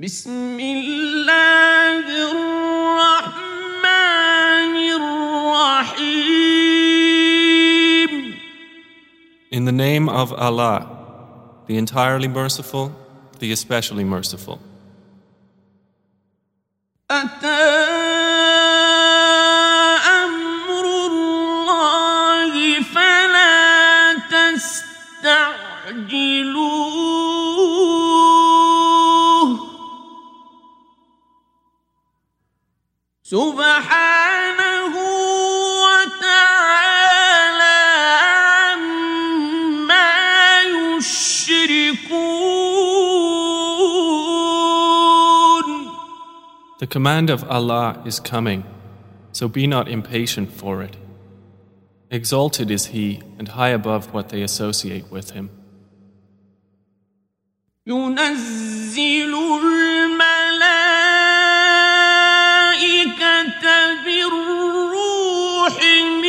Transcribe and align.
بسم 0.00 0.60
الله 0.60 2.06
الرحمن 2.32 3.84
الرحيم 4.96 6.30
In 9.52 9.64
the 9.66 9.72
name 9.72 10.08
of 10.08 10.32
Allah, 10.32 10.86
the 11.66 11.76
entirely 11.76 12.28
merciful, 12.28 12.92
the 13.40 13.52
especially 13.52 14.04
merciful. 14.04 14.58
أتى 17.10 17.48
سبحانه 33.29 34.95
وتعالى 35.85 37.05
عما 38.71 40.09
يشركون 40.61 42.15
The 46.77 46.87
command 46.87 47.29
of 47.31 47.43
Allah 47.49 48.01
is 48.05 48.19
coming, 48.19 48.63
so 49.31 49.47
be 49.47 49.65
not 49.65 49.87
impatient 49.87 50.51
for 50.51 50.83
it. 50.83 50.95
Exalted 52.11 52.69
is 52.69 52.87
He 52.87 53.21
and 53.39 53.47
high 53.47 53.69
above 53.69 54.13
what 54.13 54.29
they 54.29 54.43
associate 54.43 55.09
with 55.09 55.31
Him. 55.31 55.49
ينزل 57.87 59.33
بالروح 64.04 65.74
من 65.82 66.19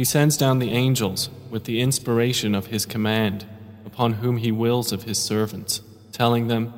He 0.00 0.04
sends 0.04 0.38
down 0.38 0.60
the 0.60 0.70
angels 0.70 1.28
with 1.50 1.64
the 1.64 1.82
inspiration 1.82 2.54
of 2.54 2.68
His 2.68 2.86
command 2.86 3.44
upon 3.84 4.14
whom 4.14 4.38
He 4.38 4.50
wills 4.50 4.92
of 4.92 5.02
His 5.02 5.18
servants, 5.18 5.82
telling 6.10 6.48
them, 6.48 6.72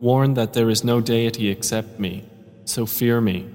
Warn 0.00 0.34
that 0.34 0.52
there 0.52 0.68
is 0.68 0.82
no 0.82 1.00
deity 1.00 1.48
except 1.48 2.00
me, 2.00 2.24
so 2.64 2.86
fear 2.86 3.20
me. 3.20 3.48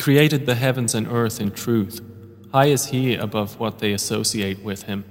created 0.00 0.46
the 0.46 0.54
heavens 0.54 0.94
and 0.94 1.06
earth 1.08 1.40
in 1.40 1.50
truth. 1.50 2.00
High 2.52 2.66
is 2.66 2.86
He 2.86 3.14
above 3.14 3.60
what 3.60 3.80
they 3.80 3.92
associate 3.92 4.64
with 4.64 4.84
Him. 4.84 5.04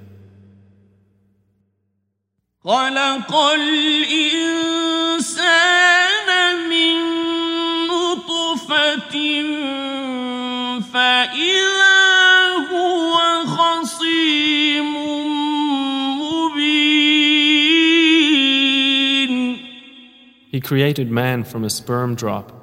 He 20.50 20.60
created 20.60 21.10
man 21.12 21.44
from 21.44 21.64
a 21.64 21.70
sperm 21.70 22.16
drop 22.16 22.59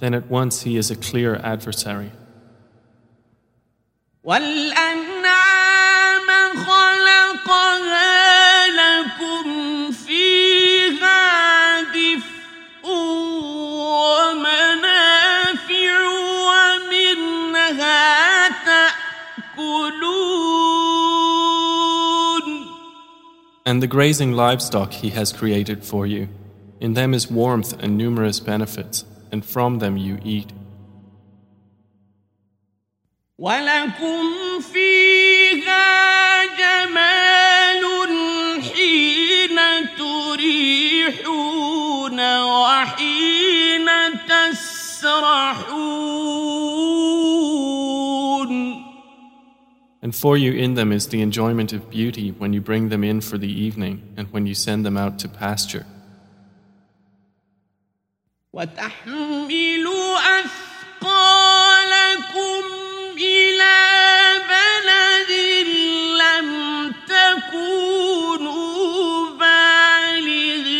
then 0.00 0.14
at 0.14 0.26
once 0.30 0.62
he 0.62 0.76
is 0.76 0.90
a 0.90 0.96
clear 0.96 1.36
adversary. 1.36 2.10
And 23.70 23.80
the 23.80 23.86
grazing 23.86 24.32
livestock 24.32 24.92
he 24.92 25.10
has 25.10 25.32
created 25.32 25.84
for 25.84 26.04
you. 26.04 26.28
In 26.80 26.94
them 26.94 27.14
is 27.14 27.30
warmth 27.30 27.72
and 27.80 27.96
numerous 27.96 28.40
benefits 28.40 29.04
and 29.31 29.43
from 29.43 29.79
them 29.79 29.97
you 29.97 30.19
eat. 30.23 30.51
ولكم 33.37 34.59
فيها 34.73 36.45
جمال 36.45 37.83
حين 38.61 39.57
تريحون 39.97 41.39
وحين 42.43 43.87
تسرحون 44.29 45.85
And 50.01 50.13
for 50.15 50.37
you 50.37 50.51
in 50.53 50.75
them 50.75 50.91
is 50.91 51.07
the 51.07 51.21
enjoyment 51.21 51.73
of 51.73 51.89
beauty 51.89 52.29
when 52.29 52.53
you 52.53 52.61
bring 52.61 52.89
them 52.89 53.03
in 53.03 53.21
for 53.21 53.39
the 53.39 53.51
evening 53.51 54.03
and 54.15 54.31
when 54.31 54.45
you 54.45 54.53
send 54.53 54.85
them 54.85 54.97
out 54.97 55.17
to 55.19 55.27
pasture. 55.27 55.87
وتحمل 58.52 59.86
أثقالكم 60.40 61.10
إلى 63.16 63.78
بلد 64.50 65.30
لم 66.22 66.48
تكونوا 67.06 68.50
بالغيه 69.30 70.76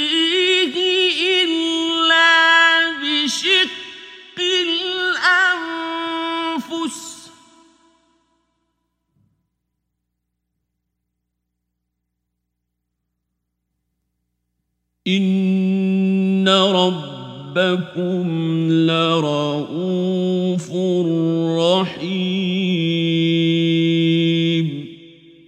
إلا 1.45 2.31
بشق 3.01 4.39
الأنفس. 4.41 5.81
إن 15.07 15.50
ربكم 17.56 18.28
لرؤوف 18.88 20.72
رحيم 21.60 23.36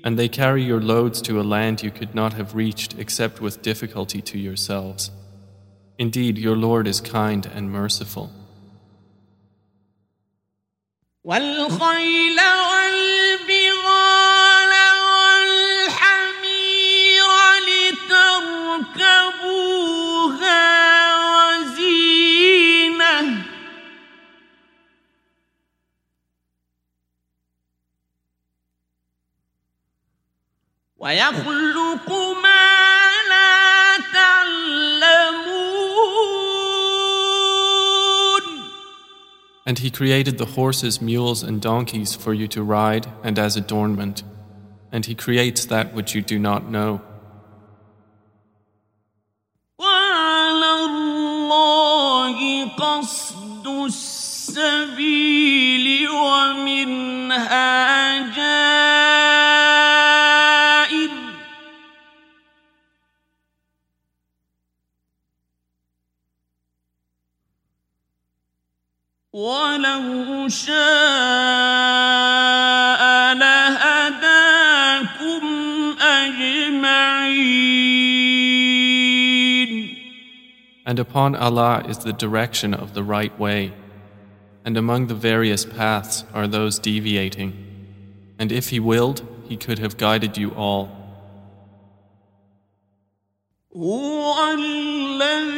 And 0.03 0.17
they 0.17 0.29
carry 0.29 0.63
your 0.63 0.79
loads 0.79 1.21
to 1.23 1.41
a 1.41 1.43
land 1.43 1.83
you 1.83 1.91
could 1.91 2.15
not 2.15 2.31
have 2.33 2.55
reached 2.55 2.97
except 2.97 3.41
with 3.41 3.61
difficulty 3.61 4.21
to 4.21 4.37
yourselves. 4.39 5.11
Indeed, 5.99 6.37
your 6.37 6.55
Lord 6.55 6.87
is 6.87 7.01
kind 7.01 7.45
and 7.45 7.69
merciful. 7.69 8.29
والخيل 11.25 12.39
والبغال 12.39 13.10
ويخلق 31.01 32.09
ما 32.43 32.67
لا 33.29 33.97
تعلمون 34.13 35.57
And 39.67 39.79
he 39.79 39.89
created 39.91 40.37
the 40.37 40.45
horses, 40.45 41.01
mules, 41.01 41.43
and 41.43 41.61
donkeys 41.61 42.15
for 42.15 42.33
you 42.33 42.47
to 42.47 42.63
ride 42.63 43.05
and 43.21 43.37
as 43.37 43.57
adornment. 43.57 44.23
And 44.93 45.05
he 45.05 45.13
creates 45.13 45.65
that 45.65 45.93
which 45.93 46.15
you 46.15 46.21
do 46.21 46.39
not 46.39 46.69
know. 46.69 47.01
وعلى 49.79 50.85
الله 50.85 52.65
قصد 52.65 53.67
السبيل 53.85 55.27
ومنها 56.09 57.67
جائر 58.35 59.20
ولو 69.33 70.47
شاء 70.47 70.77
لهداكم 73.33 75.43
أجمعين 76.01 77.57
And 80.85 80.99
upon 80.99 81.35
Allah 81.35 81.83
is 81.87 81.97
the 81.99 82.13
direction 82.13 82.73
of 82.73 82.93
the 82.93 83.03
right 83.03 83.37
way. 83.37 83.73
And 84.63 84.77
among 84.77 85.07
the 85.07 85.15
various 85.15 85.65
paths 85.65 86.23
are 86.33 86.47
those 86.47 86.79
deviating. 86.79 87.51
And 88.39 88.53
if 88.53 88.69
He 88.69 88.79
willed, 88.79 89.21
He 89.49 89.57
could 89.57 89.79
have 89.79 89.97
guided 89.97 90.37
you 90.37 90.51
all. 90.51 90.89
هو 93.75 94.53
الذي 94.53 95.50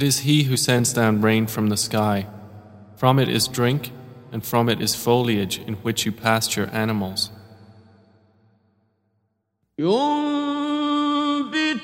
It 0.00 0.02
is 0.02 0.20
He 0.20 0.44
who 0.44 0.56
sends 0.56 0.92
down 0.92 1.22
rain 1.22 1.46
from 1.46 1.68
the 1.68 1.76
sky. 1.76 2.26
From 2.96 3.18
it 3.18 3.28
is 3.28 3.48
drink, 3.48 3.92
and 4.32 4.44
from 4.44 4.68
it 4.68 4.80
is 4.80 4.94
foliage 4.94 5.58
in 5.58 5.74
which 5.74 6.04
you 6.04 6.12
pasture 6.12 6.68
animals. 6.72 7.30
ينبت 9.78 11.06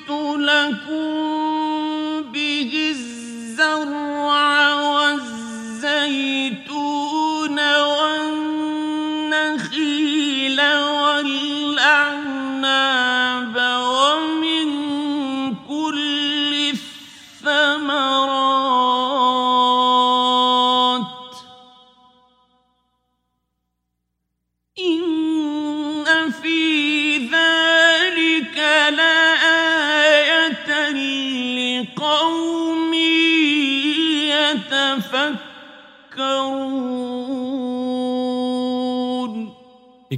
لكم 0.09 1.16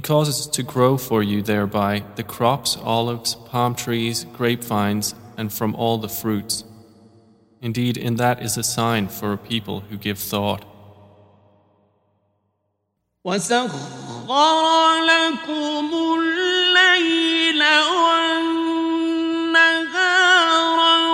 causes 0.00 0.46
to 0.48 0.62
grow 0.62 0.98
for 0.98 1.22
you 1.22 1.42
thereby 1.42 2.04
the 2.16 2.22
crops, 2.22 2.76
olives, 2.82 3.34
palm 3.34 3.74
trees, 3.74 4.24
grapevines, 4.24 5.14
and 5.36 5.52
from 5.52 5.74
all 5.74 5.98
the 5.98 6.08
fruits. 6.08 6.64
Indeed, 7.62 7.96
in 7.96 8.16
that 8.16 8.42
is 8.42 8.56
a 8.56 8.62
sign 8.62 9.08
for 9.08 9.32
a 9.32 9.38
people 9.38 9.80
who 9.80 9.96
give 9.96 10.18
thought. 10.18 10.64
وسخر 13.24 14.28
لكم 15.02 15.90
الليل 15.94 17.62
والنهار 18.06 18.78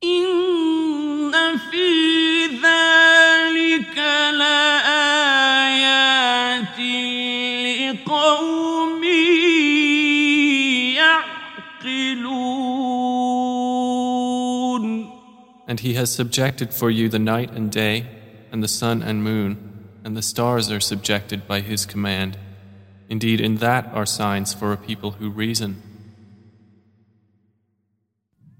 إن 0.03 0.64
And 15.66 15.80
he 15.80 15.94
has 15.94 16.12
subjected 16.12 16.74
for 16.74 16.90
you 16.90 17.08
the 17.08 17.18
night 17.18 17.50
and 17.52 17.70
day, 17.70 18.06
and 18.50 18.62
the 18.62 18.68
sun 18.68 19.02
and 19.02 19.22
moon, 19.22 19.88
and 20.04 20.16
the 20.16 20.22
stars 20.22 20.70
are 20.70 20.80
subjected 20.80 21.46
by 21.46 21.60
his 21.60 21.86
command. 21.86 22.38
Indeed, 23.08 23.40
in 23.40 23.56
that 23.56 23.86
are 23.92 24.06
signs 24.06 24.54
for 24.54 24.72
a 24.72 24.76
people 24.76 25.12
who 25.12 25.30
reason. 25.30 25.82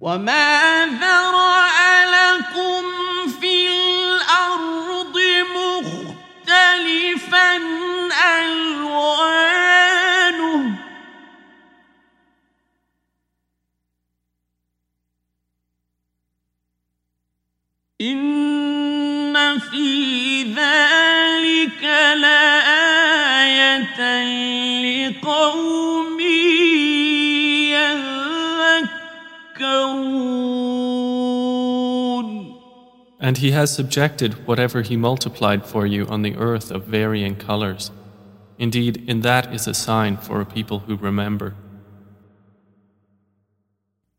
وما 0.01 0.87
ذرأ 0.87 2.05
لكم 2.17 2.83
في 3.41 3.69
الأرض 3.69 5.17
مختلفا 6.47 7.57
ألوانه 8.39 9.64
إن 18.05 19.59
في 19.59 20.43
ذلك 20.43 21.85
لآية 22.23 24.01
لقوم 25.09 26.21
يذكرون 29.61 30.21
And 33.23 33.37
he 33.37 33.51
has 33.51 33.71
subjected 33.71 34.47
whatever 34.47 34.81
he 34.81 34.97
multiplied 34.97 35.67
for 35.67 35.85
you 35.87 36.07
on 36.07 36.23
the 36.23 36.37
earth 36.37 36.71
of 36.71 36.85
varying 36.85 37.37
colors. 37.37 37.91
Indeed, 38.59 39.05
in 39.07 39.21
that 39.21 39.53
is 39.53 39.67
a 39.67 39.75
sign 39.75 40.17
for 40.17 40.41
a 40.41 40.47
people 40.47 40.79
who 40.81 40.97
remember. 40.97 41.55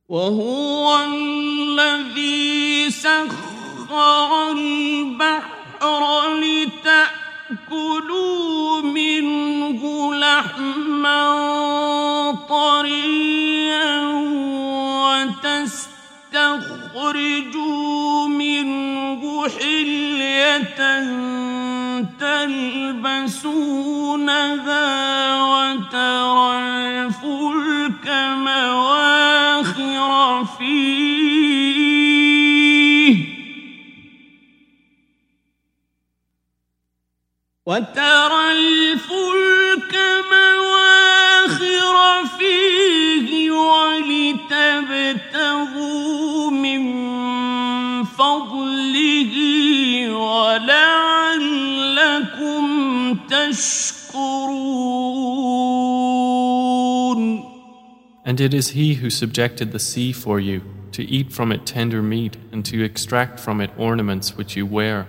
وهو 0.10 1.00
الذي 1.06 2.92
سخر 2.92 3.55
البحر 4.53 6.35
لتأكلوا 7.67 7.97
منه 8.83 10.15
لحما 10.15 11.27
طريا 12.49 14.07
وتستخرجوا 16.97 18.29
منه 18.29 19.49
حلية 19.49 20.81
تلبسونها 23.67 24.87
وترى 25.43 26.59
الفلك 26.59 28.07
مواخر 28.37 30.11
فيه 30.59 31.06
وترى 37.67 38.53
الفلك 38.53 39.95
مواخر 40.33 41.97
فيه 42.39 43.51
ولتبتغوا 43.51 44.51
من 46.51 46.83
فضله 48.05 49.35
ولعلكم 50.15 51.47
تشكرون 53.31 54.07
And 58.25 58.41
it 58.41 58.55
is 58.55 58.71
He 58.71 58.95
who 58.95 59.11
subjected 59.11 59.73
the 59.73 59.81
sea 59.81 60.13
for 60.13 60.39
you, 60.39 60.63
to 60.93 61.03
eat 61.03 61.33
from 61.33 61.51
it 61.51 61.67
tender 61.67 62.03
meat, 62.03 62.37
and 62.53 62.65
to 62.65 62.85
extract 62.85 63.41
from 63.41 63.61
it 63.61 63.71
ornaments 63.77 64.37
which 64.37 64.57
you 64.57 64.67
wear. 64.67 65.07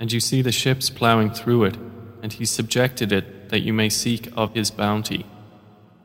And 0.00 0.12
you 0.12 0.20
see 0.20 0.42
the 0.42 0.52
ships 0.52 0.90
plowing 0.90 1.30
through 1.30 1.64
it, 1.64 1.76
and 2.22 2.32
He 2.32 2.44
subjected 2.44 3.12
it 3.12 3.48
that 3.48 3.60
you 3.60 3.72
may 3.72 3.88
seek 3.88 4.28
of 4.36 4.54
His 4.54 4.70
bounty, 4.70 5.24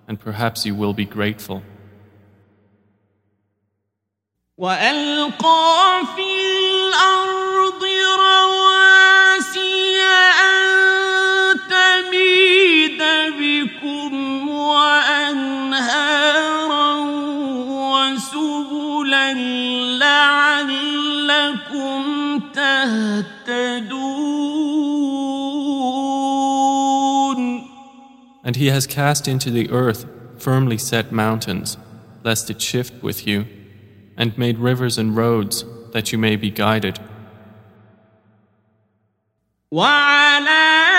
and 0.07 0.19
perhaps 0.19 0.65
you 0.65 0.75
will 0.75 0.93
be 0.93 1.05
grateful. 1.05 1.63
وألقى 4.57 6.05
في 6.15 6.21
الأرض 6.21 7.34
And 28.45 28.55
He 28.55 28.67
has 28.67 28.87
cast 28.87 29.27
into 29.27 29.51
the 29.51 29.69
earth 29.69 30.05
firmly 30.37 30.77
set 30.77 31.11
mountains, 31.11 31.77
lest 32.23 32.49
it 32.49 32.61
shift 32.61 33.03
with 33.03 33.27
you, 33.27 33.45
and 34.17 34.37
made 34.37 34.57
rivers 34.57 34.97
and 34.97 35.15
roads, 35.15 35.63
that 35.91 36.11
you 36.11 36.17
may 36.17 36.35
be 36.35 36.49
guided. 36.49 36.99
وعلامات 39.71 40.94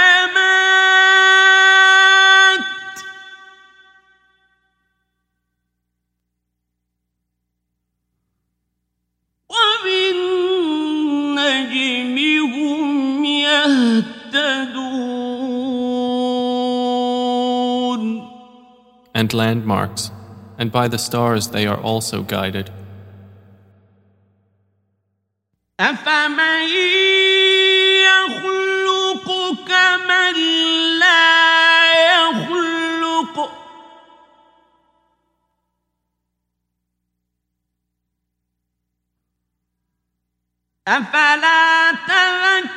landmarks, 19.37 20.11
and 20.59 20.73
by 20.73 20.89
the 20.89 20.99
stars 20.99 21.49
they 21.49 21.67
are 21.67 21.81
also 21.81 22.23
guided. 22.23 22.71
أفمن 25.81 26.69
يخلق 28.07 29.29
كمن 29.69 30.35
لا 30.99 31.35
يخلق 32.15 33.51
أفلا 40.89 41.93
تذكرون 41.93 42.73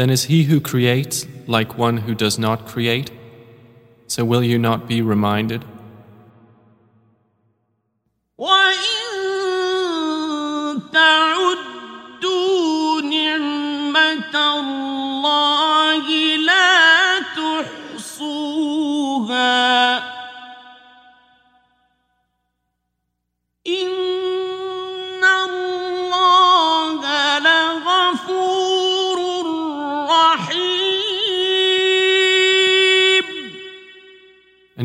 Then 0.00 0.08
is 0.08 0.24
he 0.24 0.44
who 0.44 0.62
creates 0.62 1.26
like 1.46 1.76
one 1.76 1.98
who 1.98 2.14
does 2.14 2.38
not 2.38 2.66
create? 2.66 3.10
So 4.06 4.24
will 4.24 4.42
you 4.42 4.58
not 4.58 4.88
be 4.88 5.02
reminded? 5.02 5.62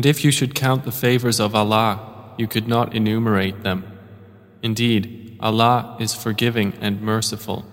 if 0.06 0.24
you 0.24 0.30
should 0.30 0.54
count 0.54 0.84
the 0.84 0.92
favors 0.92 1.40
of 1.40 1.54
Allah, 1.54 2.34
you 2.36 2.46
could 2.46 2.68
not 2.68 2.94
enumerate 2.94 3.62
them. 3.62 3.98
Indeed, 4.62 5.36
Allah 5.40 5.96
is 5.98 6.14
forgiving 6.14 6.74
and 6.80 7.00
merciful. 7.00 7.64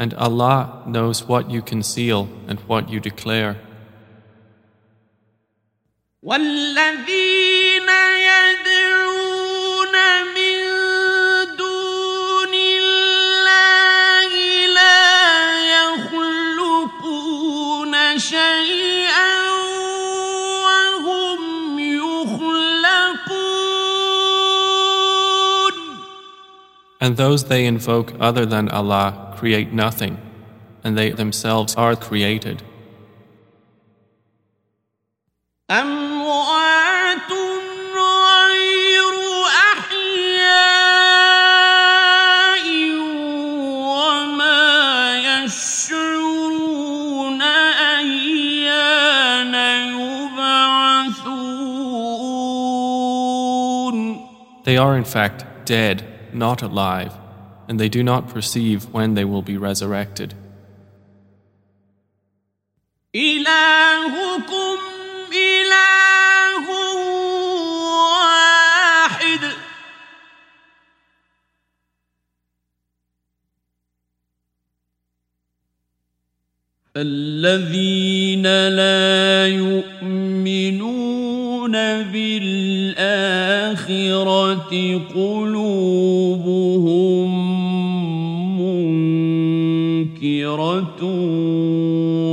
And 0.00 0.14
Allah 0.14 0.82
knows 0.86 1.28
what 1.28 1.50
you 1.50 1.60
conceal 1.60 2.28
and 2.48 2.58
what 2.60 2.88
you 2.88 3.00
declare. 3.00 3.58
والذين 6.25 7.89
يدعون 8.29 9.95
من 10.35 10.57
دون 11.57 12.53
الله 12.53 14.31
لا 14.67 15.05
يخلقون 15.77 17.13
شيئا 18.19 19.33
وهم 20.65 21.79
يخلقون 21.79 23.35
And 27.01 27.17
those 27.17 27.43
they 27.43 27.65
invoke 27.67 28.13
other 28.19 28.45
than 28.47 28.69
Allah 28.69 29.35
create 29.37 29.71
nothing, 29.71 30.17
and 30.83 30.97
they 30.97 31.11
themselves 31.11 31.75
are 31.75 31.95
created. 31.95 32.63
They 54.63 54.77
are 54.77 54.97
in 54.97 55.03
fact 55.03 55.45
dead, 55.65 56.03
not 56.33 56.61
alive, 56.61 57.13
and 57.67 57.79
they 57.79 57.89
do 57.89 58.03
not 58.03 58.29
perceive 58.29 58.91
when 58.93 59.13
they 59.13 59.25
will 59.25 59.41
be 59.41 59.57
resurrected. 59.57 60.33
إلهكم 63.15 64.77
إله 65.33 66.69
واحد 68.09 69.43
الذين 76.97 78.43
لا 78.67 79.47
يؤمنون 79.47 80.91
بالآخرة 82.03 83.08
قلوبهم 85.15 86.15
منكرة 90.25 91.03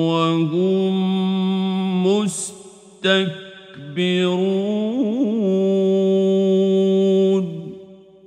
وهم 0.09 0.95
مستكبرون 2.07 3.43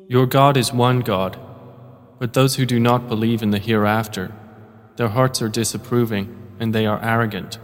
Your 0.08 0.28
God 0.28 0.56
is 0.56 0.72
one 0.72 1.00
God, 1.00 1.38
but 2.20 2.34
those 2.34 2.56
who 2.56 2.66
do 2.66 2.80
not 2.80 3.10
believe 3.10 3.42
in 3.42 3.50
the 3.50 3.58
hereafter, 3.60 4.32
their 4.98 5.10
hearts 5.10 5.42
are 5.42 5.50
disapproving 5.50 6.28
and 6.60 6.74
they 6.74 6.86
are 6.86 7.04
arrogant. 7.04 7.58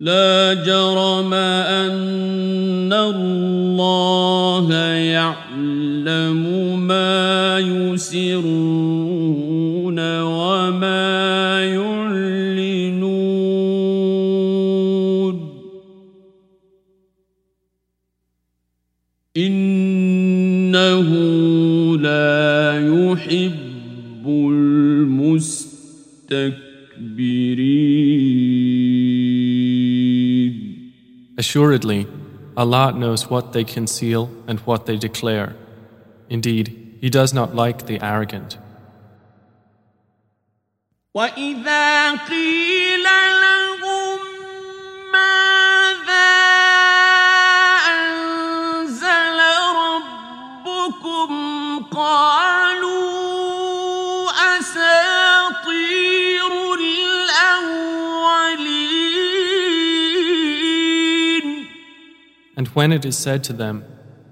لا 0.00 0.54
جرم 0.54 1.34
أن 1.34 2.92
الله 2.92 4.72
يعلم 4.94 6.78
ما 6.86 7.58
يسرون 7.58 8.38
وما 10.22 11.64
يعلنون. 11.64 13.08
إنه 19.36 21.08
لا 21.98 22.86
يحب 22.86 24.26
المستكبرين 24.26 26.67
Assuredly, 31.37 32.07
Allah 32.55 32.91
knows 32.91 33.29
what 33.29 33.53
they 33.53 33.63
conceal 33.63 34.29
and 34.47 34.59
what 34.61 34.85
they 34.85 34.97
declare. 34.97 35.55
Indeed, 36.29 36.97
He 37.01 37.09
does 37.09 37.33
not 37.33 37.55
like 37.55 37.85
the 37.85 37.99
arrogant. 38.01 38.57
وإذا 41.15 42.11
قيل 42.11 43.03
لهم 43.03 43.56
And 62.58 62.66
when 62.68 62.92
it 62.92 63.04
is 63.04 63.16
said 63.16 63.44
to 63.44 63.52
them, 63.52 63.84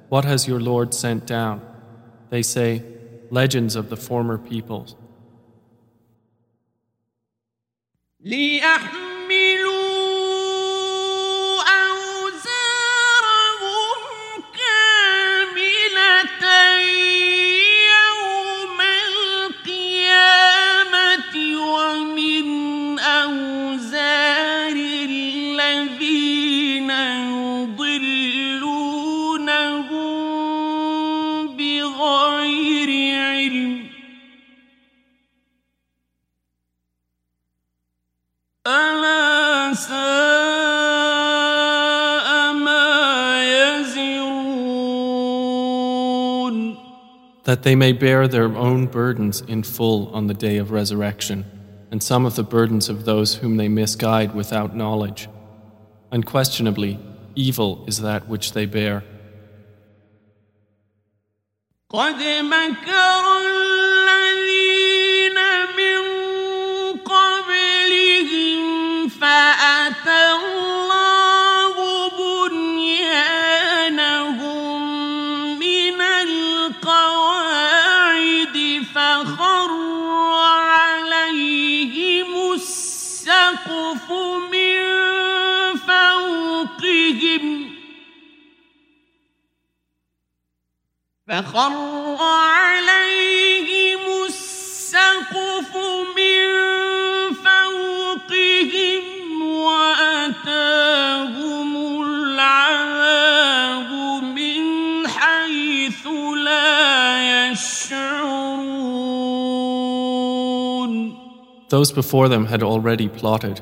What 0.09 0.25
has 0.25 0.49
your 0.49 0.59
Lord 0.59 0.93
sent 0.93 1.27
down? 1.27 1.65
They 2.29 2.43
say, 2.43 2.83
Legends 3.31 3.77
of 3.77 3.89
the 3.89 3.97
former 3.97 4.37
peoples. 4.37 4.97
يضلونهم 27.96 29.48
بغير 31.58 32.90
علم 33.16 33.84
ألا 38.68 39.74
ساء 39.74 40.04
ما 42.54 43.44
يزرون 43.44 44.22
That 47.44 47.64
they 47.64 47.76
may 47.76 47.92
bear 47.92 48.28
their 48.28 48.56
own 48.56 48.86
burdens 48.88 49.42
in 49.42 49.64
full 49.64 50.10
on 50.14 50.28
the 50.28 50.34
day 50.34 50.58
of 50.58 50.72
resurrection, 50.72 51.44
and 51.90 52.02
some 52.04 52.26
of 52.26 52.36
the 52.36 52.44
burdens 52.44 52.88
of 52.88 53.04
those 53.06 53.36
whom 53.36 53.58
they 53.58 53.68
misguide 53.68 54.34
without 54.36 54.76
knowledge. 54.76 55.28
Unquestionably, 56.12 57.00
evil 57.36 57.84
is 57.88 58.02
that 58.02 58.28
which 58.28 58.54
they 58.54 58.66
bear. 58.66 59.04
قد 61.90 62.24
مكر 62.24 63.24
الذين 63.38 64.45
فخر 91.36 91.72
عليهم 92.20 94.04
السقف 94.26 95.76
من 96.18 96.46
فوقهم 97.34 99.04
وأتاهم 99.52 100.92
العذاب 102.04 103.92
من 104.24 104.64
حيث 105.08 106.08
لا 106.46 107.52
يشعرون 107.52 108.92
Those 111.70 111.92
before 111.94 112.28
them 112.28 112.46
had 112.48 112.64
already 112.64 113.08
plotted. 113.08 113.62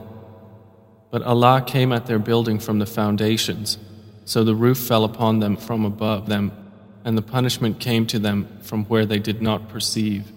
But 1.12 1.22
Allah 1.22 1.64
came 1.66 1.92
at 1.92 2.08
their 2.08 2.18
building 2.18 2.58
from 2.58 2.80
the 2.80 2.88
foundations, 2.88 3.78
so 4.26 4.44
the 4.44 4.56
roof 4.56 4.80
fell 4.80 5.04
upon 5.04 5.40
them 5.40 5.56
from 5.56 5.86
above 5.86 6.28
them, 6.28 6.52
and 7.05 7.17
the 7.19 7.23
punishment 7.23 7.79
came 7.79 8.07
to 8.07 8.19
them 8.19 8.49
from 8.63 8.85
where 8.87 9.05
they 9.05 9.19
did 9.19 9.43
not 9.43 9.69
perceive. 9.69 10.33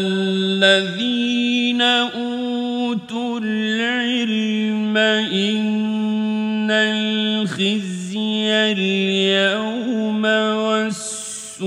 الذين 0.00 1.80
أوتوا 1.82 3.40
العلم 3.42 4.96
إن 4.96 6.70
الخزي 6.70 8.50
اليوم 8.72 10.24
والسوء 10.24 11.66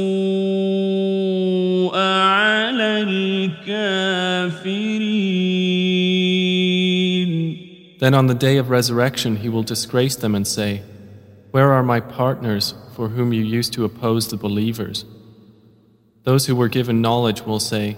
على 1.97 3.01
الكافرين 3.01 4.09
Then 7.99 8.13
on 8.13 8.27
the 8.27 8.33
day 8.33 8.57
of 8.57 8.69
resurrection 8.69 9.35
he 9.37 9.49
will 9.49 9.63
disgrace 9.63 10.15
them 10.15 10.33
and 10.33 10.47
say, 10.47 10.83
Where 11.51 11.73
are 11.73 11.83
my 11.83 11.99
partners 11.99 12.73
for 12.95 13.09
whom 13.09 13.33
you 13.33 13.43
used 13.43 13.73
to 13.73 13.83
oppose 13.83 14.29
the 14.29 14.37
believers? 14.37 15.03
Those 16.23 16.45
who 16.45 16.55
were 16.55 16.67
given 16.67 17.01
knowledge 17.01 17.41
will 17.41 17.59
say, 17.59 17.97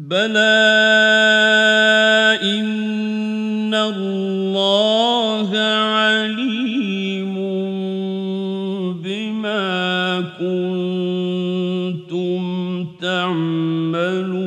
بلى 0.00 0.40
إن 2.42 3.74
الله 3.74 5.58
عليم 5.58 7.34
بما 9.02 10.20
كنتم 10.40 12.40
تعملون 13.00 14.40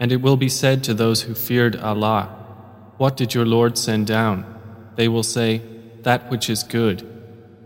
And 0.01 0.13
it 0.13 0.23
will 0.23 0.37
be 0.39 0.49
said 0.49 0.83
to 0.85 0.95
those 0.95 1.23
who 1.23 1.35
feared 1.35 1.77
Allah, 1.77 2.31
What 2.97 3.19
did 3.19 3.35
your 3.35 3.45
Lord 3.45 3.77
send 3.77 4.07
down? 4.07 4.47
They 4.97 5.09
will 5.09 5.23
say, 5.23 5.61
That 6.05 6.31
which 6.31 6.49
is 6.49 6.63
good. 6.63 7.18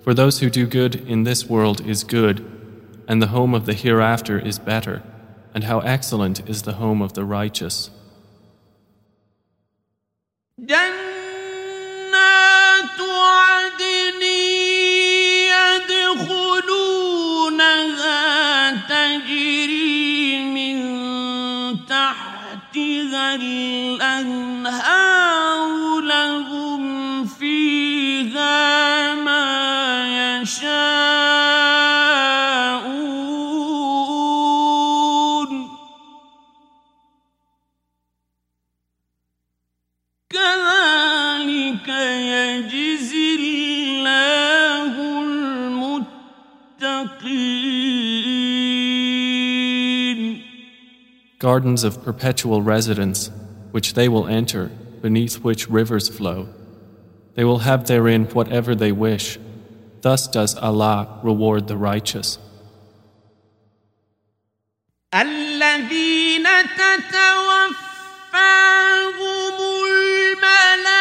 For 0.04 0.14
those 0.14 0.40
who 0.40 0.50
do 0.50 0.66
good 0.66 0.96
in 0.96 1.24
this 1.24 1.50
world 1.50 1.82
is 1.86 2.04
good, 2.06 2.46
and 3.08 3.22
the 3.22 3.28
home 3.28 3.54
of 3.54 3.66
the 3.66 3.74
hereafter 3.74 4.40
is 4.40 4.58
better, 4.60 5.04
and 5.54 5.66
how 5.66 5.80
excellent 5.80 6.48
is 6.50 6.62
the 6.62 6.74
home 6.74 7.02
of 7.02 7.14
the 7.14 7.26
righteous. 7.26 7.90
جنات 10.60 10.98
عدن 13.00 14.22
يدخلونها 16.18 16.92
تجري 18.88 20.44
من 20.44 20.78
تحتها 21.86 23.36
الأنهار 23.36 25.21
Gardens 51.42 51.84
of 51.84 52.04
perpetual 52.04 52.62
residence, 52.62 53.30
which 53.72 53.94
they 53.94 54.08
will 54.10 54.28
enter, 54.28 54.72
beneath 55.02 55.44
which 55.44 55.70
rivers 55.70 56.10
flow. 56.10 56.50
They 57.36 57.44
will 57.44 57.60
have 57.60 57.86
therein 57.86 58.26
whatever 58.26 58.74
they 58.74 58.92
wish. 58.92 59.38
Thus 60.02 60.28
does 60.28 60.56
Allah 60.56 61.20
reward 61.24 61.68
the 61.68 61.78
righteous. 61.78 62.40
الذين 65.14 66.48
تتوفاهم 66.78 67.78
الملائكة 70.38 71.01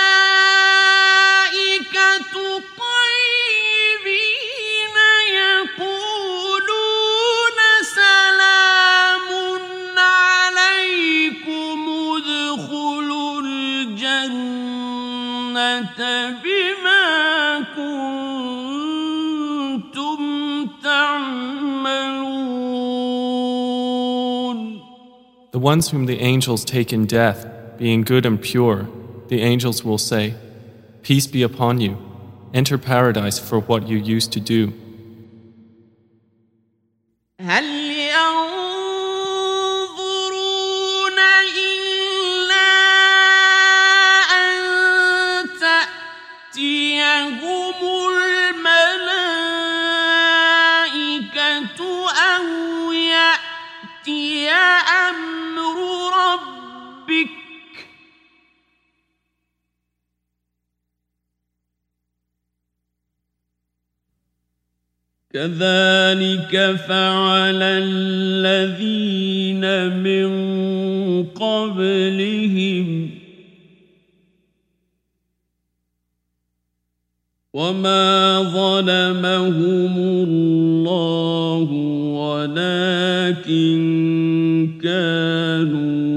ones 25.62 25.90
whom 25.90 26.06
the 26.06 26.20
angels 26.20 26.66
take 26.66 26.92
in 26.92 27.06
death, 27.06 27.48
being 27.78 28.02
good 28.02 28.26
and 28.26 28.42
pure, 28.42 28.88
the 29.28 29.42
angels 29.42 29.84
will 29.84 29.98
say, 29.98 30.34
Peace 31.04 31.28
be 31.28 31.44
upon 31.44 31.80
you. 31.80 31.98
Enter 32.54 32.78
paradise 32.78 33.40
for 33.40 33.60
what 33.60 33.88
you 33.88 33.98
used 33.98 34.32
to 34.34 34.40
do. 34.40 34.74
كذلك 65.34 66.76
فعل 66.88 67.64
الذين 67.64 69.64
من 70.04 70.30
قبلهم 71.24 73.10
وما 77.54 78.44
ظلمهم 78.44 79.98
الله 79.98 81.72
ولكن 82.22 83.82
كانوا 84.84 86.12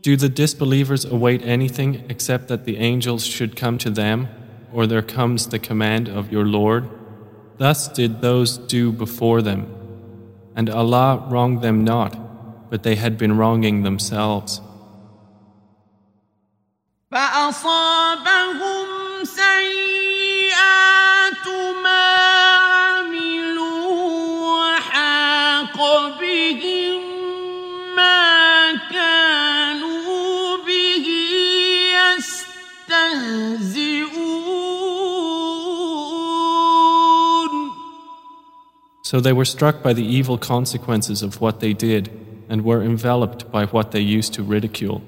Do 0.09 0.17
the 0.17 0.27
disbelievers 0.27 1.05
await 1.05 1.45
anything 1.45 2.03
except 2.09 2.47
that 2.47 2.65
the 2.65 2.77
angels 2.77 3.23
should 3.23 3.55
come 3.55 3.77
to 3.77 3.91
them, 3.91 4.27
or 4.73 4.87
there 4.87 5.03
comes 5.03 5.45
the 5.45 5.59
command 5.59 6.09
of 6.09 6.31
your 6.31 6.45
Lord? 6.45 6.89
Thus 7.59 7.87
did 7.87 8.19
those 8.19 8.57
do 8.57 8.91
before 8.91 9.43
them, 9.43 9.67
And 10.55 10.67
Allah 10.67 11.27
wronged 11.29 11.61
them 11.61 11.83
not, 11.83 12.71
but 12.71 12.81
they 12.81 12.95
had 12.95 13.19
been 13.19 13.37
wronging 13.37 13.83
themselves. 13.83 14.61
So 39.09 39.19
they 39.19 39.33
were 39.33 39.45
struck 39.45 39.81
by 39.81 39.93
the 39.93 40.05
evil 40.05 40.37
consequences 40.37 41.23
of 41.23 41.41
what 41.41 41.61
they 41.61 41.73
did 41.73 42.11
and 42.47 42.63
were 42.63 42.83
enveloped 42.83 43.51
by 43.51 43.65
what 43.65 43.89
they 43.89 44.01
used 44.01 44.35
to 44.35 44.43
ridicule. 44.43 45.01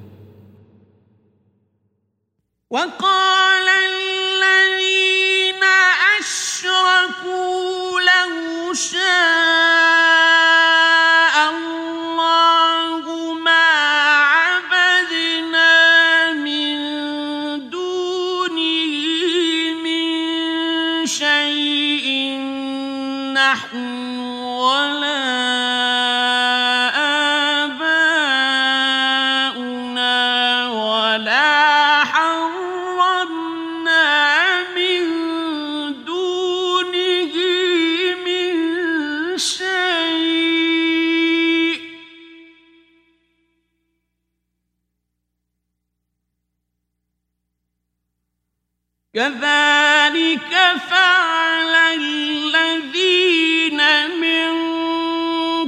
كذلك 49.14 50.54
فعل 50.90 51.76
الذين 52.00 53.82
من 54.20 54.52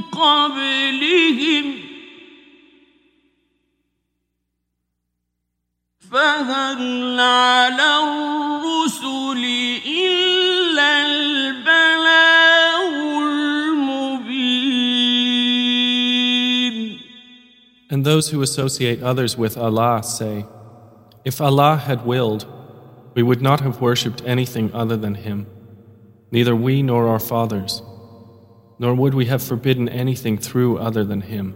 قبلهم 0.02 1.80
فهل 6.12 7.20
على 7.20 7.90
الرسل 8.04 9.44
إلا 9.86 11.06
البلاغ 11.06 12.92
المبين 13.18 14.24
And 17.90 18.06
those 18.06 18.30
who 18.30 18.40
associate 18.40 19.02
others 19.02 19.36
with 19.36 19.58
Allah 19.58 20.02
say, 20.02 20.46
If 21.26 21.42
Allah 21.42 21.76
had 21.76 22.06
willed, 22.06 22.46
we 23.13 23.23
would 23.23 23.41
not 23.41 23.61
have 23.61 23.81
worshipped 23.81 24.23
anything 24.25 24.73
other 24.73 24.97
than 24.97 25.15
Him, 25.15 25.47
neither 26.31 26.55
we 26.55 26.81
nor 26.81 27.07
our 27.07 27.19
fathers, 27.19 27.81
nor 28.77 28.93
would 28.93 29.13
we 29.13 29.25
have 29.25 29.43
forbidden 29.43 29.89
anything 29.89 30.37
through 30.37 30.77
other 30.77 31.03
than 31.03 31.21
Him. 31.21 31.55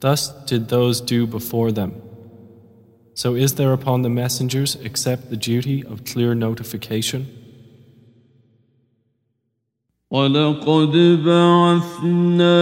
Thus 0.00 0.28
did 0.44 0.68
those 0.68 1.00
do 1.00 1.26
before 1.26 1.72
them. 1.72 2.00
So 3.14 3.34
is 3.34 3.56
there 3.56 3.72
upon 3.72 4.02
the 4.02 4.08
messengers 4.08 4.76
except 4.76 5.28
the 5.28 5.36
duty 5.36 5.84
of 5.84 6.04
clear 6.04 6.34
notification? 6.34 7.36
ولقد 10.10 10.96
بعثنا 11.24 12.54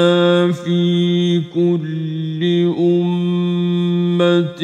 في 0.53 1.41
كل 1.55 2.43
أمة 2.79 4.63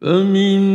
فمنهم 0.00 0.67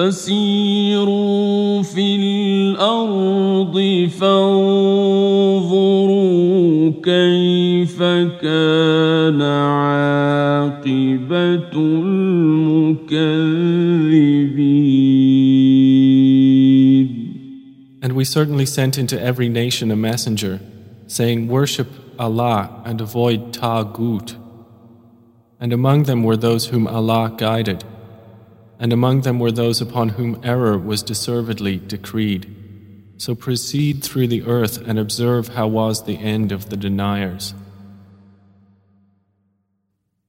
فسيروا 0.00 1.82
في 1.82 2.16
الارض 2.16 3.76
فانظروا 4.18 5.60
كيف 7.02 8.02
كان 8.42 9.42
عاقبه 9.42 10.80
المكذبين 13.02 13.20
And 18.02 18.14
we 18.14 18.24
certainly 18.24 18.64
sent 18.64 18.96
into 18.96 19.20
every 19.20 19.50
nation 19.50 19.90
a 19.90 19.96
messenger 19.96 20.60
saying 21.08 21.48
worship 21.48 21.88
Allah 22.18 22.80
and 22.86 23.02
avoid 23.02 23.52
Taghut. 23.52 24.34
And 25.60 25.74
among 25.74 26.04
them 26.04 26.22
were 26.22 26.38
those 26.38 26.68
whom 26.68 26.86
Allah 26.86 27.34
guided 27.36 27.84
and 28.79 28.91
among 28.91 29.21
them 29.21 29.39
were 29.39 29.51
those 29.51 29.81
upon 29.81 30.09
whom 30.09 30.39
error 30.43 30.77
was 30.77 31.01
deservedly 31.03 31.77
decreed. 31.77 32.43
So 33.17 33.33
proceed 33.33 34.03
through 34.03 34.27
the 34.27 34.43
earth 34.43 34.77
and 34.85 34.99
observe 34.99 35.47
how 35.49 35.67
was 35.67 36.03
the 36.03 36.17
end 36.17 36.51
of 36.51 36.69
the 36.69 36.77
deniers. 36.77 37.53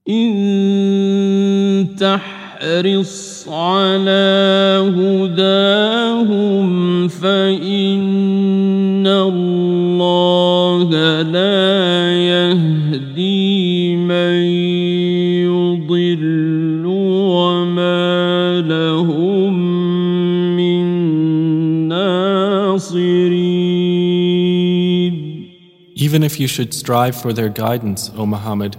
إن 0.09 1.97
تحرص 1.99 3.49
على 3.49 4.79
هداهم 4.97 6.69
فإن 7.09 9.07
الله 9.07 10.91
لا 11.23 12.13
يهدي 12.13 13.40
Even 26.11 26.23
if 26.23 26.39
you 26.39 26.47
should 26.47 26.75
strive 26.75 27.21
for 27.21 27.33
their 27.33 27.49
guidance, 27.49 28.11
O 28.17 28.27
Muhammad, 28.27 28.77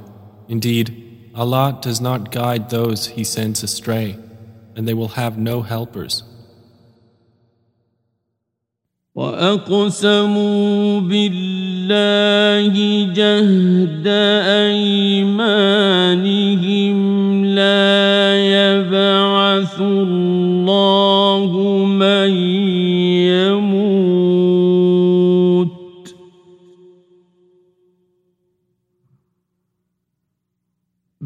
indeed, 0.48 1.32
Allah 1.36 1.78
does 1.82 2.02
not 2.02 2.32
guide 2.32 2.70
those 2.70 3.08
He 3.08 3.24
sends 3.24 3.64
astray, 3.64 4.18
and 4.76 4.88
they 4.88 4.94
will 4.94 5.10
have 5.10 5.38
no 5.38 5.62
helpers. 5.62 6.24
وأقسموا 9.18 11.00
بالله 11.02 12.74
جهد 13.14 14.08
أيمانهم 14.68 15.78
لا 17.46 18.36
يبعث 18.38 19.82
الله 19.82 21.52
من 21.86 22.30
يموت 23.34 23.91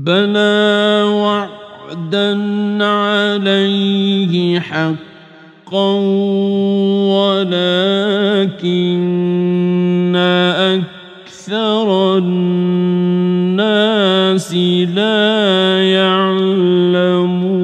ربنا 0.06 1.04
وعدا 1.04 2.38
عليه 2.84 4.60
حقا 4.60 4.96
ولكن 7.66 8.46
أكثر 11.26 12.18
الناس 12.18 12.94
لا 14.94 15.82
يعلمون 15.92 17.56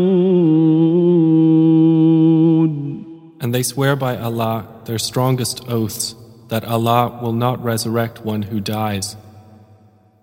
And 3.40 3.54
they 3.54 3.62
swear 3.62 3.94
by 3.94 4.16
Allah 4.16 4.66
their 4.86 4.98
strongest 4.98 5.68
oaths 5.68 6.16
that 6.48 6.64
Allah 6.64 7.20
will 7.22 7.32
not 7.32 7.62
resurrect 7.62 8.24
one 8.24 8.42
who 8.42 8.58
dies. 8.60 9.16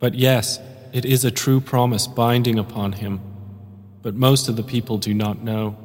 But 0.01 0.15
yes, 0.15 0.59
it 0.92 1.04
is 1.04 1.24
a 1.24 1.30
true 1.30 1.60
promise 1.60 2.06
binding 2.06 2.58
upon 2.58 2.92
him, 2.92 3.20
but 4.02 4.14
most 4.14 4.48
of 4.48 4.56
the 4.56 4.62
people 4.62 4.98
do 4.98 5.14
not 5.14 5.42
know. 5.42 5.76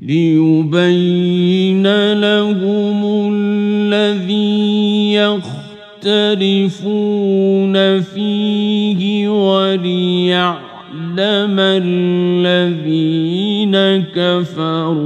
ليبين 0.00 1.84
لهم 2.12 3.32
الذي 3.34 4.50
يختلفون 6.00 8.00
فيه 8.00 9.28
وليعلم 9.28 10.60
الذين 11.60 13.76
كفروا 14.14 15.00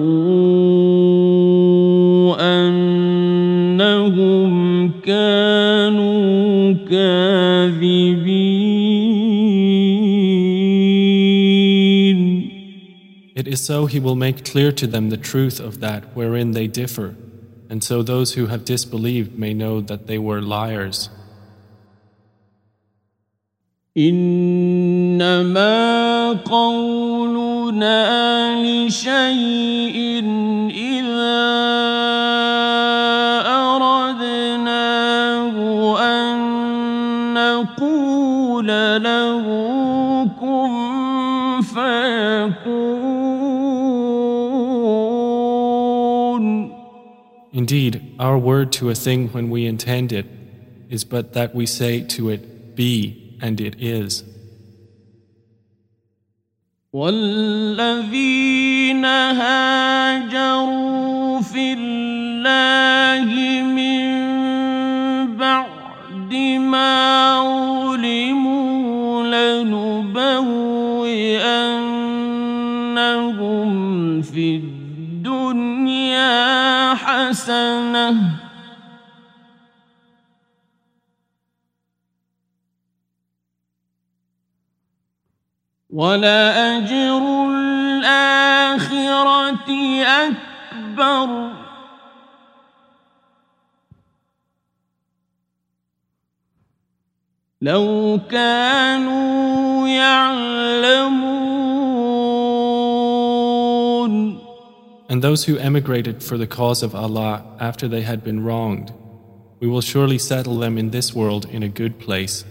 أنهم 2.41 3.08
كانوا 5.05 6.73
كاذبين 6.91 8.55
It 13.37 13.49
is 13.49 13.61
so 13.65 13.87
he 13.87 13.99
will 13.99 14.15
make 14.15 14.45
clear 14.45 14.71
to 14.73 14.87
them 14.87 15.11
the 15.11 15.17
truth 15.17 15.59
of 15.61 15.81
that 15.81 16.17
wherein 16.17 16.53
they 16.53 16.67
differ, 16.67 17.17
and 17.69 17.83
so 17.83 18.03
those 18.03 18.35
who 18.35 18.47
have 18.47 18.65
disbelieved 18.65 19.39
may 19.39 19.53
know 19.53 19.81
that 19.81 20.07
they 20.07 20.19
were 20.19 20.41
liars. 20.41 21.11
إنما 23.97 25.73
قولنا 26.33 28.03
لشيء 28.63 30.25
إذا 30.71 31.88
Indeed, 47.69 48.17
our 48.19 48.39
word 48.39 48.73
to 48.73 48.91
a 48.91 48.95
thing 48.95 49.29
when 49.29 49.51
we 49.51 49.67
intend 49.67 50.13
it 50.13 50.27
is 50.91 51.05
but 51.05 51.33
that 51.35 51.55
we 51.55 51.67
say 51.67 52.03
to 52.03 52.31
it, 52.31 52.75
Be, 52.77 53.39
and 53.41 53.61
it 53.61 53.77
is. 53.79 54.25
والذين 56.95 58.25
هاجروا 59.35 60.61
في 61.41 61.73
الله 61.73 63.25
من 63.63 64.05
بعد 65.37 66.35
ما 66.59 67.41
ظلموا 67.43 69.23
لنبوئنهم 69.65 70.53
في 74.23 74.57
الدنيا 74.57 76.05
حسنة. 77.50 78.16
ولأجر 85.90 87.50
الآخرة 87.50 88.90
أكبر. 90.06 91.50
لو 97.62 98.20
كانوا 98.32 99.88
يعلمون 99.88 101.49
And 105.09 105.23
those 105.23 105.45
who 105.45 105.59
emigrated 105.59 106.23
for 106.23 106.39
the 106.39 106.47
cause 106.47 106.83
of 106.83 106.95
Allah 106.95 107.45
after 107.61 107.87
they 107.89 108.03
had 108.03 108.25
been 108.25 108.45
wronged, 108.45 108.93
we 109.61 109.69
will 109.69 109.81
surely 109.81 110.19
settle 110.19 110.59
them 110.59 110.79
in 110.79 110.91
this 110.91 111.15
world 111.15 111.47
in 111.47 111.63
a 111.63 111.69
good 111.69 111.99
place, 111.99 112.45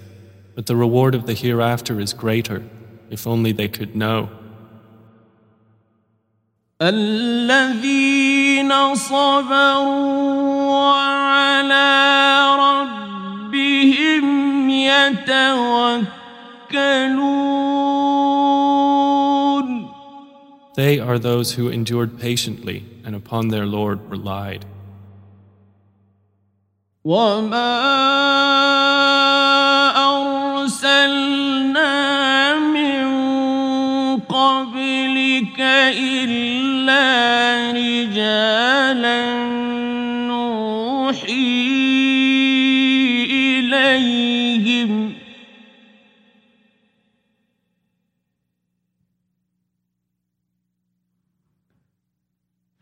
but 0.55 0.67
the 0.67 0.75
reward 0.75 1.15
of 1.15 1.25
the 1.25 1.33
hereafter 1.33 1.99
is 1.99 2.13
greater. 2.13 2.63
If 3.09 3.27
only 3.27 3.51
they 3.51 3.67
could 3.67 3.95
know. 3.95 4.29
الذين 6.81 8.71
صبروا 8.95 9.83
وعلى 10.69 11.89
ربهم 12.59 14.25
يتوكلون 14.69 16.23
They 20.77 20.99
are 20.99 21.19
those 21.19 21.53
who 21.53 21.69
endured 21.69 22.19
patiently 22.19 22.85
and 23.05 23.15
upon 23.15 23.49
their 23.49 23.65
Lord 23.65 23.99
relied. 24.09 24.65
وما 27.03 27.79
أرسلنا 30.63 31.93
من 32.55 33.03
قبلك 34.19 35.59
إلا 35.59 37.03
رجالا 37.71 39.56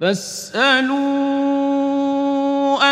فاسألوا 0.05 1.31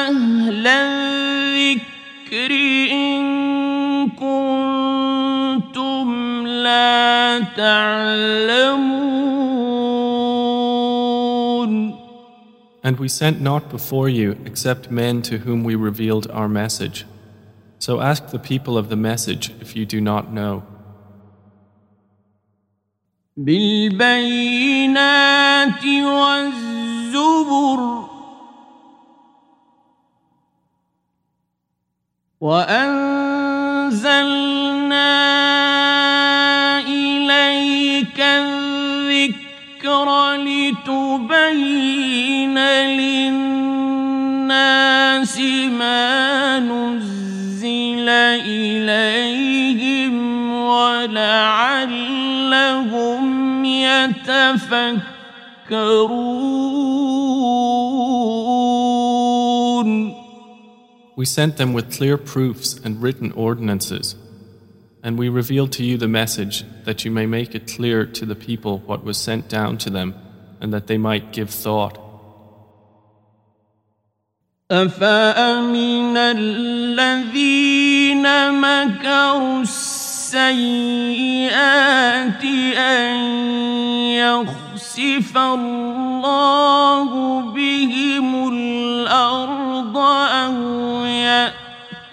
أهل 0.07 0.67
الذكر 0.67 2.51
إن 2.91 4.09
كنتم 4.09 6.07
لا 6.47 7.39
تعلمون 7.57 9.09
And 12.81 12.97
we 12.97 13.07
sent 13.07 13.41
not 13.41 13.69
before 13.69 14.07
you 14.09 14.37
except 14.45 14.89
men 14.89 15.21
to 15.23 15.39
whom 15.39 15.63
we 15.63 15.75
revealed 15.75 16.27
our 16.31 16.47
message. 16.47 17.05
So 17.77 18.01
ask 18.01 18.29
the 18.29 18.39
people 18.39 18.77
of 18.77 18.89
the 18.89 18.95
message 18.95 19.51
if 19.61 19.75
you 19.75 19.85
do 19.85 19.99
not 20.01 20.31
know. 20.31 20.63
بالبينات 23.37 24.69
والزبر 27.14 28.04
وأنزلنا 32.40 33.14
إليك 36.78 38.20
الذكر 38.20 40.08
لتبين 40.34 41.78
للناس 42.98 44.20
ما 45.78 46.58
نزل 46.58 48.08
إليهم 48.48 50.14
ولعلهم 50.54 51.94
يتفكرون. 53.64 55.13
We 61.19 61.25
sent 61.25 61.57
them 61.57 61.73
with 61.73 61.91
clear 61.91 62.17
proofs 62.17 62.79
and 62.83 63.01
written 63.01 63.31
ordinances. 63.33 64.15
And 65.03 65.19
we 65.19 65.29
revealed 65.29 65.71
to 65.73 65.83
you 65.83 65.97
the 65.97 66.07
message 66.07 66.63
that 66.85 67.05
you 67.05 67.11
may 67.11 67.25
make 67.25 67.55
it 67.55 67.67
clear 67.67 68.05
to 68.05 68.25
the 68.25 68.35
people 68.35 68.79
what 68.79 69.03
was 69.03 69.17
sent 69.17 69.49
down 69.49 69.77
to 69.79 69.89
them 69.89 70.15
and 70.61 70.73
that 70.73 70.87
they 70.87 70.97
might 70.97 71.31
give 71.31 71.49
thought. 71.49 71.97
أفأمن 74.71 76.17
الذين 76.17 77.41
مكروا 78.61 79.61
السيئات 79.61 80.43
أن 82.77 83.29
يخسف 84.98 85.36
الله 85.36 87.40
بهم 87.40 88.48
الأرض 88.52 89.96
أو 89.96 90.54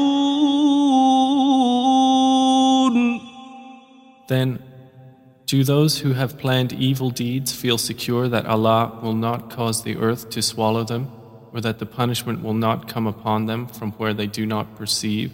Then 4.28 4.58
Do 5.46 5.64
those 5.64 5.98
who 5.98 6.12
have 6.14 6.38
planned 6.38 6.72
evil 6.72 7.10
deeds 7.10 7.52
feel 7.52 7.76
secure 7.76 8.26
that 8.30 8.46
Allah 8.46 8.98
will 9.02 9.12
not 9.12 9.50
cause 9.50 9.82
the 9.82 9.98
earth 9.98 10.30
to 10.30 10.40
swallow 10.40 10.84
them? 10.84 11.10
or 11.52 11.60
that 11.60 11.78
the 11.78 11.86
punishment 11.86 12.42
will 12.42 12.54
not 12.54 12.88
come 12.88 13.06
upon 13.06 13.46
them 13.46 13.66
from 13.66 13.92
where 13.92 14.14
they 14.14 14.26
do 14.26 14.46
not 14.46 14.74
perceive? 14.76 15.32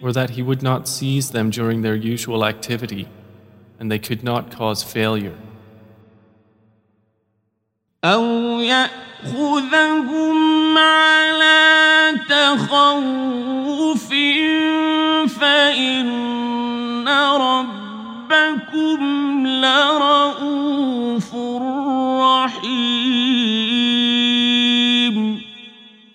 Or 0.00 0.12
that 0.12 0.30
he 0.30 0.42
would 0.42 0.62
not 0.62 0.88
seize 0.88 1.30
them 1.30 1.50
during 1.50 1.82
their 1.82 1.94
usual 1.94 2.44
activity, 2.44 3.08
and 3.78 3.90
they 3.90 3.98
could 3.98 4.22
not 4.22 4.50
cause 4.50 4.82
failure. 4.82 5.36
أو 8.03 8.23
يأخذهم 8.59 10.37
على 10.77 12.13
تخوف 12.29 14.09
فإن 15.39 17.07
ربكم 18.27 18.99
لرؤوف 19.47 21.35
رحيم 22.21 23.17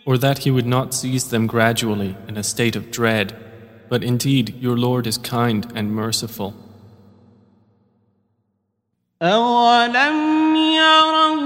Or 0.04 0.18
that 0.18 0.38
He 0.38 0.50
would 0.50 0.66
not 0.66 0.92
seize 0.92 1.30
them 1.30 1.46
gradually 1.46 2.16
in 2.28 2.36
a 2.36 2.42
state 2.42 2.74
of 2.76 2.90
dread, 2.90 3.36
but 3.88 4.02
indeed 4.02 4.54
your 4.60 4.76
Lord 4.76 5.06
is 5.06 5.16
kind 5.16 5.72
and 5.74 5.92
merciful. 5.92 6.54
أولم 9.22 10.56
يروا 10.56 11.45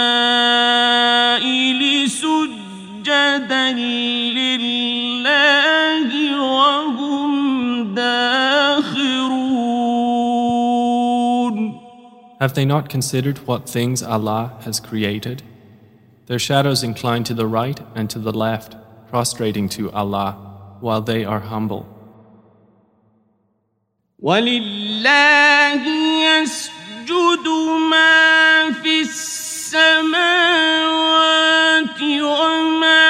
Have 12.40 12.54
they 12.54 12.64
not 12.64 12.88
considered 12.88 13.38
what 13.46 13.68
things 13.68 14.02
Allah 14.02 14.52
has 14.62 14.78
created? 14.80 15.42
Their 16.26 16.38
shadows 16.38 16.82
incline 16.82 17.24
to 17.24 17.34
the 17.34 17.46
right 17.46 17.80
and 17.94 18.10
to 18.10 18.18
the 18.18 18.32
left, 18.32 18.76
prostrating 19.08 19.68
to 19.70 19.90
Allah, 19.92 20.32
while 20.80 21.00
they 21.00 21.24
are 21.24 21.40
humble. 21.40 21.86
ولله 24.22 25.84
يسجد 26.24 27.46
ما 27.90 28.72
في 28.82 29.00
السماوات 29.00 30.16
وما 32.02 33.09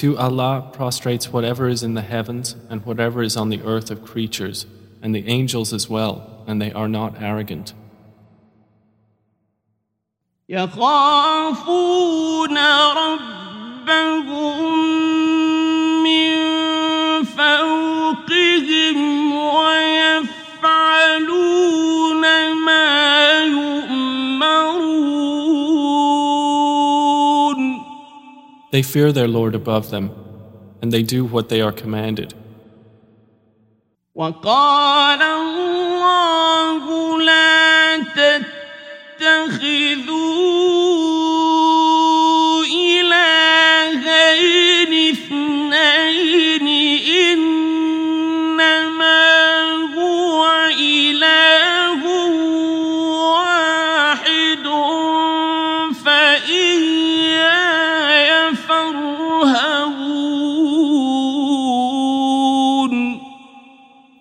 to 0.00 0.18
Allah 0.18 0.70
prostrates 0.72 1.32
whatever 1.32 1.68
is 1.68 1.82
in 1.82 1.94
the 1.94 2.02
heavens 2.02 2.56
and 2.68 2.84
whatever 2.84 3.22
is 3.22 3.36
on 3.36 3.50
the 3.50 3.62
earth 3.62 3.90
of 3.90 4.04
creatures, 4.04 4.66
and 5.02 5.14
the 5.14 5.28
angels 5.28 5.72
as 5.72 5.88
well, 5.88 6.44
and 6.46 6.60
they 6.60 6.72
are 6.72 6.88
not 6.88 7.22
arrogant. 7.22 7.72
يخافون 10.48 12.56
ربهم 12.96 14.79
They 28.72 28.82
fear 28.82 29.12
their 29.12 29.28
Lord 29.28 29.54
above 29.54 29.90
them, 29.90 30.10
and 30.80 30.92
they 30.92 31.02
do 31.02 31.24
what 31.24 31.48
they 31.48 31.60
are 31.60 31.72
commanded. 31.72 32.34
وقال 34.14 35.22
الله 35.22 36.84
لا 37.22 37.49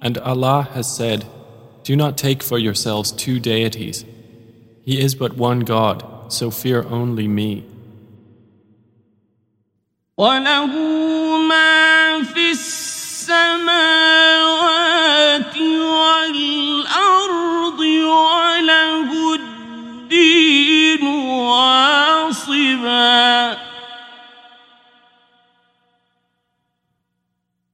And 0.10 0.18
Allah 0.20 0.70
has 0.74 0.94
said, 0.94 1.26
Do 1.84 1.96
not 1.96 2.18
take 2.18 2.44
for 2.44 2.58
yourselves 2.58 3.12
two 3.12 3.40
deities. 3.40 4.06
He 4.84 5.02
is 5.02 5.16
but 5.16 5.36
one 5.36 5.62
God, 5.62 6.32
so 6.32 6.52
fear 6.52 6.84
only 6.90 7.28
me. 7.28 7.64
وله 10.18 10.68
ما 11.48 12.24
في 12.24 12.52
السماوات 12.52 13.86
والأرض 15.98 17.80
وله 17.80 19.34
الدين 19.36 21.04
واصبا 21.48 22.56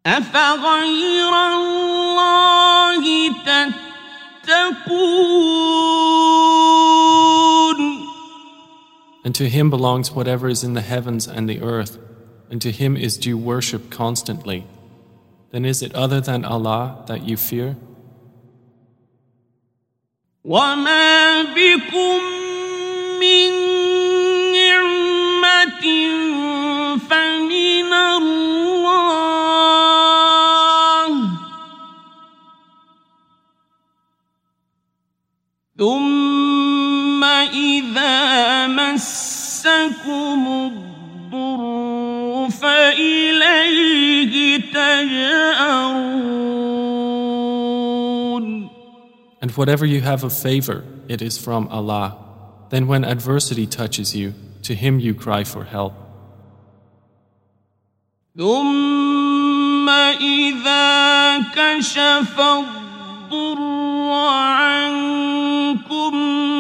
أفغير 0.06 1.34
الله 1.54 3.04
تتقون 4.46 5.02
And 9.24 9.36
to 9.36 9.48
Him 9.48 9.70
belongs 9.70 10.12
whatever 10.12 10.50
is 10.50 10.64
in 10.64 10.74
the 10.74 10.82
heavens 10.82 11.28
and 11.28 11.48
the 11.48 11.62
earth, 11.62 12.00
and 12.50 12.60
to 12.62 12.72
Him 12.72 12.98
is 12.98 13.18
due 13.18 13.38
worship 13.38 13.92
constantly. 13.92 14.66
Then 15.52 15.64
is 15.64 15.84
it 15.84 15.94
other 15.94 16.20
than 16.20 16.44
Allah 16.44 17.04
that 17.08 17.22
you 17.28 17.38
fear? 17.38 17.76
وما 20.44 21.44
بكم 21.54 22.20
من 23.22 23.52
نعمة 24.54 25.86
And 49.56 49.56
whatever 49.56 49.86
you 49.86 50.02
have 50.02 50.24
of 50.24 50.34
favor, 50.34 50.84
it 51.08 51.22
is 51.22 51.38
from 51.38 51.68
Allah. 51.68 52.18
Then 52.70 52.88
when 52.88 53.04
adversity 53.06 53.68
touches 53.68 54.16
you, 54.16 54.34
to 54.64 54.76
Him 54.76 55.00
you 55.00 55.14
cry 55.14 55.44
for 55.44 55.64
help. 55.64 55.94
ثم 58.38 59.90
إذا 59.90 61.40
كشف 61.52 62.40
الضر 62.40 62.82
الضر 63.32 64.12
عنكم 64.60 66.14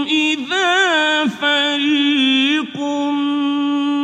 إذا 0.07 1.28
فريق 1.28 2.78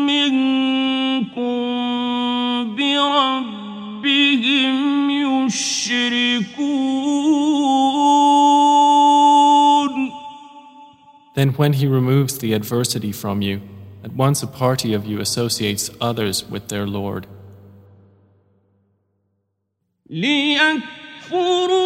منكم 0.03 1.55
بربهم 2.75 3.89
يشركون 5.09 6.57
Then 11.35 11.49
when 11.53 11.73
he 11.73 11.87
removes 11.87 12.37
the 12.37 12.53
adversity 12.53 13.11
from 13.11 13.41
you, 13.41 13.61
at 14.03 14.13
once 14.13 14.41
a 14.43 14.47
party 14.47 14.93
of 14.93 15.05
you 15.05 15.19
associates 15.19 15.89
others 16.01 16.43
with 16.49 16.67
their 16.69 16.87
Lord. 16.87 17.27
ليكفروا 20.09 21.77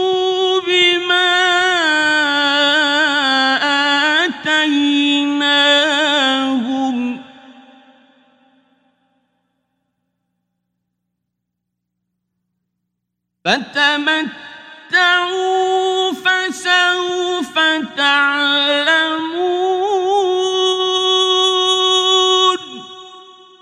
بما 14.96 14.96
آتيناهم 14.96 14.96
فتمتعوا 14.96 16.12
فسوف 16.12 17.56
تعلمون 17.98 19.32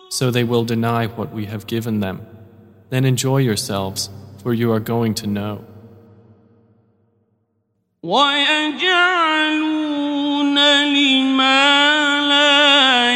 So 0.09 0.31
they 0.31 0.43
will 0.43 0.65
deny 0.65 1.05
what 1.07 1.31
we 1.31 1.45
have 1.45 1.65
given 1.65 2.01
them. 2.01 2.21
Then 2.89 3.05
enjoy 3.05 3.37
yourselves, 3.37 4.09
for 4.43 4.53
you 4.53 4.69
are 4.71 4.81
going 4.81 5.13
to 5.15 5.27
know. 5.27 5.61
ويجعلون 8.03 9.29
لما 10.85 12.21
لا 12.29 13.11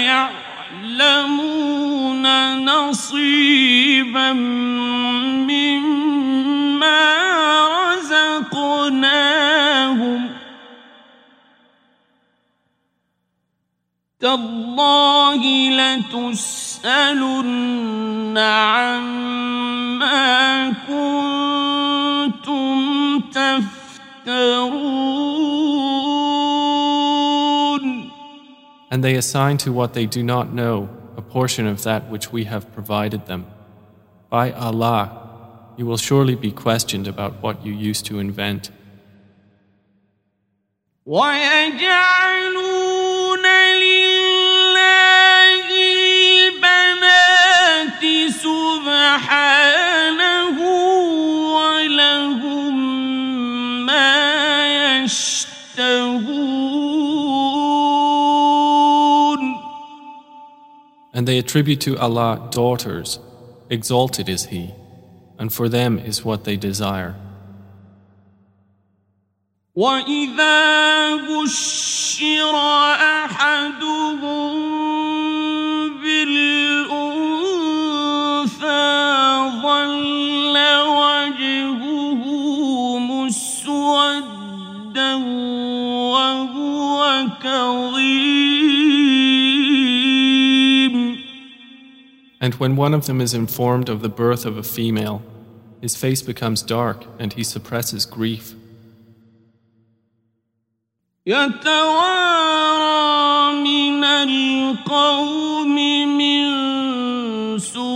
يعلمون 1.00 2.26
نصيبا 2.66 4.34
تالله 14.24 15.42
لتسألن 16.80 17.18
عما 18.38 19.54
كنتم 20.88 22.74
تفترون 23.20 24.64
And 28.92 29.04
they 29.04 29.16
assign 29.16 29.58
to 29.58 29.74
what 29.74 29.94
they 29.94 30.06
do 30.06 30.22
not 30.24 30.54
know 30.54 30.88
a 31.18 31.22
portion 31.22 31.66
of 31.68 31.84
that 31.84 32.10
which 32.10 32.32
we 32.32 32.44
have 32.46 32.72
provided 32.74 33.26
them. 33.26 33.46
By 34.30 34.52
Allah, 34.52 35.02
you 35.78 35.86
will 35.88 35.98
surely 35.98 36.36
be 36.36 36.52
questioned 36.52 37.08
about 37.08 37.42
what 37.42 37.66
you 37.66 37.74
used 37.74 38.06
to 38.06 38.20
invent. 38.20 38.72
ويجعلون 41.06 42.87
and 61.19 61.27
they 61.27 61.39
attribute 61.39 61.81
to 61.81 61.99
Allah 61.99 62.49
daughters, 62.53 63.19
exalted 63.69 64.29
is 64.29 64.47
He, 64.47 64.73
and 65.37 65.53
for 65.53 65.69
them 65.69 65.99
is 65.99 66.25
what 66.25 66.45
they 66.45 66.57
desire. 66.57 67.17
وإذا 69.78 71.16
بشر 71.16 72.56
أحدهم 73.26 74.54
بالأنثى 76.02 77.04
ظل 79.62 80.56
وجهه 80.88 82.24
مسودا 83.00 84.34
وهو 86.14 87.28
كظيم 87.44 88.34
And 92.40 92.54
when 92.56 92.76
one 92.76 92.94
of 92.94 93.06
them 93.06 93.22
is 93.22 93.34
informed 93.34 93.88
of 93.90 94.02
the 94.02 94.10
birth 94.10 94.46
of 94.46 94.58
a 94.58 94.64
female, 94.64 95.24
his 95.82 95.96
face 95.96 96.22
becomes 96.22 96.62
dark 96.62 97.06
and 97.18 97.32
he 97.34 97.44
suppresses 97.44 98.06
grief. 98.06 98.54
يتوارى 101.29 102.89
من 103.61 104.05
القوم 104.05 105.75
من 106.17 106.49
سوء 107.59 107.89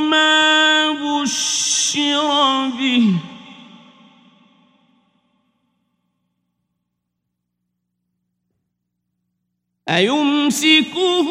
ما 0.00 0.90
بشر 0.90 2.68
به. 2.78 3.06
أيمسكه 9.88 11.28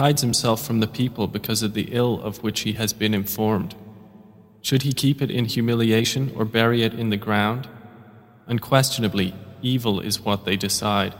hides 0.00 0.22
himself 0.22 0.64
from 0.66 0.80
the 0.80 0.86
people 0.86 1.26
because 1.26 1.62
of 1.62 1.74
the 1.74 1.88
ill 1.92 2.20
of 2.22 2.42
which 2.42 2.60
he 2.60 2.72
has 2.72 2.92
been 2.92 3.14
informed. 3.14 3.74
Should 4.62 4.82
he 4.82 4.92
keep 4.92 5.22
it 5.22 5.30
in 5.30 5.44
humiliation 5.44 6.32
or 6.36 6.44
bury 6.44 6.82
it 6.82 6.94
in 6.94 7.10
the 7.10 7.16
ground? 7.16 7.68
Unquestionably, 8.46 9.32
evil 9.62 10.00
is 10.00 10.20
what 10.20 10.44
they 10.44 10.56
decide. 10.56 11.14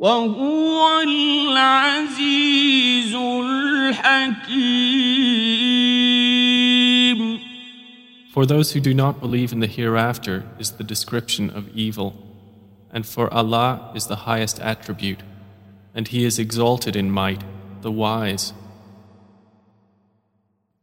وهو 0.02 1.02
العزيز 1.02 3.16
الحكيم 3.16 4.98
For 8.34 8.46
those 8.46 8.74
who 8.74 8.80
do 8.80 8.94
not 8.94 9.20
believe 9.20 9.52
in 9.52 9.62
the 9.62 9.68
hereafter 9.68 10.44
is 10.60 10.74
the 10.74 10.84
description 10.84 11.50
of 11.50 11.76
evil, 11.76 12.14
and 12.92 13.04
for 13.04 13.34
Allah 13.34 13.92
is 13.96 14.06
the 14.06 14.18
highest 14.28 14.60
attribute, 14.60 15.24
and 15.96 16.08
He 16.08 16.24
is 16.24 16.38
exalted 16.38 16.96
in 16.96 17.10
might, 17.10 17.44
the 17.82 17.92
wise. 17.92 18.54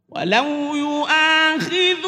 ولو 0.08 0.74
يؤاخذ 0.74 2.07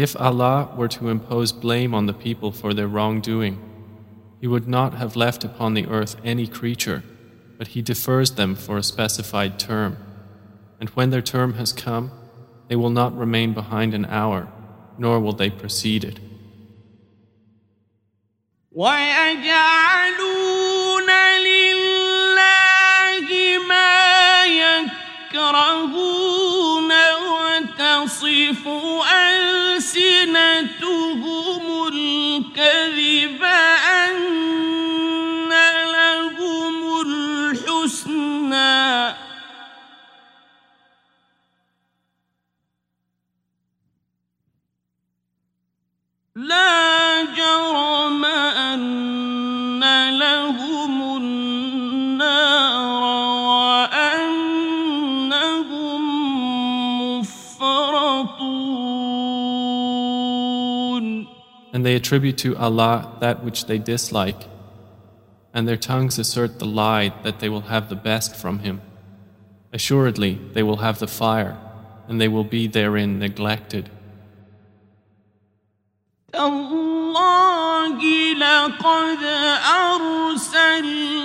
if 0.00 0.16
Allah 0.20 0.74
were 0.76 0.88
to 0.88 1.08
impose 1.08 1.52
blame 1.52 1.94
on 1.94 2.06
the 2.06 2.12
people 2.12 2.52
for 2.52 2.74
their 2.74 2.88
wrongdoing, 2.88 3.58
He 4.40 4.46
would 4.46 4.68
not 4.68 4.94
have 4.94 5.16
left 5.16 5.44
upon 5.44 5.74
the 5.74 5.86
earth 5.86 6.16
any 6.24 6.46
creature, 6.46 7.02
but 7.58 7.68
He 7.68 7.82
defers 7.82 8.32
them 8.32 8.54
for 8.54 8.76
a 8.76 8.82
specified 8.82 9.58
term. 9.58 9.96
And 10.80 10.88
when 10.90 11.10
their 11.10 11.22
term 11.22 11.54
has 11.54 11.72
come, 11.72 12.10
they 12.68 12.76
will 12.76 12.90
not 12.90 13.16
remain 13.16 13.54
behind 13.54 13.94
an 13.94 14.04
hour, 14.06 14.48
nor 14.98 15.20
will 15.20 15.32
they 15.32 15.50
precede 15.50 16.04
it. 16.04 16.20
ويجعلون 18.72 19.50
لله 21.48 23.28
ما 23.68 24.44
يكرهون 24.44 26.19
الكذب 32.60 33.09
And 61.80 61.84
they 61.84 61.94
attribute 61.94 62.38
to 62.38 62.56
Allah 62.56 63.16
that 63.20 63.44
which 63.44 63.66
they 63.66 63.78
dislike, 63.78 64.48
and 65.52 65.66
their 65.66 65.76
tongues 65.76 66.18
assert 66.18 66.58
the 66.58 66.64
lie 66.64 67.12
that 67.22 67.40
they 67.40 67.48
will 67.48 67.62
have 67.62 67.88
the 67.88 67.96
best 67.96 68.34
from 68.36 68.60
Him. 68.60 68.80
Assuredly, 69.72 70.38
they 70.54 70.62
will 70.62 70.78
have 70.78 70.98
the 70.98 71.06
fire, 71.06 71.58
and 72.08 72.20
they 72.20 72.28
will 72.28 72.44
be 72.44 72.66
therein 72.66 73.18
neglected. 73.18 73.90
تالله 76.32 77.98
لقد 78.34 79.22
أرسلنا 79.92 81.16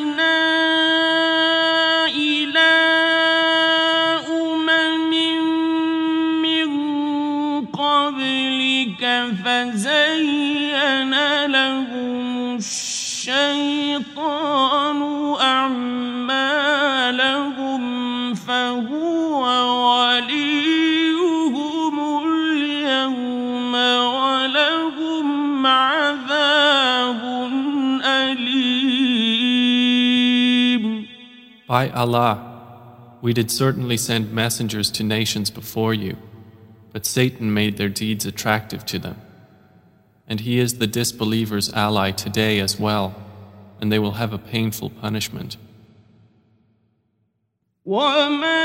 By 31.75 31.89
Allah, 31.89 33.17
we 33.21 33.33
did 33.33 33.51
certainly 33.51 33.97
send 33.97 34.33
messengers 34.33 34.91
to 34.91 35.03
nations 35.03 35.49
before 35.49 35.93
you, 35.93 36.17
but 36.91 37.05
Satan 37.05 37.53
made 37.53 37.77
their 37.77 37.89
deeds 37.89 38.25
attractive 38.25 38.85
to 38.87 38.99
them. 38.99 39.21
And 40.27 40.39
he 40.41 40.59
is 40.59 40.77
the 40.77 40.87
disbelievers' 40.87 41.71
ally 41.73 42.11
today 42.11 42.59
as 42.59 42.79
well, 42.79 43.15
and 43.79 43.91
they 43.91 43.99
will 43.99 44.13
have 44.13 44.33
a 44.33 44.37
painful 44.37 44.89
punishment. 44.89 45.57
وما 47.85 48.61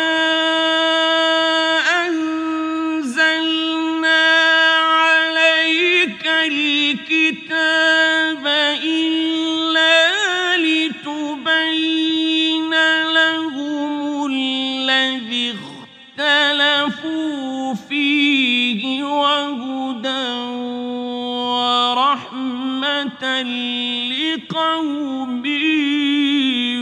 لقوم 24.51 25.47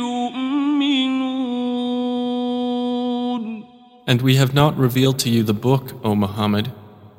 يؤمنون 0.00 1.24
And 4.07 4.20
we 4.20 4.36
have 4.36 4.52
not 4.55 4.76
revealed 4.76 5.18
to 5.20 5.30
you 5.30 5.42
the 5.42 5.55
book, 5.55 5.92
O 6.05 6.14
Muhammad, 6.14 6.70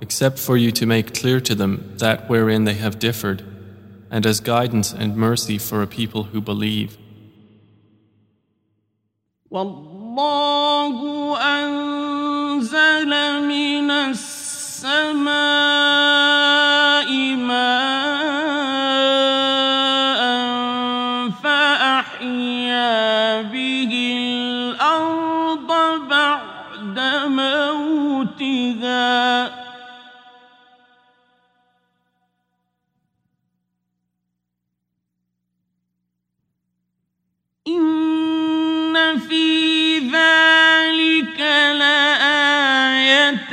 except 0.01 0.37
for 0.37 0.55
you 0.55 0.71
to 0.71 0.85
make 0.85 1.15
clear 1.15 1.39
to 1.41 1.55
them 1.55 1.93
that 1.97 2.29
wherein 2.29 2.65
they 2.65 2.75
have 2.75 2.99
differed, 2.99 3.41
and 4.11 4.23
as 4.25 4.39
guidance 4.39 4.93
and 4.93 5.17
mercy 5.17 5.57
for 5.57 5.81
a 5.81 5.87
people 5.87 6.23
who 6.31 6.41
believe. 6.41 6.97
والله 9.49 10.97
أنزل 11.37 13.11
من 13.47 13.91
السماء 13.91 15.78
لآية 41.73 43.51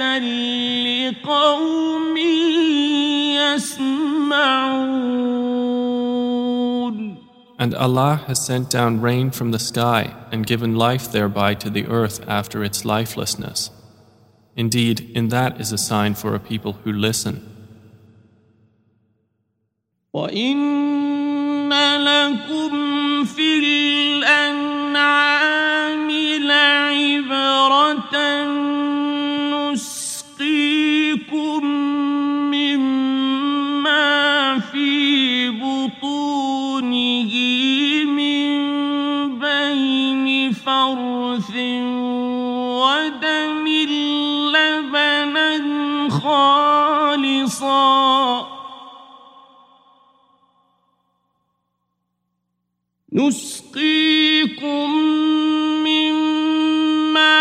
لقوم 0.85 2.17
يسمعون 3.37 4.93
And 7.59 7.75
Allah 7.77 8.25
has 8.27 8.45
sent 8.45 8.71
down 8.71 9.01
rain 9.01 9.31
from 9.31 9.53
the 9.53 9.59
sky 9.59 10.15
and 10.33 10.45
given 10.45 10.75
life 10.75 11.13
thereby 11.13 11.55
to 11.55 11.71
the 11.71 11.87
earth 11.87 12.21
after 12.27 12.65
its 12.65 12.85
lifelessness. 12.85 13.71
Indeed, 14.57 15.13
in 15.15 15.29
that 15.29 15.61
is 15.61 15.71
a 15.71 15.79
sign 15.79 16.15
for 16.15 16.35
a 16.35 16.41
people 16.41 16.73
who 16.83 16.93
listen. 16.93 17.49
وإن 20.13 21.73
لكم 21.73 23.25
في 23.25 23.59
الأنعام 23.59 25.36
فرث 40.68 41.56
ودم 42.84 43.66
لبنا 44.56 45.52
خالصا. 46.10 47.78
نسقيكم 53.14 54.90
مما 55.88 57.36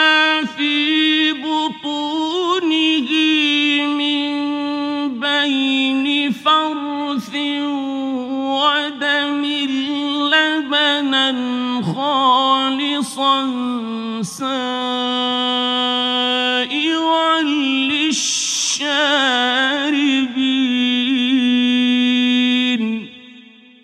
في 0.45 1.33
بطونه 1.33 3.11
من 3.87 4.31
بين 5.21 6.33
فرث 6.33 6.96
لبنا 10.76 11.28
خالصا 11.96 13.36
سائغا 14.22 14.52
للشاربين 17.92 18.42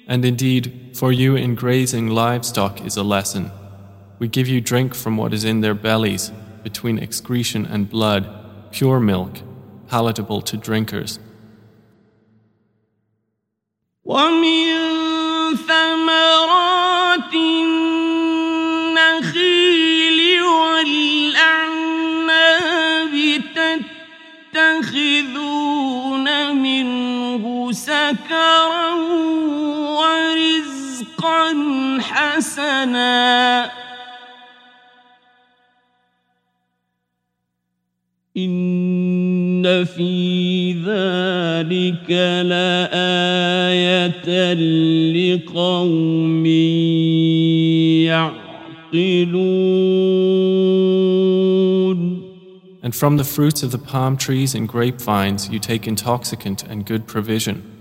And 0.10 0.24
indeed, 0.24 0.64
for 0.94 1.12
you 1.12 1.36
in 1.36 1.54
grazing 1.54 2.08
livestock 2.08 2.80
is 2.86 2.96
a 2.98 3.04
lesson. 3.04 3.52
We 4.20 4.28
give 4.30 4.48
you 4.48 4.62
drink 4.62 4.96
from 4.96 5.18
what 5.18 5.34
is 5.34 5.44
in 5.44 5.60
their 5.60 5.76
bellies, 5.76 6.32
between 6.64 6.98
excretion 6.98 7.66
and 7.66 7.90
blood, 7.90 8.24
pure 8.72 9.02
milk, 9.02 9.34
palatable 9.90 10.42
to 10.44 10.56
drinkers. 10.58 11.20
ومن 14.06 14.68
ثمرات 15.56 16.51
ورزقا 31.22 31.54
حسنا 32.02 33.72
إن 38.38 39.86
في 39.86 40.74
ذلك 40.74 42.10
لآية 42.46 43.44
لقوم 45.14 46.46
يعقلون 48.06 49.38
And 52.84 52.96
from 52.96 53.18
the 53.18 53.24
fruits 53.26 53.64
of 53.64 53.72
the 53.72 53.78
palm 53.78 54.16
trees 54.18 54.56
and 54.56 54.68
grapevines 54.68 55.50
you 55.50 55.60
take 55.60 55.88
intoxicant 55.88 56.64
and 56.64 56.86
good 56.86 57.06
provision. 57.06 57.81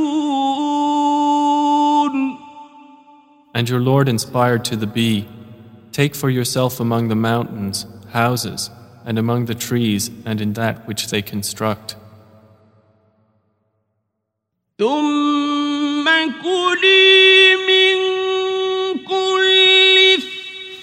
And 3.54 3.68
your 3.68 3.80
Lord 3.80 4.08
inspired 4.08 4.64
to 4.66 4.76
the 4.76 4.86
bee, 4.86 5.26
Take 5.92 6.14
for 6.14 6.28
yourself 6.28 6.78
among 6.78 7.08
the 7.08 7.14
mountains 7.14 7.86
houses, 8.12 8.70
and 9.04 9.18
among 9.18 9.46
the 9.46 9.54
trees, 9.54 10.10
and 10.24 10.40
in 10.40 10.52
that 10.54 10.86
which 10.86 11.08
they 11.08 11.22
construct. 11.22 11.96
ثم 14.78 16.06
كلي 16.42 17.56
من 17.70 17.96
كل 19.04 19.96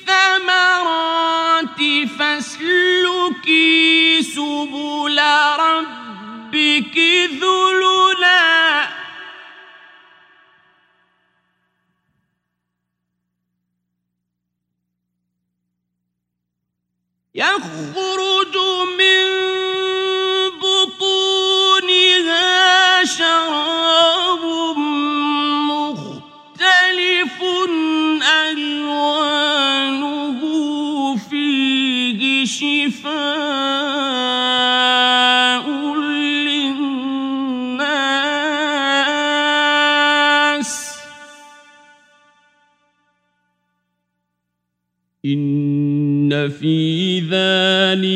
الثمرات 0.06 1.80
فاسلكي 2.20 4.22
سبل 4.22 5.20
ربك 5.60 6.98
ذللا 7.42 8.47
يخرج 17.35 18.28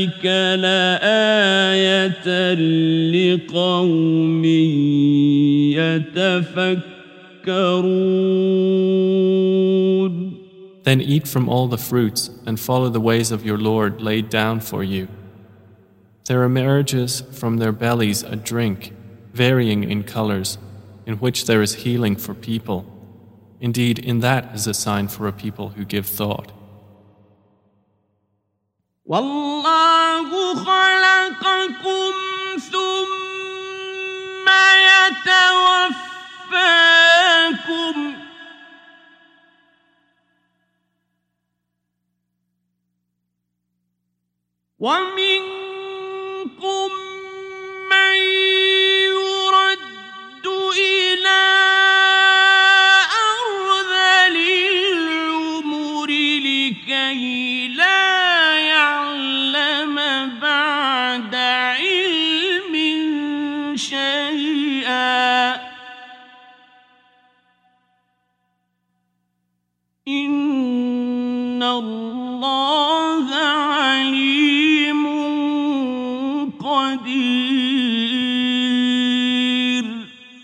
ذلك 0.01 0.25
لآية 0.59 2.27
لقوم 3.13 4.45
يتفكرون 5.77 7.17
Then 10.83 11.01
eat 11.01 11.27
from 11.27 11.49
all 11.49 11.67
the 11.67 11.77
fruits 11.77 12.29
and 12.45 12.57
follow 12.59 12.89
the 12.89 13.01
ways 13.01 13.31
of 13.31 13.45
your 13.45 13.57
Lord 13.57 14.01
laid 14.01 14.29
down 14.29 14.61
for 14.61 14.83
you. 14.83 15.09
There 16.27 16.43
emerges 16.43 17.21
from 17.33 17.57
their 17.57 17.73
bellies 17.73 18.23
a 18.23 18.37
drink, 18.37 18.93
varying 19.33 19.83
in 19.83 20.03
colors, 20.03 20.57
in 21.05 21.15
which 21.15 21.45
there 21.45 21.61
is 21.61 21.83
healing 21.83 22.15
for 22.15 22.33
people. 22.33 22.85
Indeed, 23.59 23.99
in 23.99 24.21
that 24.21 24.55
is 24.55 24.65
a 24.65 24.73
sign 24.73 25.09
for 25.09 25.27
a 25.27 25.33
people 25.33 25.69
who 25.69 25.83
give 25.83 26.05
thought. 26.05 26.53
والله 29.07 29.50
خلقكم 30.54 32.12
ثم 32.72 34.48
يتوفاكم. 34.88 36.12
ومنكم 44.78 46.12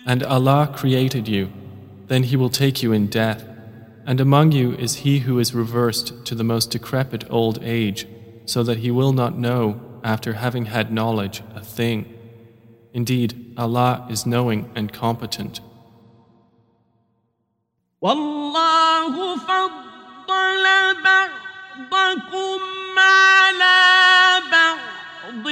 And 0.08 0.22
Allah 0.22 0.72
created 0.74 1.28
you, 1.28 1.50
then 2.08 2.24
He 2.24 2.36
will 2.36 2.50
take 2.50 2.82
you 2.82 2.92
in 2.92 3.06
death. 3.06 3.44
And 4.06 4.20
among 4.20 4.52
you 4.52 4.74
is 4.74 4.96
he 4.96 5.20
who 5.20 5.38
is 5.38 5.54
reversed 5.54 6.26
to 6.26 6.34
the 6.34 6.44
most 6.44 6.70
decrepit 6.70 7.24
old 7.30 7.58
age, 7.62 8.06
so 8.44 8.62
that 8.62 8.78
he 8.78 8.90
will 8.90 9.12
not 9.12 9.38
know, 9.38 9.80
after 10.02 10.34
having 10.34 10.66
had 10.66 10.92
knowledge, 10.92 11.42
a 11.54 11.62
thing. 11.62 12.12
Indeed, 12.92 13.54
Allah 13.56 14.06
is 14.10 14.26
knowing 14.26 14.70
and 14.74 14.92
competent. 14.92 15.60
والله 18.02 19.36
فضل 19.36 20.64
بعضكم 21.04 22.60
على 22.98 24.40
بعض 24.52 25.46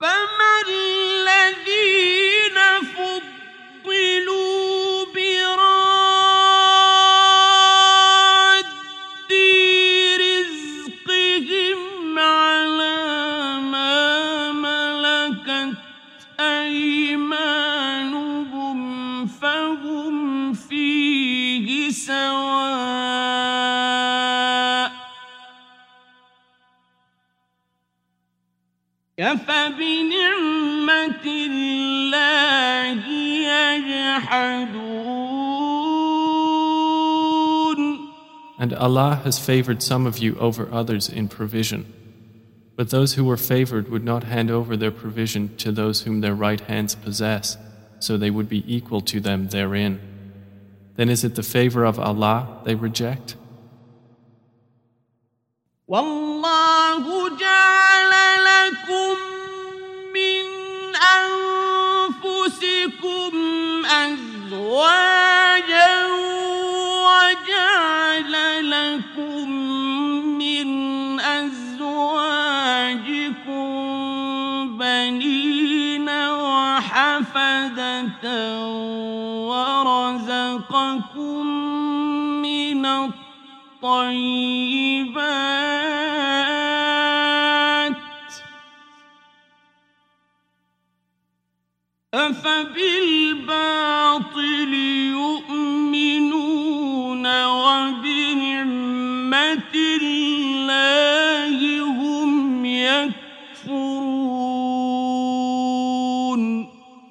فما 0.00 0.52
الذي 0.68 1.97
أفبنعمة 29.57 31.25
الله 31.25 33.01
يجحدون 34.03 34.93
And 38.59 38.73
Allah 38.73 39.19
has 39.25 39.39
favored 39.39 39.81
some 39.83 40.05
of 40.05 40.19
you 40.19 40.35
over 40.35 40.69
others 40.71 41.09
in 41.09 41.27
provision. 41.27 41.91
But 42.77 42.91
those 42.91 43.15
who 43.15 43.25
were 43.25 43.35
favored 43.37 43.89
would 43.89 44.05
not 44.05 44.23
hand 44.23 44.49
over 44.49 44.77
their 44.77 44.91
provision 44.91 45.55
to 45.57 45.71
those 45.71 46.03
whom 46.03 46.21
their 46.21 46.33
right 46.33 46.61
hands 46.61 46.95
possess, 46.95 47.57
so 47.99 48.15
they 48.15 48.29
would 48.31 48.47
be 48.47 48.63
equal 48.73 49.01
to 49.01 49.19
them 49.19 49.49
therein. 49.49 49.99
Then 50.95 51.09
is 51.09 51.23
it 51.23 51.35
the 51.35 51.43
favor 51.43 51.83
of 51.83 51.99
Allah 51.99 52.61
they 52.63 52.75
reject? 52.75 53.35
والله 55.87 56.26
الطيبات 87.03 87.93
أفبالباطل 93.33 94.73
يؤمنون 95.11 96.45
وبنعمة 97.45 98.63
الله 100.01 101.57
هم 101.81 102.65
يكفرون 102.65 104.03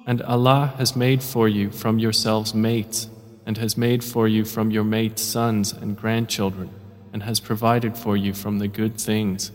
And 0.05 0.21
Allah 0.23 0.73
has 0.77 0.95
made 0.97 1.23
for 1.23 1.47
you 1.47 1.71
from 1.71 1.97
yourselves 1.97 2.53
mates, 2.53 3.07
and 3.47 3.57
has 3.57 3.77
made 3.77 4.03
for 4.03 4.27
you 4.27 4.45
from 4.45 4.71
your 4.71 4.83
mates 4.83 5.21
sons 5.21 5.71
and 5.71 5.97
grandchildren, 5.97 6.69
and 7.11 7.23
has 7.23 7.39
provided 7.39 7.97
for 7.97 8.15
you 8.15 8.33
from 8.33 8.59
the 8.59 8.67
good 8.67 8.99
things. 8.99 9.51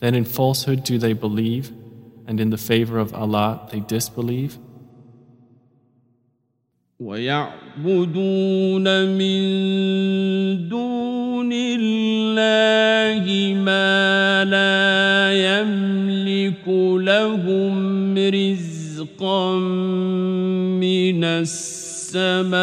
Then 0.00 0.14
in 0.14 0.24
falsehood 0.24 0.84
do 0.84 0.98
they 0.98 1.14
believe, 1.14 1.72
and 2.26 2.40
in 2.40 2.50
the 2.50 2.58
favor 2.58 2.98
of 2.98 3.14
Allah 3.14 3.68
they 3.70 3.80
disbelieve? 3.80 4.58
ويعبدون 7.00 8.84
من 9.18 10.68
دون 10.68 11.52
الله 11.52 13.24
ما 13.54 14.44
لا 14.44 15.32
يملك 15.32 16.68
لهم 16.68 18.18
رزقا 18.18 19.58
من 20.80 21.24
السماوات 22.10 22.56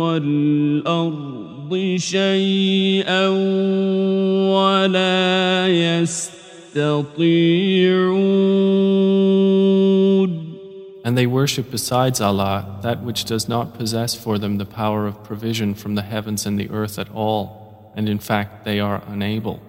والأرض 0.00 1.72
شيئا 1.96 3.28
ولا 4.54 5.68
يستطيعون 5.68 7.22
And 11.04 11.18
they 11.18 11.26
worship 11.26 11.68
besides 11.72 12.20
Allah 12.20 12.78
that 12.82 13.02
which 13.02 13.24
does 13.24 13.48
not 13.48 13.74
possess 13.74 14.14
for 14.14 14.38
them 14.38 14.58
the 14.58 14.64
power 14.64 15.08
of 15.08 15.24
provision 15.24 15.74
from 15.74 15.96
the 15.96 16.02
heavens 16.02 16.46
and 16.46 16.56
the 16.56 16.70
earth 16.70 16.96
at 16.96 17.10
all, 17.12 17.92
and 17.96 18.08
in 18.08 18.20
fact 18.20 18.64
they 18.64 18.78
are 18.78 19.02
unable. 19.08 19.60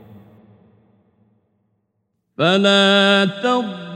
فلا 2.38 3.26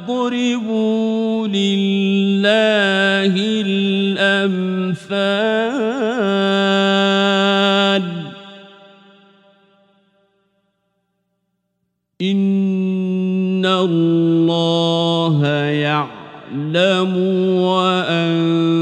تضربوا 0.06 1.48
لله 1.48 3.34
الأمثال 7.02 8.02
إن 12.22 13.66
الله 13.66 15.46
يعلم 15.46 17.16
وأنتم 17.62 18.72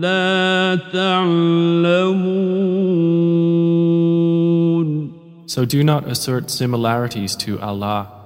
لا 0.00 0.78
تعلمون 0.92 2.46
So 5.48 5.64
do 5.64 5.82
not 5.82 6.06
assert 6.06 6.50
similarities 6.50 7.34
to 7.36 7.58
Allah. 7.60 8.25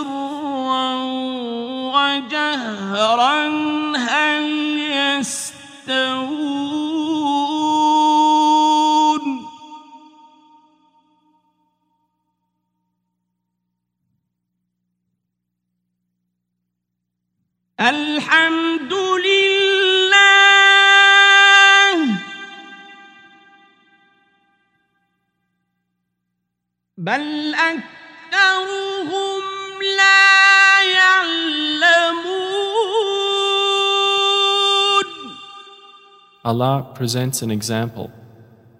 سرا 0.00 0.94
وجهرا 1.94 3.40
هل 3.96 4.44
يستوون؟ 4.78 6.00
الحمد 17.80 18.92
لله. 18.92 19.60
بل 26.98 27.54
أكثرهم 27.54 28.89
Allah 36.49 36.91
presents 36.93 37.41
an 37.41 37.51
example 37.51 38.11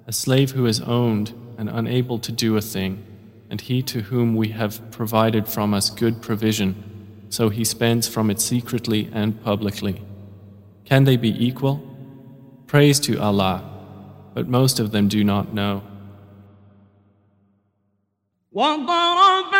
a 0.08 0.14
slave 0.14 0.52
who 0.52 0.68
is 0.68 0.82
owned 0.82 1.34
and 1.58 1.68
unable 1.70 2.20
to 2.20 2.32
do 2.32 2.56
a 2.58 2.62
thing, 2.62 3.04
and 3.50 3.60
he 3.62 3.82
to 3.82 4.02
whom 4.02 4.36
we 4.36 4.50
have 4.50 4.80
provided 4.92 5.48
from 5.48 5.74
us 5.74 5.90
good 5.90 6.22
provision, 6.22 6.76
so 7.30 7.50
he 7.50 7.64
spends 7.64 8.08
from 8.08 8.30
it 8.30 8.40
secretly 8.40 9.10
and 9.12 9.44
publicly. 9.44 10.02
Can 10.86 11.06
they 11.06 11.18
be 11.18 11.34
equal? 11.44 11.82
Praise 12.68 13.00
to 13.00 13.20
Allah, 13.20 13.64
but 14.36 14.48
most 14.48 14.80
of 14.80 14.92
them 14.92 15.08
do 15.08 15.24
not 15.24 15.54
know. 15.54 15.82
وضرب 18.54 19.56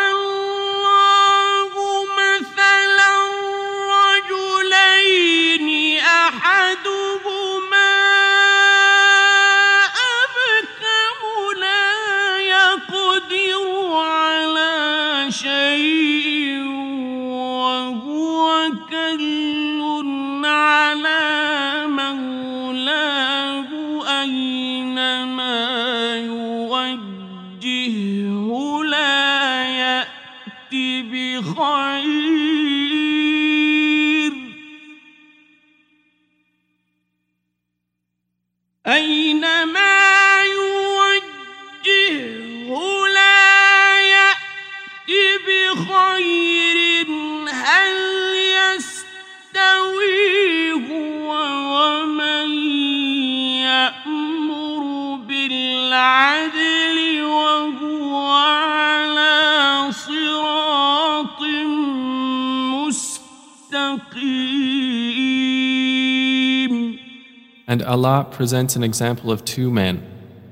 And 67.71 67.81
Allah 67.83 68.27
presents 68.29 68.75
an 68.75 68.83
example 68.83 69.31
of 69.31 69.45
two 69.45 69.71
men, 69.71 70.05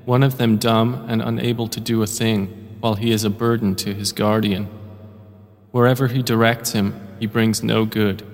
one 0.06 0.22
of 0.22 0.38
them 0.38 0.56
dumb 0.56 1.04
and 1.06 1.20
unable 1.20 1.68
to 1.68 1.78
do 1.78 2.02
a 2.02 2.06
thing, 2.06 2.78
while 2.80 2.94
he 2.94 3.10
is 3.10 3.24
a 3.24 3.28
burden 3.28 3.74
to 3.74 3.92
his 3.92 4.10
guardian. 4.10 4.70
Wherever 5.70 6.06
he 6.06 6.22
directs 6.22 6.72
him, 6.72 6.98
he 7.18 7.26
brings 7.26 7.62
no 7.62 7.84
good. 7.84 8.26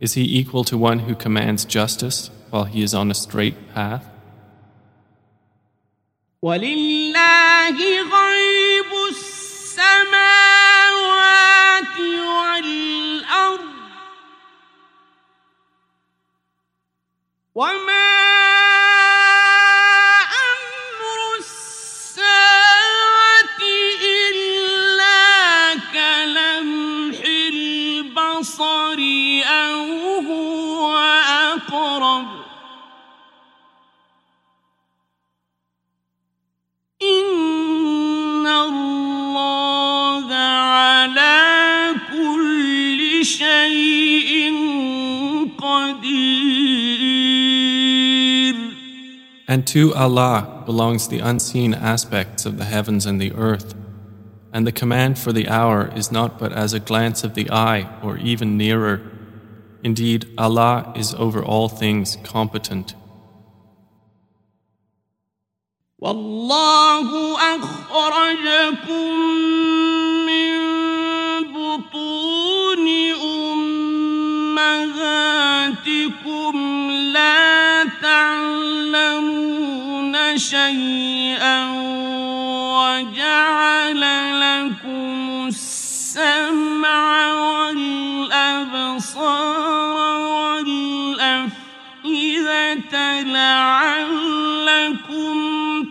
Is 0.00 0.12
he 0.12 0.38
equal 0.38 0.64
to 0.64 0.76
one 0.76 0.98
who 0.98 1.14
commands 1.14 1.64
justice 1.64 2.28
while 2.50 2.64
he 2.64 2.82
is 2.82 2.92
on 2.92 3.10
a 3.10 3.14
straight 3.14 3.72
path? 3.72 4.06
وما 17.55 18.12
And 49.53 49.65
to 49.67 49.93
Allah 49.95 50.63
belongs 50.65 51.07
the 51.07 51.19
unseen 51.19 51.73
aspects 51.73 52.45
of 52.45 52.57
the 52.57 52.65
heavens 52.65 53.05
and 53.05 53.19
the 53.19 53.33
earth. 53.33 53.73
And 54.53 54.65
the 54.67 54.71
command 54.71 55.17
for 55.17 55.31
the 55.33 55.47
hour 55.47 55.91
is 55.95 56.11
not 56.11 56.37
but 56.37 56.53
as 56.53 56.73
a 56.73 56.79
glance 56.79 57.23
of 57.23 57.33
the 57.33 57.49
eye 57.49 57.89
or 58.03 58.17
even 58.17 58.57
nearer. 58.57 59.01
Indeed, 59.83 60.27
Allah 60.37 60.93
is 60.95 61.13
over 61.15 61.43
all 61.43 61.69
things 61.69 62.17
competent. 62.23 62.95
والله 66.01 67.09
أخرجكم 67.55 69.11
من 70.25 70.53
بطون 71.53 72.87
أمهاتكم 74.55 75.31
لا 77.13 77.83
تعلمون 78.01 78.62
شيئا 80.36 81.70
وجعل 82.74 84.00
لكم 84.40 85.46
السمع 85.46 87.32
والأبصار 87.34 89.14
والأفئدة 91.24 93.22
لعلكم 93.22 94.24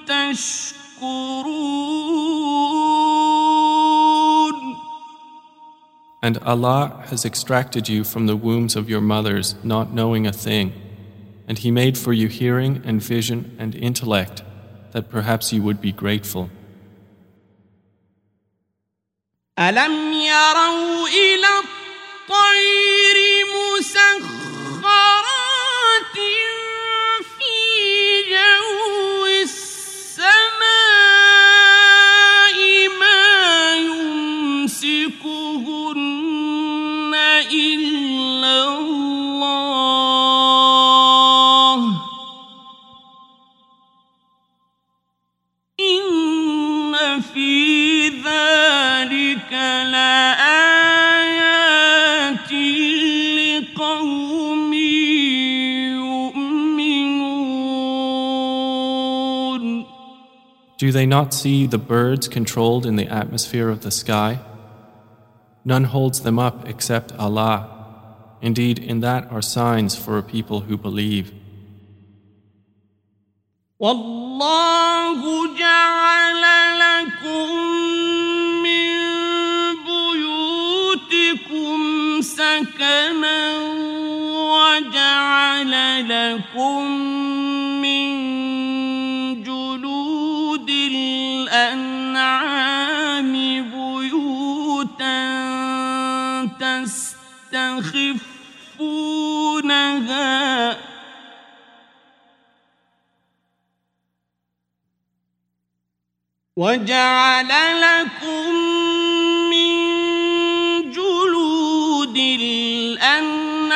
تشكرون 0.08 1.64
And 6.24 6.38
Allah 6.38 7.04
has 7.08 7.26
extracted 7.26 7.90
you 7.90 8.06
from 8.06 8.28
the 8.28 8.38
wombs 8.38 8.78
of 8.78 8.90
your 8.90 9.02
mothers, 9.02 9.56
not 9.62 9.92
knowing 9.92 10.26
a 10.26 10.32
thing. 10.32 10.83
And 11.47 11.59
He 11.59 11.71
made 11.71 11.97
for 11.97 12.13
you 12.13 12.29
hearing 12.29 12.83
and 12.85 13.01
vision 13.03 13.57
and 13.59 13.75
intellect, 13.75 14.43
that 14.93 15.09
perhaps 15.09 15.53
you 15.53 15.63
would 15.63 15.81
be 15.81 15.93
grateful. 15.93 16.51
ألم 19.59 20.13
يروا 20.13 21.09
إلى 21.09 21.49
الطير 21.59 23.17
مسخرات 23.79 24.42
Do 60.83 60.93
they 60.93 61.07
not 61.07 61.35
see 61.35 61.67
the 61.67 61.79
birds 61.79 62.29
controlled 62.29 62.87
in 62.87 62.95
the 62.95 63.09
atmosphere 63.09 63.69
of 63.69 63.81
the 63.81 63.91
sky? 63.91 64.39
None 65.65 65.85
holds 65.85 66.21
them 66.21 66.39
up 66.39 66.69
except 66.69 67.13
Allah. 67.19 67.69
Indeed, 68.41 68.79
in 68.79 69.01
that 69.01 69.31
are 69.33 69.43
signs 69.43 69.97
for 69.97 70.19
a 70.19 70.23
people 70.23 70.61
who 70.61 70.77
believe. 70.77 71.33
والله 73.81 75.21
جعل 75.59 76.43
لكم 76.79 77.49
من 78.63 78.91
بيوتكم 80.97 81.79
سكنا 82.23 83.59
وجعل 84.55 85.73
لكم 86.09 87.12
تستخفونها 98.74 100.78
وجعل 106.58 107.48
لكم 107.82 108.54
من 109.50 109.72
جلود 110.92 112.18
الأنعام 112.42 113.68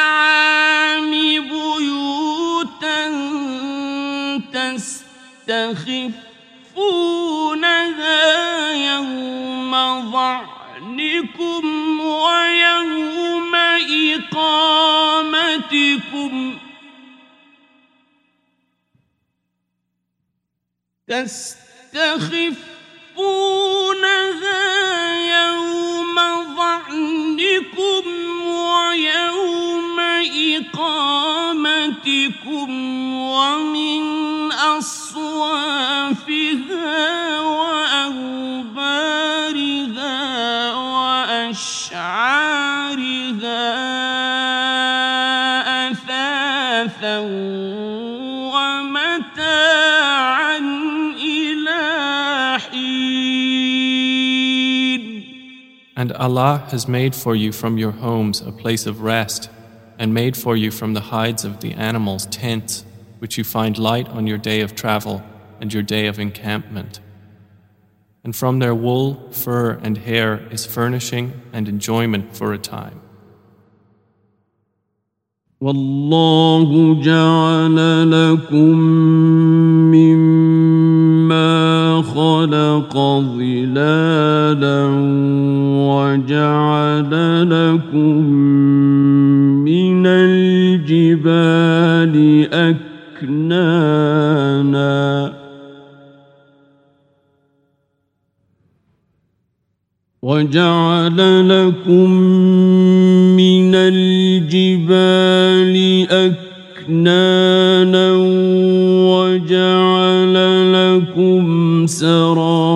بيوتا 1.50 3.08
تستخفونها 4.54 6.22
يوم 8.72 9.72
ظعنكم 10.12 11.66
ويوم 12.02 13.07
إقامتكم. 14.18 16.34
تستخفونها 21.08 22.68
يوم 25.40 26.16
ظعنكم 26.56 28.04
ويوم 28.48 30.00
إقامتكم 30.56 32.70
ومن 33.14 34.02
أصوافها 34.52 36.20
وأوبارها 37.40 38.77
Allah 56.17 56.67
has 56.71 56.89
made 56.89 57.15
for 57.15 57.37
you 57.37 57.53
from 57.53 57.79
your 57.79 57.93
homes 57.93 58.41
a 58.41 58.53
place 58.53 58.87
of 58.87 59.03
rest, 59.03 59.51
and 59.99 60.15
made 60.15 60.37
for 60.37 60.57
you 60.57 60.71
from 60.71 60.95
the 60.95 61.01
hides 61.01 61.45
of 61.45 61.61
the 61.61 61.75
animals 61.75 62.27
tents, 62.27 62.85
which 63.19 63.39
you 63.39 63.45
find 63.45 63.79
light 63.79 64.09
on 64.09 64.27
your 64.27 64.39
day 64.39 64.63
of 64.63 64.75
travel, 64.75 65.23
and 65.61 65.73
your 65.73 65.83
day 65.83 66.07
of 66.07 66.19
encampment. 66.19 67.01
And 68.25 68.35
from 68.35 68.59
their 68.59 68.75
wool, 68.75 69.31
fur, 69.33 69.73
and 69.83 69.99
hair 69.99 70.47
is 70.51 70.65
furnishing 70.65 71.41
and 71.53 71.69
enjoyment 71.69 72.37
for 72.37 72.53
a 72.53 72.59
time. 72.59 73.03
والله 75.63 77.01
جعل 77.03 77.77
لكم 78.11 78.77
مما 79.95 82.03
خلق 82.03 82.95
ظلالا 83.39 84.87
وجعل 86.08 87.12
لكم 87.50 88.24
من 89.68 90.04
الجبال 90.08 91.36
أكنانا. 93.24 93.74
وجعل 100.22 101.18
لكم 101.50 102.12
من 103.36 103.76
الجبال 103.76 104.96
أكنانا. 106.88 108.12
وجعل 109.12 110.36
لكم 110.74 111.86
سرابيل 111.88 112.67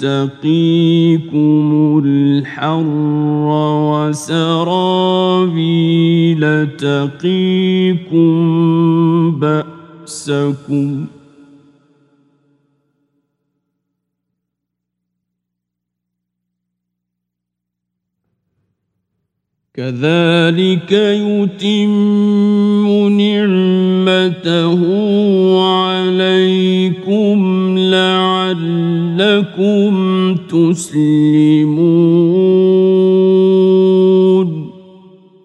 تقيكم 0.00 2.02
الحر 2.04 3.48
وسرابيل 4.10 6.42
تقيكم 6.76 8.30
بأسكم 9.40 11.06
كذلك 19.74 20.92
يتم 20.92 23.08
نعمته 23.08 24.80
عليكم 25.60 27.38
لعلكم 27.78 28.37
تسلمون 30.47 32.03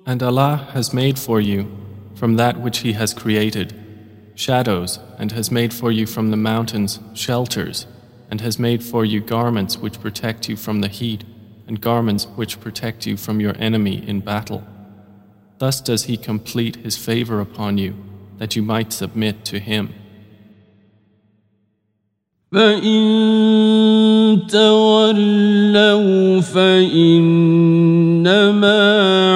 And 0.07 0.23
Allah 0.23 0.69
has 0.73 0.95
made 0.95 1.19
for 1.19 1.41
you 1.41 1.71
from 2.15 2.37
that 2.37 2.61
which 2.61 2.79
He 2.79 2.93
has 2.95 3.13
created 3.15 3.75
shadows, 4.35 5.01
and 5.19 5.33
has 5.33 5.51
made 5.51 5.75
for 5.75 5.91
you 5.91 6.07
from 6.07 6.31
the 6.31 6.37
mountains 6.37 7.01
shelters, 7.13 7.87
and 8.31 8.41
has 8.41 8.59
made 8.59 8.83
for 8.85 9.05
you 9.05 9.21
garments 9.21 9.77
which 9.77 10.01
protect 10.01 10.49
you 10.49 10.57
from 10.57 10.81
the 10.81 10.89
heat 10.89 11.25
and 11.67 11.81
garments 11.81 12.25
which 12.37 12.61
protect 12.61 13.07
you 13.07 13.17
from 13.17 13.41
your 13.41 13.55
enemy 13.59 13.97
in 14.09 14.21
battle. 14.21 14.63
Thus 15.59 15.81
does 15.81 16.05
He 16.05 16.17
complete 16.17 16.77
His 16.77 16.97
favor 16.97 17.41
upon 17.41 17.79
you, 17.79 17.95
that 18.39 18.55
you 18.57 18.63
might 18.63 18.93
submit 18.93 19.45
to 19.47 19.59
Him. 19.59 19.93
فإن 22.54 23.04
تولوا 24.48 26.42
فإنما 26.42 27.42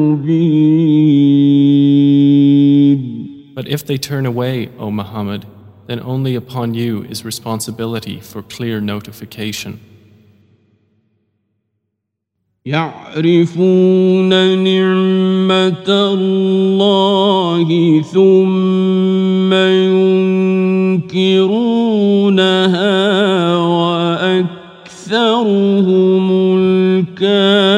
But 3.56 3.68
if 3.68 3.86
they 3.86 3.98
turn 3.98 4.26
away, 4.26 4.70
O 4.78 4.90
Muhammad, 4.92 5.46
then 5.88 6.02
only 6.02 6.36
upon 6.36 6.74
you 6.74 7.04
is 7.04 7.24
responsibility 7.24 8.20
for 8.20 8.42
clear 8.42 8.82
notification. 8.82 9.80
يعرفون 12.66 14.30
نعمة 14.64 15.90
الله 15.90 17.68
ثم 18.02 19.54
ينكرونها 21.04 21.28
وأكثرهم 23.58 25.22
الكافرون 26.58 27.74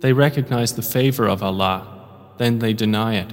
They 0.00 0.12
recognize 0.12 0.74
the 0.74 0.82
favor 0.82 1.26
of 1.26 1.42
Allah 1.42 1.94
then 2.36 2.58
they 2.58 2.72
deny 2.72 3.14
it, 3.14 3.32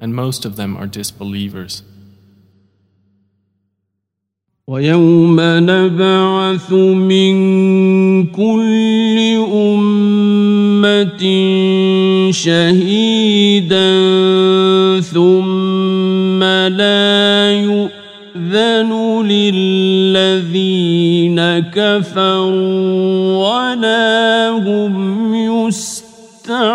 and 0.00 0.14
most 0.14 0.44
of 0.44 0.54
them 0.56 0.76
are 0.76 0.86
disbelievers. 0.86 1.82
ويوم 4.68 5.36
نبعث 5.40 6.72
من 6.72 7.34
كل 8.26 9.18
أمة 9.52 11.24
شهيدا 12.30 13.90
ثم 15.00 16.42
لا 16.44 17.52
يؤذن 17.52 18.92
للذين 19.26 20.60
كفروا 21.58 23.36
ولا 23.36 24.50
هم 24.50 25.34
يستعتبون 25.34 26.68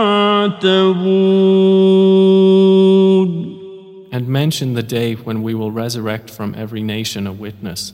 And 4.12 4.27
mention 4.28 4.74
the 4.74 4.82
day 4.82 5.15
when 5.15 5.43
we 5.43 5.55
will 5.55 5.70
resurrect 5.70 6.31
from 6.31 6.55
every 6.55 6.82
nation 6.82 7.27
a 7.27 7.32
witness. 7.32 7.93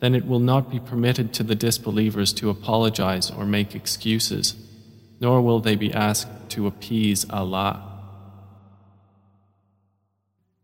Then 0.00 0.14
it 0.14 0.26
will 0.26 0.38
not 0.38 0.70
be 0.70 0.80
permitted 0.80 1.34
to 1.34 1.42
the 1.42 1.54
disbelievers 1.54 2.32
to 2.34 2.48
apologize 2.48 3.30
or 3.30 3.44
make 3.44 3.74
excuses, 3.74 4.54
nor 5.20 5.42
will 5.42 5.60
they 5.60 5.76
be 5.76 5.92
asked 5.92 6.50
to 6.50 6.66
appease 6.66 7.28
Allah. 7.28 7.90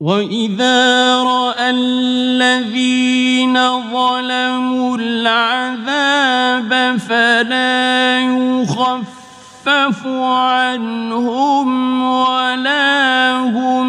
وإذا 0.01 1.23
رأى 1.23 1.71
الذين 1.71 3.55
ظلموا 3.93 4.97
العذاب 4.97 6.71
فلا 7.01 8.21
يخفف 8.21 10.07
عنهم 10.07 11.69
ولا 12.03 13.33
هم 13.41 13.80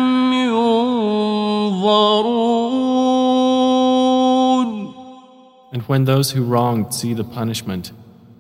And 5.82 5.82
when 5.84 6.06
those 6.06 6.32
who 6.32 6.44
wronged 6.44 6.94
see 6.94 7.14
the 7.14 7.24
punishment, 7.24 7.92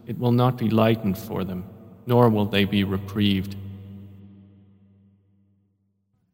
it 0.06 0.18
will 0.18 0.32
not 0.32 0.58
be 0.58 0.70
lightened 0.70 1.18
for 1.18 1.44
them, 1.44 1.66
nor 2.06 2.30
will 2.30 2.46
they 2.46 2.66
be 2.66 2.84
reprieved. 2.84 3.56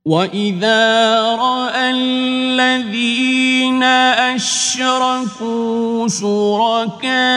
وإذا 0.06 1.36
رأى 1.36 1.92
الذين 1.92 3.84
أشركوا 4.36 6.08
شركاءهم 6.08 7.36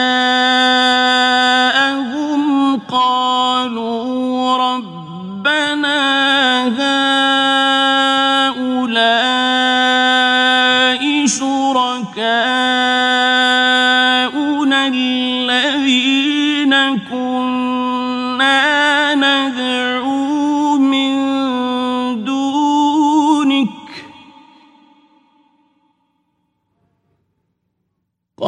قالوا 2.79 4.57
ربنا 4.57 5.97
هؤلاء 6.67 7.30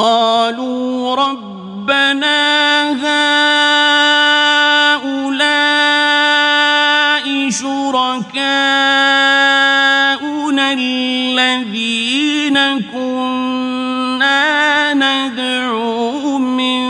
قالوا 0.04 1.14
ربنا 1.14 2.44
هؤلاء 5.00 7.24
شركاؤنا 7.50 8.32
الذين 10.72 12.58
كنا 12.92 14.94
ندعو 14.94 16.38
من 16.38 16.84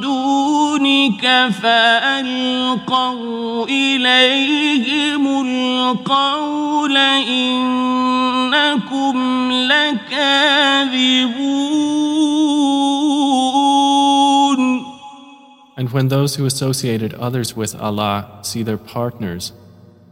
دونك 0.00 1.50
فألقوا 1.62 3.66
إليهم 3.66 5.26
القول 5.46 6.96
إنكم 7.26 9.16
لكاذبون 9.52 11.69
And 15.89 15.91
when 15.91 16.07
those 16.07 16.35
who 16.35 16.45
associated 16.45 17.13
others 17.13 17.55
with 17.55 17.75
Allah 17.75 18.39
see 18.43 18.63
their 18.63 18.77
partners, 18.77 19.51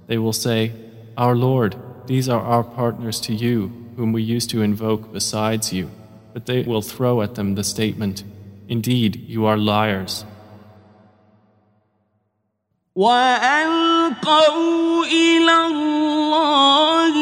they 0.07 0.17
will 0.17 0.33
say, 0.33 0.73
Our 1.17 1.35
Lord, 1.35 1.75
these 2.05 2.27
are 2.27 2.41
our 2.41 2.63
partners 2.63 3.21
to 3.21 3.33
you, 3.33 3.71
whom 3.95 4.11
we 4.11 4.21
used 4.21 4.49
to 4.49 4.61
invoke 4.61 5.13
besides 5.13 5.71
you. 5.71 5.89
But 6.33 6.47
they 6.47 6.63
will 6.63 6.81
throw 6.81 7.21
at 7.21 7.35
them 7.35 7.55
the 7.55 7.63
statement, 7.63 8.23
Indeed, 8.67 9.23
you 9.27 9.45
are 9.45 9.57
liars. 9.57 10.25
وألقوا 12.95 15.05
إلى 15.05 15.65
الله 15.65 17.13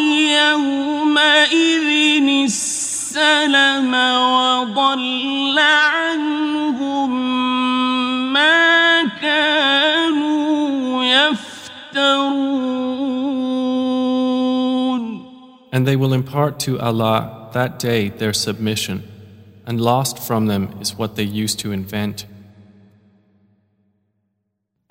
يومئذ 0.43 2.45
السلم 2.45 3.93
وضل 3.93 5.59
عنهم 5.59 6.54
And 15.75 15.87
they 15.87 15.95
will 15.95 16.13
impart 16.13 16.59
to 16.61 16.79
Allah 16.79 17.49
that 17.53 17.79
day 17.79 18.09
their 18.09 18.33
submission, 18.33 19.03
and 19.65 19.79
lost 19.79 20.19
from 20.19 20.47
them 20.47 20.77
is 20.81 20.97
what 20.97 21.15
they 21.15 21.23
used 21.23 21.59
to 21.59 21.71
invent. 21.71 22.25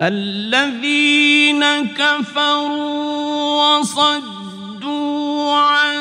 الذين 0.01 1.63
كفروا 1.93 3.77
وصدوا 3.79 5.53
عن 5.53 5.97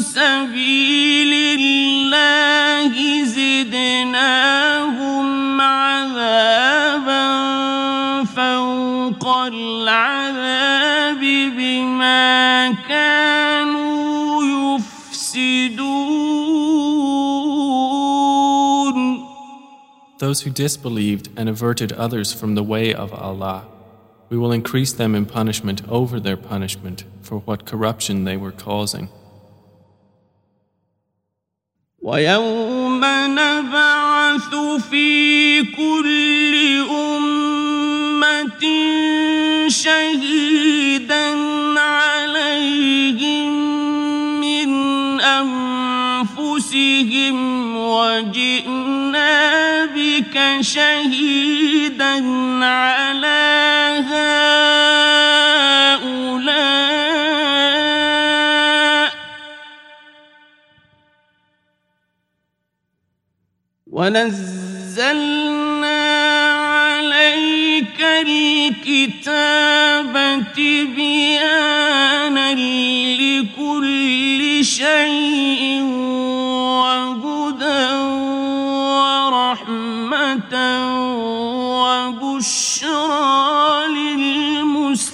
سبيل 0.00 1.32
الله 1.60 3.24
زدناهم 3.24 4.50
عذابا 5.60 7.24
فوق 8.24 9.28
العذاب 9.36 11.20
بما 11.56 12.72
كانوا 12.87 12.87
Those 20.18 20.42
who 20.42 20.50
disbelieved 20.50 21.28
and 21.36 21.48
averted 21.48 21.92
others 21.92 22.32
from 22.32 22.54
the 22.54 22.62
way 22.62 22.94
of 22.94 23.12
Allah, 23.12 23.66
we 24.28 24.38
will 24.38 24.52
increase 24.52 24.92
them 24.92 25.14
in 25.14 25.26
punishment 25.26 25.82
over 25.88 26.20
their 26.20 26.36
punishment 26.36 27.04
for 27.20 27.38
what 27.40 27.66
corruption 27.66 28.24
they 28.24 28.36
were 28.36 28.52
causing. 28.52 29.08
ويوم 32.04 33.00
نبعث 33.00 34.54
في 34.90 35.62
كل 35.62 36.54
أمة 36.90 38.64
شهيدا 39.68 41.26
عليهم 41.78 43.52
من 44.40 44.70
أنفسهم 46.40 46.74
شهيدا 50.61 52.25
على 52.65 53.39
هؤلاء 58.49 59.09
ونزلنا 63.87 65.49
عليك 66.55 68.01
الكتاب 68.01 69.59
بيانا 70.95 72.53
لكل 73.15 74.65
شيء 74.65 76.08
وبشرى 82.98 83.86
للمسلمين 83.88 85.04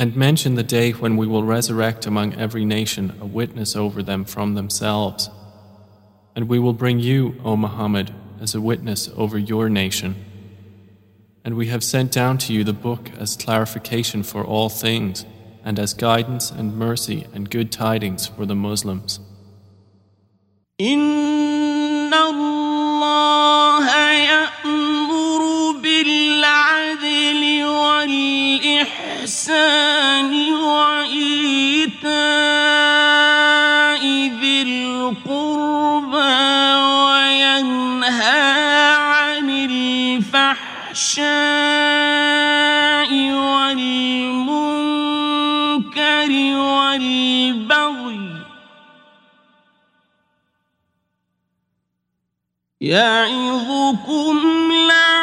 And 0.00 0.14
mention 0.14 0.54
the 0.54 0.62
day 0.62 0.92
when 0.92 1.16
we 1.16 1.26
will 1.26 1.42
resurrect 1.42 2.06
among 2.06 2.34
every 2.34 2.64
nation 2.64 3.18
a 3.20 3.26
witness 3.26 3.74
over 3.74 4.00
them 4.00 4.24
from 4.24 4.54
themselves. 4.54 5.28
And 6.36 6.48
we 6.48 6.60
will 6.60 6.72
bring 6.72 7.00
you, 7.00 7.34
O 7.44 7.56
Muhammad, 7.56 8.14
as 8.40 8.54
a 8.54 8.60
witness 8.60 9.10
over 9.16 9.36
your 9.36 9.68
nation. 9.68 10.14
And 11.44 11.56
we 11.56 11.66
have 11.66 11.82
sent 11.82 12.12
down 12.12 12.38
to 12.38 12.52
you 12.52 12.62
the 12.62 12.72
book 12.72 13.10
as 13.18 13.36
clarification 13.36 14.22
for 14.22 14.44
all 14.44 14.68
things, 14.68 15.26
and 15.64 15.80
as 15.80 15.94
guidance 15.94 16.52
and 16.52 16.76
mercy 16.76 17.26
and 17.34 17.50
good 17.50 17.72
tidings 17.72 18.28
for 18.28 18.46
the 18.46 18.54
Muslims. 18.54 19.18
إن 20.80 21.51
والإحسان 29.23 30.33
وإيتاء 30.53 32.13
ذي 34.39 34.61
القربى 34.61 36.35
وينهى 37.07 38.43
عن 38.95 39.49
الفحشاء 39.49 40.71
والمنكر 43.31 44.41
والبغي 46.57 48.19
يعظكم 52.81 54.37
لعلكم 54.71 55.13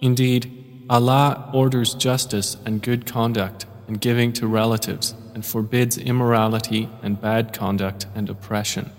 Indeed, 0.00 0.86
Allah 0.90 1.50
orders 1.52 1.94
justice 1.94 2.56
and 2.66 2.82
good 2.82 3.06
conduct 3.06 3.66
and 3.88 4.00
giving 4.00 4.32
to 4.34 4.46
relatives 4.46 5.14
and 5.34 5.44
forbids 5.44 5.96
immorality 5.98 6.88
and 7.02 7.20
bad 7.20 7.52
conduct 7.52 8.06
and 8.14 8.28
oppression. 8.30 8.90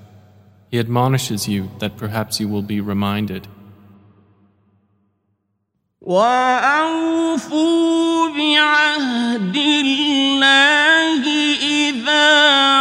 He 0.69 0.79
admonishes 0.79 1.47
you 1.47 1.69
that 1.79 1.95
perhaps 1.95 2.39
you 2.39 2.47
will 2.49 2.63
be 2.63 2.81
reminded. 2.81 3.47
وأوفوا 6.01 7.47
بعهد 8.37 9.55
الله 9.55 11.23
إذا 11.61 12.78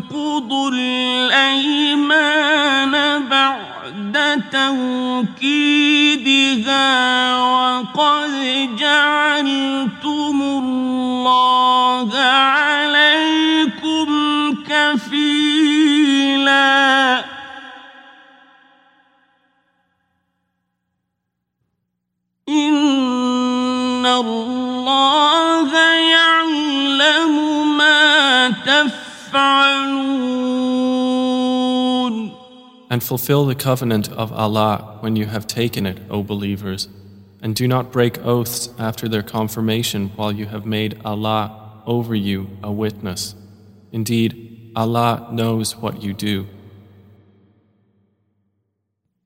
تنقضوا 0.00 0.70
الأيمان 0.74 2.14
بعد 3.28 4.42
توكيدها 4.52 5.86
وقد 7.36 8.30
جعلتم 8.78 10.42
الله 10.42 12.18
عليكم 12.18 14.08
كفيلاً. 14.68 16.20
إن 22.48 24.06
الله 24.06 24.69
تفعلون 29.29 30.95
And 32.87 33.01
fulfill 33.03 33.45
the 33.45 33.55
covenant 33.55 34.11
of 34.11 34.31
Allah 34.31 34.97
when 35.01 35.15
you 35.15 35.25
have 35.25 35.47
taken 35.47 35.87
it, 35.87 35.97
O 36.09 36.21
believers, 36.23 36.87
and 37.41 37.55
do 37.55 37.67
not 37.67 37.91
break 37.91 38.23
oaths 38.23 38.69
after 38.77 39.09
their 39.09 39.23
confirmation 39.23 40.11
while 40.15 40.31
you 40.31 40.45
have 40.45 40.65
made 40.65 40.99
Allah 41.03 41.81
over 41.85 42.15
you 42.15 42.47
a 42.63 42.71
witness. 42.71 43.35
Indeed, 43.91 44.71
Allah 44.75 45.27
knows 45.31 45.75
what 45.75 46.03
you 46.03 46.13
do. 46.13 46.47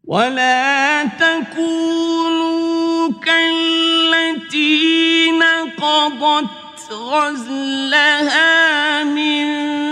ولا 0.04 1.06
تكونوا 1.06 3.12
كالتي 3.22 5.32
نقضت 5.32 6.92
غزلها 6.92 9.04
من 9.04 9.83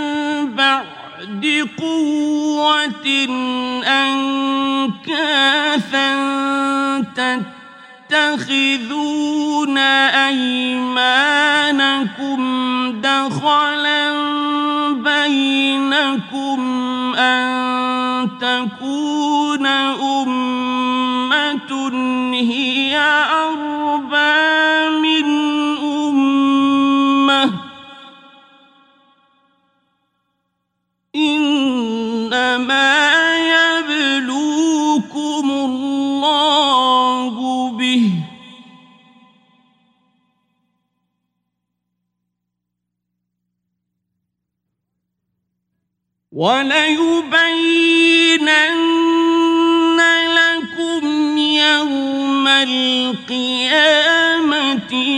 بعد 0.55 1.67
قوة 1.77 3.07
أنكاثا 3.87 5.33
تتخذون 8.09 9.77
أيمانكم 9.77 11.21
دخلا 13.01 14.13
بينكم 14.93 16.61
أن 17.15 18.29
تكون 18.41 19.65
أمة 19.65 20.42
وليبينن 46.42 47.58
لكم 50.38 51.38
يوم 51.38 52.48
القيامة 52.48 53.62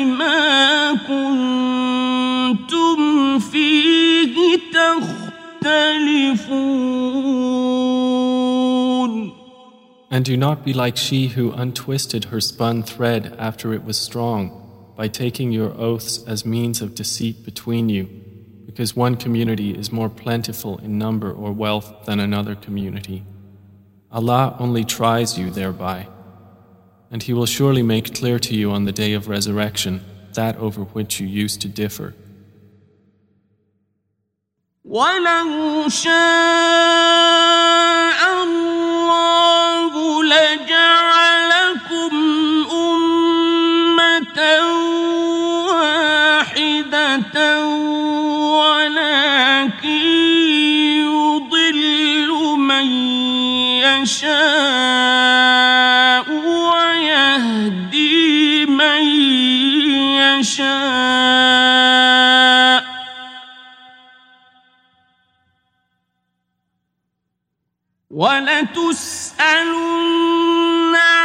ما 0.04 0.94
كنتم 1.08 2.98
فيه 3.38 4.58
تختلفون 4.72 6.60
And 10.12 10.24
do 10.24 10.36
not 10.36 10.64
be 10.64 10.72
like 10.72 10.96
she 10.96 11.28
who 11.28 11.52
untwisted 11.52 12.24
her 12.26 12.40
spun 12.40 12.82
thread 12.82 13.36
after 13.38 13.72
it 13.72 13.84
was 13.84 13.96
strong, 13.96 14.50
by 14.96 15.06
taking 15.06 15.52
your 15.52 15.72
oaths 15.78 16.24
as 16.26 16.44
means 16.44 16.82
of 16.82 16.96
deceit 16.96 17.44
between 17.44 17.88
you, 17.88 18.08
because 18.74 18.94
one 18.94 19.16
community 19.16 19.72
is 19.72 19.90
more 19.90 20.08
plentiful 20.08 20.78
in 20.78 20.98
number 20.98 21.32
or 21.32 21.52
wealth 21.52 22.04
than 22.06 22.20
another 22.20 22.54
community. 22.54 23.24
Allah 24.10 24.56
only 24.58 24.84
tries 24.84 25.38
you 25.38 25.50
thereby, 25.50 26.08
and 27.10 27.22
He 27.22 27.32
will 27.32 27.46
surely 27.46 27.82
make 27.82 28.14
clear 28.14 28.38
to 28.38 28.54
you 28.54 28.70
on 28.70 28.84
the 28.84 28.92
day 28.92 29.12
of 29.12 29.28
resurrection 29.28 30.00
that 30.34 30.56
over 30.56 30.82
which 30.82 31.20
you 31.20 31.26
used 31.26 31.60
to 31.62 31.68
differ. 31.68 32.14
ولو 34.84 35.88
شاء 35.88 37.73
ولتسألن 68.34 69.74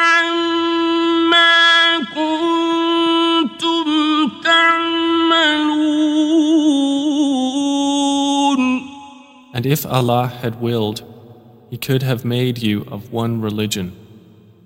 عما 0.05 1.55
كنتم 2.13 3.87
تعملون 4.43 5.75
And 9.55 9.65
if 9.65 9.85
Allah 9.85 10.27
had 10.27 10.61
willed, 10.61 11.01
He 11.71 11.77
could 11.77 12.03
have 12.03 12.23
made 12.23 12.59
you 12.61 12.85
of 12.91 13.11
one 13.11 13.41
religion. 13.41 13.93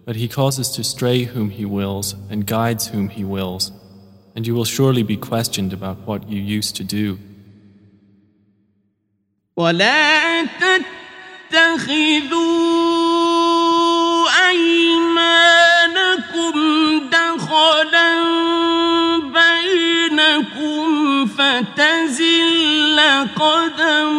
But 0.05 0.17
He 0.17 0.27
causes 0.27 0.69
to 0.71 0.83
stray 0.83 1.23
whom 1.23 1.51
He 1.51 1.63
wills 1.63 2.15
and 2.29 2.45
guides 2.45 2.87
whom 2.87 3.07
He 3.09 3.23
wills, 3.23 3.71
and 4.35 4.45
you 4.45 4.53
will 4.55 4.65
surely 4.65 5.03
be 5.03 5.15
questioned 5.15 5.71
about 5.71 5.99
what 6.07 6.27
you 6.27 6.41
used 6.41 6.75
to 6.75 6.83
do. 6.83 7.17
ولا 9.57 10.92
تتخذوا 11.54 12.50
أيمانكم 14.50 16.54
دخلا 17.12 18.10
بينكم 19.22 20.86
فتزل 21.26 22.98
قدم 23.40 24.18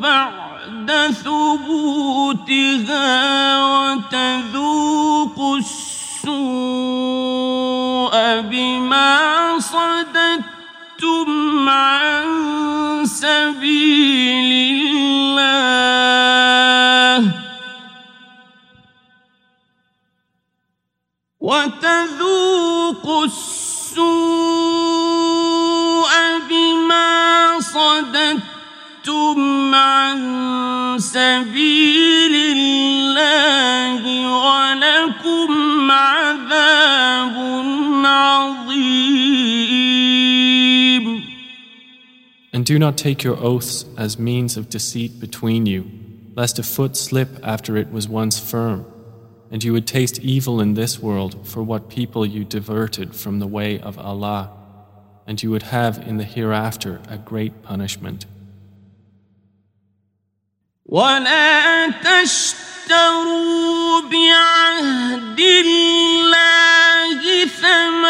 بعد 0.00 0.90
ثبوتها 1.24 3.08
وتذوقوا 3.64 5.58
السوء 5.58 6.34
بما 8.40 9.12
صددتم 9.58 11.28
عن 11.68 12.24
سبيل 13.06 14.84
الله. 15.36 15.93
وتذوقوا 21.43 23.25
السوء 23.25 23.99
بما 26.49 27.59
صددتم 27.59 29.39
عن 29.75 30.19
سبيل 30.99 32.35
الله 32.57 34.01
ولكم 34.45 35.91
عذاب 35.91 37.35
عظيم 38.05 39.59
And 42.51 42.65
do 42.65 42.77
not 42.77 42.97
take 42.97 43.23
your 43.23 43.37
oaths 43.37 43.85
as 43.97 44.19
means 44.19 44.57
of 44.57 44.69
deceit 44.69 45.19
between 45.19 45.65
you, 45.65 45.85
lest 46.35 46.59
a 46.59 46.63
foot 46.63 46.97
slip 46.97 47.29
after 47.43 47.77
it 47.77 47.91
was 47.91 48.09
once 48.09 48.37
firm, 48.37 48.85
and 49.51 49.63
you 49.63 49.73
would 49.73 49.87
taste 49.87 50.19
evil 50.19 50.61
in 50.61 50.75
this 50.75 50.99
world 50.99 51.47
for 51.47 51.63
what 51.63 51.89
people 51.89 52.25
you 52.25 52.43
diverted 52.43 53.15
from 53.15 53.39
the 53.39 53.47
way 53.47 53.79
of 53.79 53.97
Allah, 53.97 54.51
and 55.25 55.41
you 55.41 55.49
would 55.51 55.63
have 55.63 55.97
in 56.07 56.17
the 56.17 56.23
hereafter 56.23 57.01
a 57.09 57.17
great 57.17 57.63
punishment. 57.63 58.25
ولا 60.85 61.87
تشتروا 62.01 64.01
بعهد 64.01 65.39
الله 65.39 67.45
ثمنا 67.45 68.02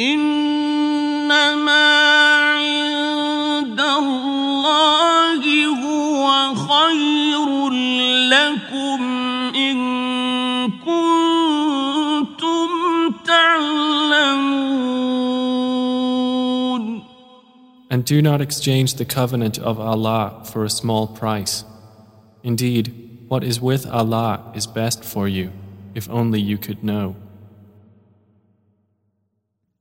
إنما 0.00 1.32
عند 2.52 3.80
الله 3.80 5.42
هو 5.66 6.54
خير 6.54 7.70
لكم 8.28 9.02
إن 9.56 9.78
كنتم 10.70 12.68
تعلمون 13.26 14.76
And 17.88 18.04
do 18.04 18.20
not 18.20 18.40
exchange 18.42 18.94
the 18.94 19.06
covenant 19.06 19.58
of 19.58 19.80
Allah 19.80 20.42
for 20.44 20.64
a 20.64 20.70
small 20.70 21.06
price. 21.06 21.64
Indeed, 22.42 22.92
what 23.28 23.42
is 23.42 23.60
with 23.60 23.86
Allah 23.86 24.52
is 24.54 24.66
best 24.66 25.02
for 25.04 25.26
you, 25.26 25.52
if 25.94 26.10
only 26.10 26.40
you 26.40 26.58
could 26.58 26.84
know. 26.84 27.16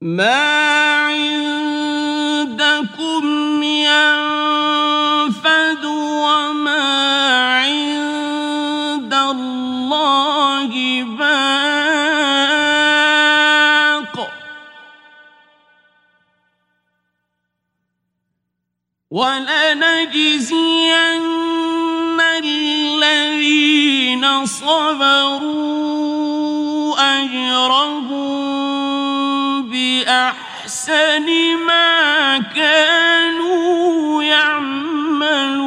ما 0.03 0.97
عندكم 1.13 2.73
ينفد 3.63 5.05
وما 5.85 6.85
عند 7.61 9.15
الله 9.15 11.03
باق 11.05 11.81
ولنجزين 19.11 20.71
الذين 23.01 24.47
صبروا 24.47 25.91
أجرهم 26.99 28.50
بأحسن 29.90 30.56
بأحسن 30.66 31.28
ما 31.68 32.38
كانوا 32.56 34.24
يعملون 34.24 35.66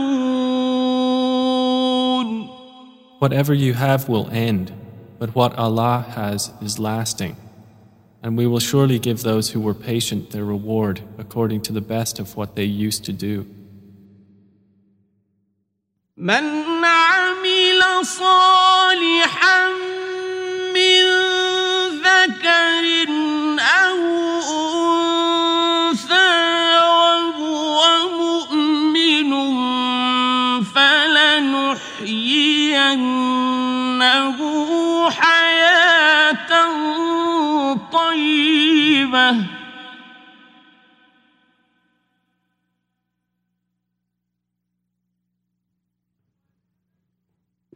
Whatever 3.20 3.54
you 3.54 3.74
have 3.74 4.08
will 4.08 4.28
end, 4.30 4.72
but 5.18 5.34
what 5.34 5.56
Allah 5.58 6.04
has 6.16 6.52
is 6.60 6.78
lasting. 6.78 7.36
And 8.22 8.36
we 8.36 8.46
will 8.46 8.60
surely 8.60 8.98
give 8.98 9.22
those 9.22 9.50
who 9.50 9.60
were 9.60 9.74
patient 9.74 10.30
their 10.30 10.44
reward 10.44 11.02
according 11.16 11.62
to 11.62 11.72
the 11.72 11.80
best 11.80 12.18
of 12.18 12.36
what 12.36 12.56
they 12.56 12.64
used 12.64 13.04
to 13.04 13.12
do. 13.12 13.46
من 16.16 16.84
عمل 16.84 18.06
صالحا 18.06 19.81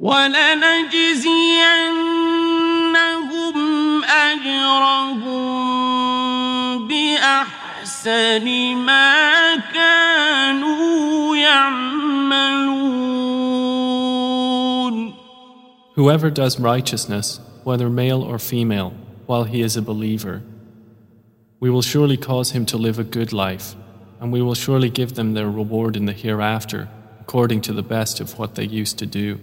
ولنجزينهم 0.07 1.63
أجرهم 4.05 5.43
بأحسن 6.89 8.47
ما 8.77 9.57
كانوا 9.57 11.37
يعملون 11.37 12.83
Whoever 15.95 16.31
does 16.31 16.59
righteousness, 16.59 17.39
whether 17.65 17.89
male 17.89 18.23
or 18.23 18.39
female, 18.41 18.95
while 19.27 19.45
he 19.45 19.61
is 19.61 19.77
a 19.77 19.83
believer, 19.83 20.43
we 21.61 21.71
will 21.71 21.83
surely 21.83 22.17
cause 22.17 22.51
him 22.51 22.67
to 22.67 22.77
live 22.77 22.99
a 22.99 23.05
good 23.05 23.33
life, 23.33 23.77
and 24.19 24.33
we 24.33 24.43
will 24.43 24.55
surely 24.55 24.91
give 24.91 25.15
them 25.15 25.35
their 25.35 25.49
reward 25.49 25.95
in 25.95 26.07
the 26.07 26.13
hereafter, 26.13 26.89
according 27.21 27.61
to 27.61 27.73
the 27.73 27.85
best 27.85 28.19
of 28.21 28.37
what 28.37 28.57
they 28.57 28.65
used 28.65 28.99
to 28.99 29.07
do. 29.07 29.39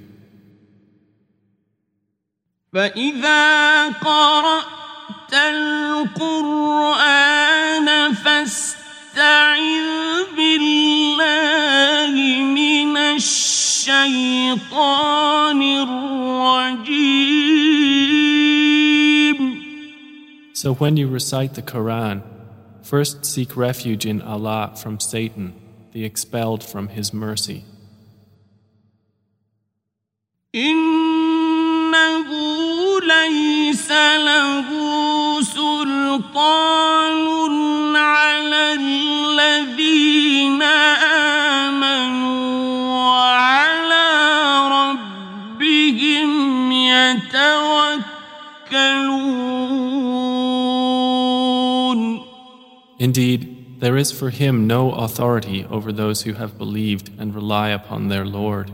فإذا 2.73 3.87
قرأت 3.89 5.33
القرآن 5.33 7.07
فاستعذ 8.13 9.89
بالله 10.37 12.13
من 12.43 12.97
الشيطان 12.97 14.39
الرجيم 15.61 17.29
So 20.53 20.73
when 20.73 20.97
you 20.97 21.07
recite 21.07 21.53
the 21.55 21.61
Quran, 21.61 22.21
first 22.83 23.25
seek 23.25 23.55
refuge 23.55 24.05
in 24.05 24.21
Allah 24.21 24.73
from 24.75 24.99
Satan, 24.99 25.53
the 25.93 26.03
expelled 26.03 26.63
from 26.63 26.89
His 26.89 27.13
mercy. 27.13 27.63
إنه 30.55 31.02
ليس 33.23 33.91
له 33.91 34.67
سلطان 35.41 37.25
على 37.95 38.73
الذين 38.73 40.61
آمنوا 41.71 42.89
وعلى 42.89 44.07
ربهم 44.71 46.71
يتوكلون 46.71 48.19
Indeed, 52.99 53.79
there 53.79 53.95
is 53.95 54.11
for 54.11 54.29
him 54.29 54.67
no 54.67 54.91
authority 54.91 55.65
over 55.71 55.93
those 55.93 56.23
who 56.23 56.33
have 56.33 56.57
believed 56.57 57.09
and 57.17 57.33
rely 57.33 57.69
upon 57.69 58.09
their 58.09 58.25
Lord. 58.25 58.71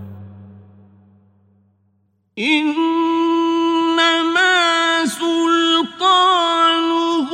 إنما 2.40 4.39
سلطانه 5.06 7.30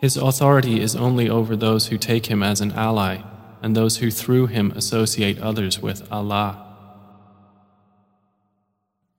His 0.00 0.16
authority 0.16 0.80
is 0.80 0.94
only 0.94 1.28
over 1.28 1.56
those 1.56 1.88
who 1.88 1.98
take 1.98 2.26
him 2.26 2.42
as 2.42 2.60
an 2.60 2.72
ally 2.72 3.18
and 3.62 3.76
those 3.76 3.96
who 3.96 4.10
through 4.10 4.46
him 4.46 4.72
associate 4.76 5.40
others 5.40 5.82
with 5.82 6.06
Allah. 6.12 6.61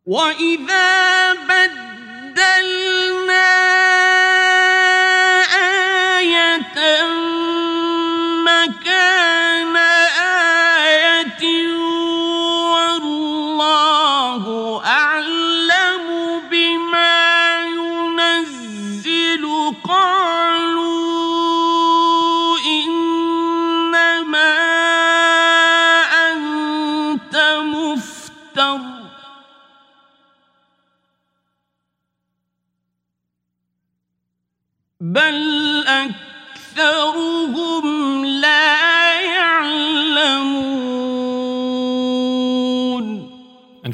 وإذا 0.07 1.33
بدل 1.33 2.84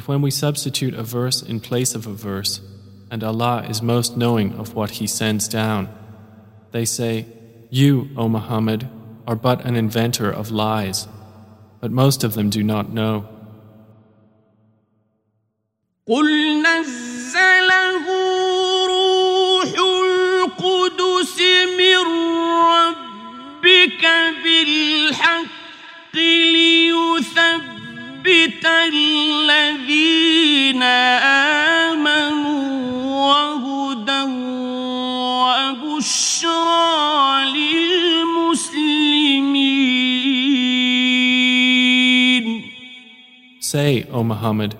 when 0.02 0.20
we 0.22 0.30
substitute 0.30 0.94
a 0.94 1.02
verse 1.02 1.42
in 1.42 1.60
place 1.60 1.94
of 1.94 2.06
a 2.06 2.12
verse, 2.12 2.60
and 3.10 3.22
Allah 3.22 3.64
is 3.68 3.82
most 3.82 4.16
knowing 4.16 4.52
of 4.54 4.74
what 4.74 4.90
He 4.90 5.06
sends 5.06 5.48
down, 5.48 5.88
they 6.72 6.84
say, 6.84 7.26
You, 7.70 8.08
O 8.16 8.28
Muhammad, 8.28 8.88
are 9.26 9.36
but 9.36 9.64
an 9.64 9.76
inventor 9.76 10.30
of 10.30 10.50
lies. 10.50 11.06
But 11.80 11.90
most 11.90 12.24
of 12.24 12.34
them 12.34 12.50
do 12.50 12.62
not 12.62 12.92
know. 12.92 13.26
قل 16.08 16.62
نزله 16.62 18.06
روح 18.86 19.70
القدس 19.78 21.40
من 21.78 21.98
ربك 22.72 24.04
بالحق 24.44 26.14
ليثبت 26.14 27.66
الذين 29.90 30.82
آمنوا 31.92 32.66
وهدى 33.26 34.22
وبشرى 35.82 36.84
للمسلمين 37.54 38.86
Say, 43.60 44.04
O 44.12 44.22
Muhammad, 44.22 44.76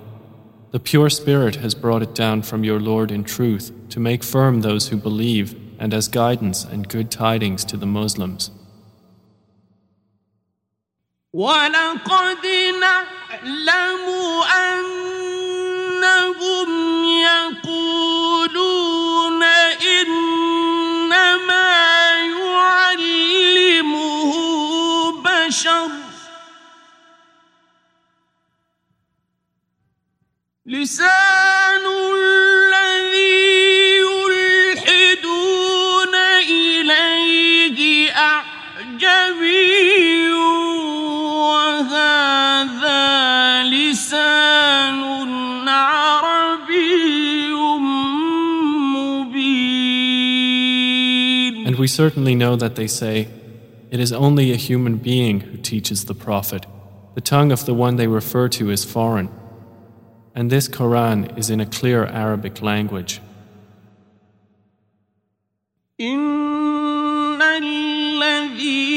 the 0.71 0.79
pure 0.79 1.09
Spirit 1.09 1.57
has 1.57 1.75
brought 1.75 2.01
it 2.01 2.15
down 2.15 2.41
from 2.41 2.63
your 2.63 2.79
Lord 2.79 3.11
in 3.11 3.25
truth 3.25 3.73
to 3.89 3.99
make 3.99 4.23
firm 4.23 4.61
those 4.61 4.87
who 4.87 4.95
believe 4.95 5.53
and 5.77 5.93
as 5.93 6.07
guidance 6.07 6.63
and 6.63 6.87
good 6.87 7.11
tidings 7.11 7.65
to 7.65 7.75
the 7.75 7.85
Muslims. 7.85 8.49
ولقد 11.32 12.46
نعلم 12.80 14.04
أنهم 14.68 16.68
يقولون 17.04 18.62
إنما 19.82 21.72
يعلمه 22.36 24.32
بشر. 25.22 25.88
لسان 30.66 31.21
we 51.81 51.87
certainly 51.87 52.35
know 52.35 52.55
that 52.55 52.75
they 52.75 52.87
say, 52.87 53.27
It 53.91 53.99
is 53.99 54.11
only 54.11 54.51
a 54.51 54.55
human 54.55 54.97
being 54.97 55.39
who 55.41 55.57
teaches 55.57 56.05
the 56.05 56.13
Prophet. 56.13 56.65
The 57.15 57.21
tongue 57.21 57.51
of 57.51 57.65
the 57.65 57.73
one 57.73 57.95
they 57.95 58.07
refer 58.07 58.47
to 58.49 58.69
is 58.69 58.83
foreign. 58.85 59.29
And 60.35 60.49
this 60.51 60.67
Quran 60.67 61.37
is 61.37 61.49
in 61.49 61.59
a 61.59 61.65
clear 61.65 62.05
Arabic 62.05 62.61
language. 62.61 63.21
إن 65.99 67.41
الذين 67.41 68.90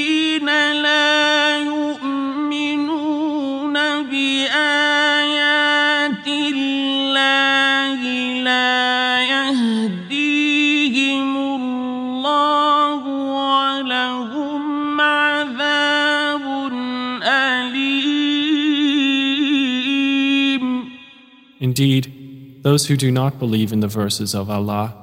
Indeed, 21.75 22.61
those 22.63 22.87
who 22.87 22.95
do 22.95 23.11
not 23.11 23.37
believe 23.37 23.73
in 23.73 23.81
the 23.81 23.89
verses 23.89 24.33
of 24.33 24.49
Allah, 24.49 24.95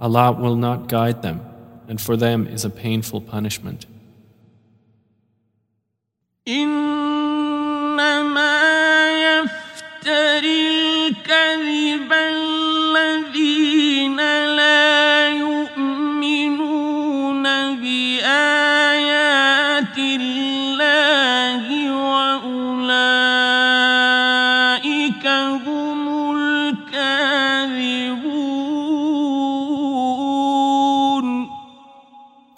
Allah 0.00 0.32
will 0.32 0.56
not 0.56 0.88
guide 0.88 1.20
them, 1.20 1.42
and 1.88 2.00
for 2.00 2.16
them 2.16 2.46
is 2.46 2.64
a 2.64 2.70
painful 2.70 3.20
punishment. 3.20 3.84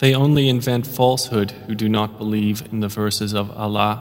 They 0.08 0.14
only 0.14 0.50
invent 0.50 0.86
falsehood 0.86 1.52
who 1.66 1.76
do 1.76 1.88
not 1.88 2.18
believe 2.18 2.64
in 2.72 2.80
the 2.82 2.88
verses 2.88 3.34
of 3.34 3.52
Allah, 3.52 3.94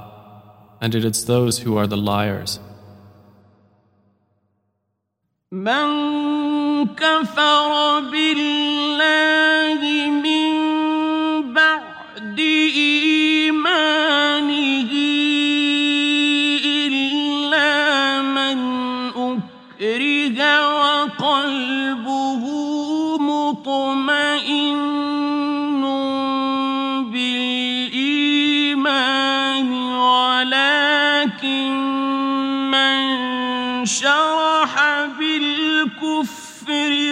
and 0.81 0.95
it 0.95 1.05
is 1.05 1.27
those 1.27 1.61
who 1.61 1.77
are 1.77 1.87
the 1.87 1.97
liars. 1.97 2.59
من 5.53 6.87
كفر 6.97 8.01
بالله 8.01 9.81
من 10.11 11.55
بعد 11.55 12.39
إيمانه 12.39 13.26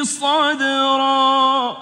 صدرا. 0.06 1.78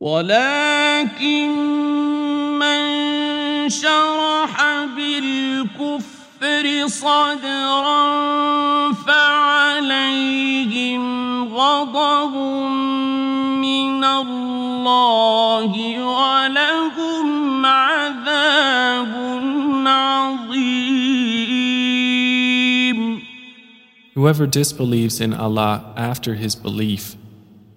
ولكن 0.00 1.48
من 2.58 2.82
شرح 3.70 4.84
بالكفر 4.96 6.86
صدرا 6.86 8.02
فعليهم 8.92 11.02
غضب 11.54 12.34
من 13.62 14.04
الله 14.04 15.72
ولهم 16.04 17.11
Whoever 24.21 24.47
disbelieves 24.47 25.21
in 25.21 25.33
Allah 25.33 25.93
after 25.95 26.35
his 26.35 26.55
belief, 26.55 27.15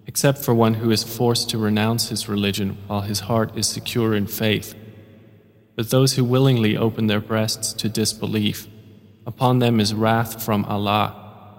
except 0.06 0.38
for 0.38 0.54
one 0.54 0.74
who 0.74 0.90
is 0.90 1.04
forced 1.04 1.50
to 1.50 1.58
renounce 1.58 2.08
his 2.08 2.28
religion 2.28 2.78
while 2.86 3.02
his 3.02 3.20
heart 3.20 3.56
is 3.56 3.66
secure 3.66 4.14
in 4.14 4.26
faith, 4.26 4.74
but 5.76 5.90
those 5.90 6.14
who 6.14 6.24
willingly 6.24 6.76
open 6.76 7.06
their 7.06 7.20
breasts 7.20 7.72
to 7.74 7.88
disbelief, 7.88 8.66
upon 9.26 9.58
them 9.58 9.80
is 9.80 9.94
wrath 9.94 10.42
from 10.42 10.64
Allah, 10.64 11.14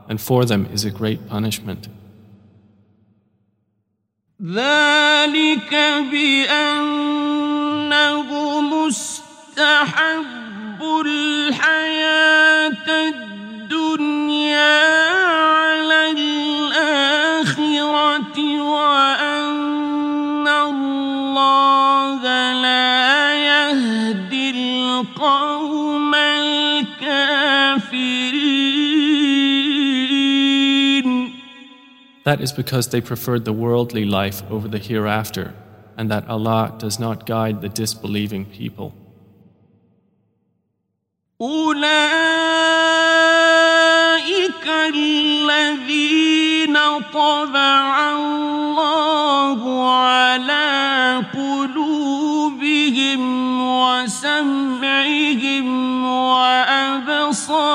and 0.09 0.19
for 0.19 0.45
them 0.45 0.65
is 0.73 0.84
a 0.84 0.91
great 0.91 1.30
punishment. 1.30 1.88
ذلك 4.41 5.73
بأنه 6.11 7.41
مستحب 8.61 10.22
الحياة 11.05 12.88
That 32.26 32.39
is 32.39 32.51
because 32.51 32.89
they 32.89 33.01
preferred 33.01 33.45
the 33.45 33.53
worldly 33.53 34.05
life 34.05 34.43
over 34.51 34.68
the 34.68 34.77
hereafter, 34.77 35.53
and 35.97 36.11
that 36.11 36.27
Allah 36.30 36.76
does 36.77 36.99
not 36.99 37.26
guide 37.26 37.61
the 37.61 37.69
disbelieving 37.69 38.45
people. 38.45 38.93
أولئك 41.41 41.81
الذين 44.93 46.77
طبع 47.13 48.11
الله 48.13 49.61
على 49.91 51.26
قلوبهم 51.34 53.22
وسمعهم 53.81 55.68
وأبصارهم 56.05 57.72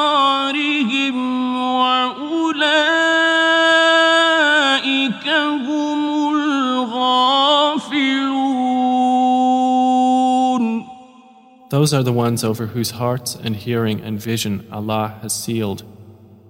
Those 11.70 11.92
are 11.92 12.02
the 12.04 12.12
ones 12.12 12.44
over 12.44 12.66
whose 12.66 12.92
hearts 12.92 13.34
and 13.34 13.56
hearing 13.56 14.00
and 14.00 14.20
vision 14.20 14.66
Allah 14.70 15.18
has 15.22 15.32
sealed, 15.32 15.82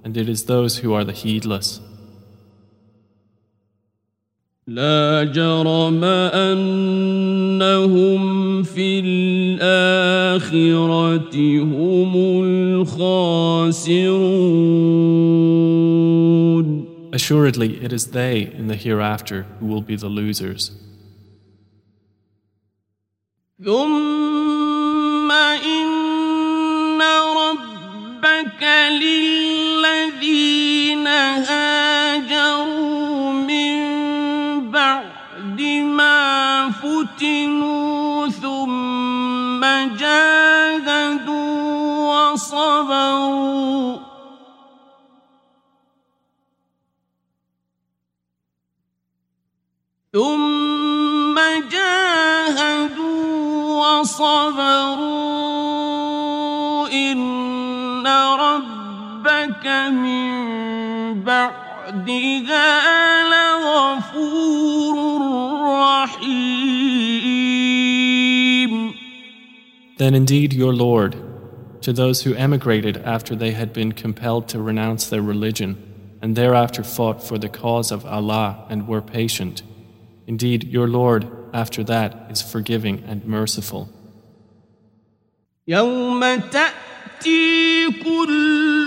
and 0.05 0.16
it 0.16 0.28
is 0.28 0.44
those 0.44 0.78
who 0.78 0.93
are 0.93 1.05
the 1.05 1.12
heedless. 1.12 1.80
لا 4.68 5.24
جرم 5.24 6.05
أنهم 6.34 8.22
في 8.62 9.01
الآخرة 9.60 10.47
هم 11.62 12.43
الخاسرون 12.44 13.97
Assuredly, 17.12 17.82
it 17.82 17.93
is 17.93 18.09
they 18.09 18.43
in 18.43 18.66
the 18.66 18.74
hereafter 18.76 19.47
who 19.59 19.66
will 19.66 19.80
be 19.80 19.97
the 19.97 20.09
losers. 20.09 20.72
ثم 23.64 24.19
للذين 29.01 31.07
هاجروا 31.47 33.31
من 33.31 34.71
بعد 34.71 35.61
ما 35.83 36.71
فتنوا 36.71 38.27
ثم 38.27 39.61
جاهدوا 39.97 41.51
وصبروا. 42.31 43.97
ثم 50.13 51.39
جاهدوا 51.71 53.19
وصبروا. 53.99 55.30
ربك 59.60 59.66
من 59.93 61.22
بعدها 61.22 62.68
لغفور 63.30 64.97
رحيم 65.82 67.16
Then 69.98 70.14
indeed 70.14 70.52
your 70.52 70.74
Lord, 70.74 71.16
to 71.80 71.90
those 71.93 72.22
who 72.22 72.34
emigrated 72.34 72.98
after 72.98 73.34
they 73.34 73.52
had 73.52 73.72
been 73.72 73.93
compelled 73.93 74.47
to 74.48 74.60
renounce 74.60 75.06
their 75.06 75.22
religion, 75.22 75.76
and 76.20 76.36
thereafter 76.36 76.82
fought 76.84 77.22
for 77.22 77.38
the 77.38 77.48
cause 77.48 77.90
of 77.90 78.05
Allah 78.05 78.66
and 78.68 78.86
were 78.86 79.01
patient, 79.01 79.62
Indeed, 80.26 80.64
your 80.64 80.88
Lord, 80.88 81.24
after 81.55 81.84
that, 81.84 82.26
is 82.30 82.43
forgiving 82.43 83.05
and 83.06 83.24
merciful. 83.24 83.88
يوم 85.68 86.20
تأتي 86.36 87.86
كل 88.05 88.80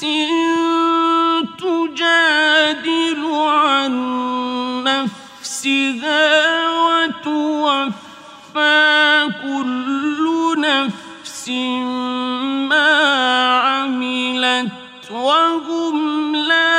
تجادل 1.58 3.22
عن 3.34 3.92
نفسها 4.84 6.68
وتوفى 6.86 8.02
كل 9.42 10.24
نفس 10.60 11.48
ما 12.68 12.90
عملت 13.58 14.72
وهم 15.10 16.36
لا 16.36 16.76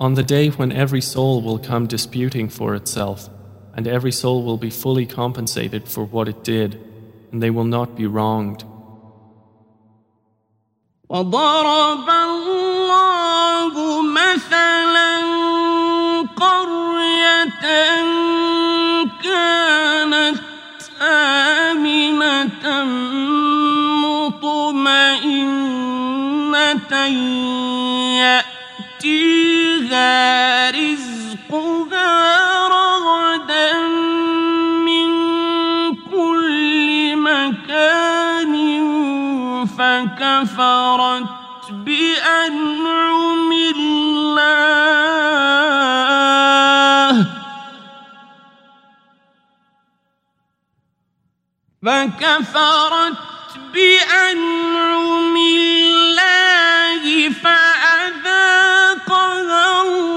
On 0.00 0.14
the 0.14 0.22
day 0.22 0.48
when 0.48 0.70
every 0.70 1.00
soul 1.00 1.42
will 1.42 1.58
come 1.58 1.88
disputing 1.88 2.48
for 2.48 2.76
itself, 2.76 3.28
and 3.74 3.86
every 3.88 4.12
soul 4.12 4.44
will 4.44 4.56
be 4.56 4.70
fully 4.70 5.06
compensated 5.06 5.88
for 5.88 6.04
what 6.04 6.28
it 6.28 6.44
did, 6.44 6.78
and 7.32 7.42
they 7.42 7.50
will 7.50 7.64
not 7.64 7.96
be 7.96 8.06
wronged. 8.06 8.64
وضرب 11.10 12.08
الله 12.10 13.74
مثلا 14.02 15.18
قرية 16.36 17.54
كانت 19.22 20.40
آمنة 21.02 22.84
مطمئنة 24.38 25.48
يأتيها 28.98 30.51
فكفرت 40.53 41.71
بأنعم 41.71 43.51
الله. 43.51 44.43
فكفرت 51.85 53.17
بأنعم 53.73 55.35
الله 55.37 57.03
فأذاقها 57.43 58.61
الله. 59.81 60.12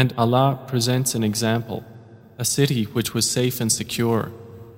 And 0.00 0.12
Allah 0.18 0.58
presents 0.66 1.14
an 1.14 1.24
example 1.24 1.84
a 2.38 2.44
city 2.44 2.84
which 2.84 3.14
was 3.14 3.30
safe 3.30 3.60
and 3.62 3.72
secure, 3.72 4.30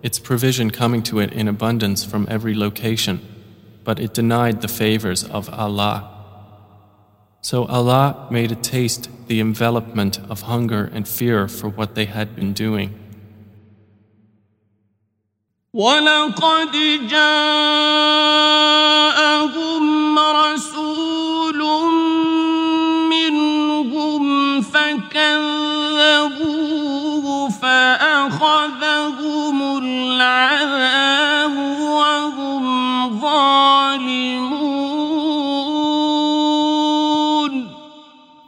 its 0.02 0.18
provision 0.18 0.70
coming 0.70 1.02
to 1.02 1.18
it 1.18 1.32
in 1.32 1.48
abundance 1.48 2.04
from 2.04 2.26
every 2.30 2.54
location, 2.54 3.20
but 3.82 3.98
it 3.98 4.14
denied 4.14 4.60
the 4.60 4.68
favors 4.68 5.24
of 5.24 5.48
Allah. 5.50 5.96
So 7.40 7.64
Allah 7.64 8.28
made 8.30 8.52
it 8.52 8.62
taste 8.62 9.08
the 9.26 9.40
envelopment 9.40 10.20
of 10.30 10.42
hunger 10.42 10.90
and 10.92 11.08
fear 11.08 11.48
for 11.48 11.68
what 11.68 11.94
they 11.94 12.04
had 12.04 12.36
been 12.36 12.52
doing. 12.52 12.94
ولقد 15.74 16.72
جاءهم 17.10 18.18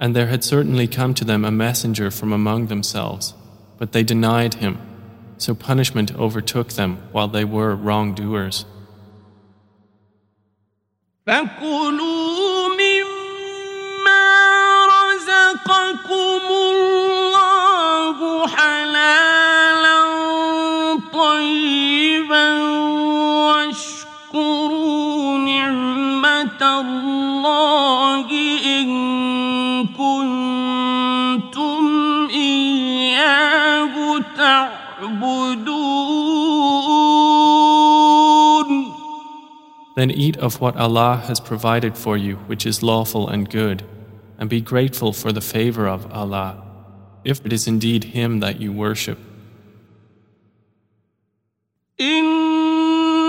And 0.05 0.15
there 0.15 0.27
had 0.27 0.43
certainly 0.43 0.87
come 0.87 1.15
to 1.15 1.25
them 1.25 1.43
a 1.43 1.49
messenger 1.49 2.11
from 2.11 2.31
among 2.31 2.67
themselves, 2.67 3.33
but 3.79 3.91
they 3.91 4.03
denied 4.03 4.53
him. 4.53 4.77
So 5.39 5.55
punishment 5.55 6.15
overtook 6.15 6.73
them 6.73 6.97
while 7.11 7.27
they 7.27 7.43
were 7.43 7.75
wrongdoers. 7.75 8.65
Then 39.96 40.10
eat 40.10 40.36
of 40.36 40.60
what 40.60 40.76
Allah 40.76 41.22
has 41.26 41.40
provided 41.40 41.96
for 41.96 42.18
you, 42.18 42.36
which 42.46 42.66
is 42.66 42.82
lawful 42.82 43.26
and 43.28 43.48
good, 43.48 43.82
and 44.38 44.50
be 44.50 44.60
grateful 44.60 45.14
for 45.14 45.32
the 45.32 45.40
favor 45.40 45.88
of 45.88 46.12
Allah, 46.12 46.62
if 47.24 47.44
it 47.46 47.52
is 47.52 47.66
indeed 47.66 48.04
Him 48.04 48.40
that 48.40 48.60
you 48.60 48.72
worship. 48.72 49.18
إنما 52.00 53.26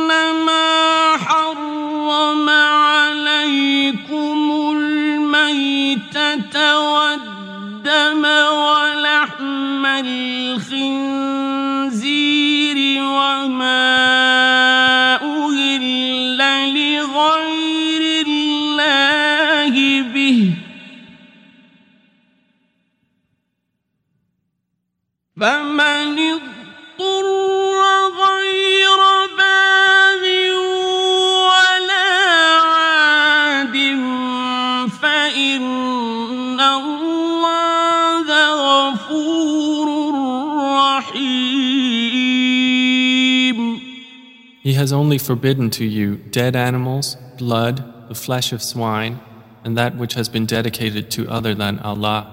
حرم 1.18 2.50
عليكم 2.50 4.38
الميتة 4.76 6.56
والدم 6.80 8.26
ولحم 8.26 9.86
الخنزير 9.86 11.45
وما 13.17 13.97
أهل 15.17 16.39
لغير 16.75 18.27
الله 18.27 20.03
به 20.03 20.53
فمن 25.41 26.19
اضطر 26.19 26.56
He 44.66 44.74
has 44.74 44.94
only 44.94 45.18
forbidden 45.18 45.70
to 45.72 45.86
you 45.86 46.18
dead 46.18 46.56
animals, 46.56 47.18
blood, 47.38 48.08
the 48.10 48.16
flesh 48.16 48.54
of 48.54 48.62
swine, 48.62 49.20
and 49.64 49.78
that 49.78 49.96
which 49.96 50.14
has 50.14 50.30
been 50.30 50.46
dedicated 50.46 51.10
to 51.12 51.30
other 51.30 51.56
than 51.56 51.80
Allah. 51.80 52.28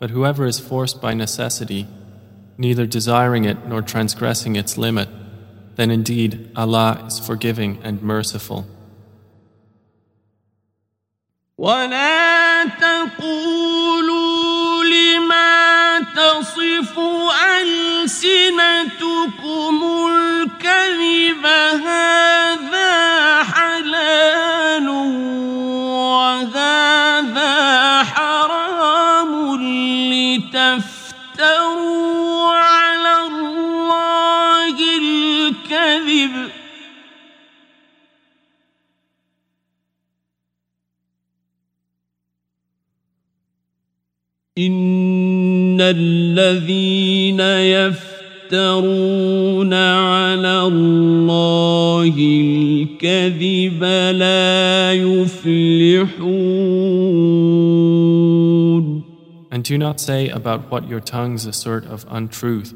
But 0.00 0.10
whoever 0.10 0.46
is 0.46 0.58
forced 0.58 1.00
by 1.00 1.14
necessity, 1.14 1.86
neither 2.56 2.86
desiring 2.86 3.44
it 3.44 3.66
nor 3.66 3.82
transgressing 3.82 4.56
its 4.56 4.76
limit, 4.76 5.08
then 5.76 5.90
indeed 5.90 6.50
Allah 6.56 7.04
is 7.06 7.18
forgiving 7.20 7.78
and 7.82 8.02
merciful. 8.02 8.66
ولا 11.58 12.64
تقولوا 12.64 14.04
لما 14.84 16.00
تصف 16.14 16.98
ألسنتكم 17.62 18.98
الكذب 20.63 21.45
هذا 21.85 23.43
حلال 23.43 24.89
وهذا 26.09 27.53
حرام 28.03 29.31
لتفتروا 30.13 31.33
على 32.53 33.27
الله 33.27 34.75
الكذب 34.97 36.49
إن 44.57 45.81
الذين 45.81 47.39
يفترون 47.39 48.12
على 49.72 50.62
الله 50.62 52.14
الكذب 52.18 53.82
لا 54.14 54.92
يفلحون 54.92 56.58
And 59.50 59.64
do 59.64 59.78
not 59.78 59.98
say 59.98 60.28
about 60.28 60.70
what 60.70 60.88
your 60.88 61.00
tongues 61.00 61.46
assert 61.46 61.84
of 61.86 62.06
untruth, 62.08 62.74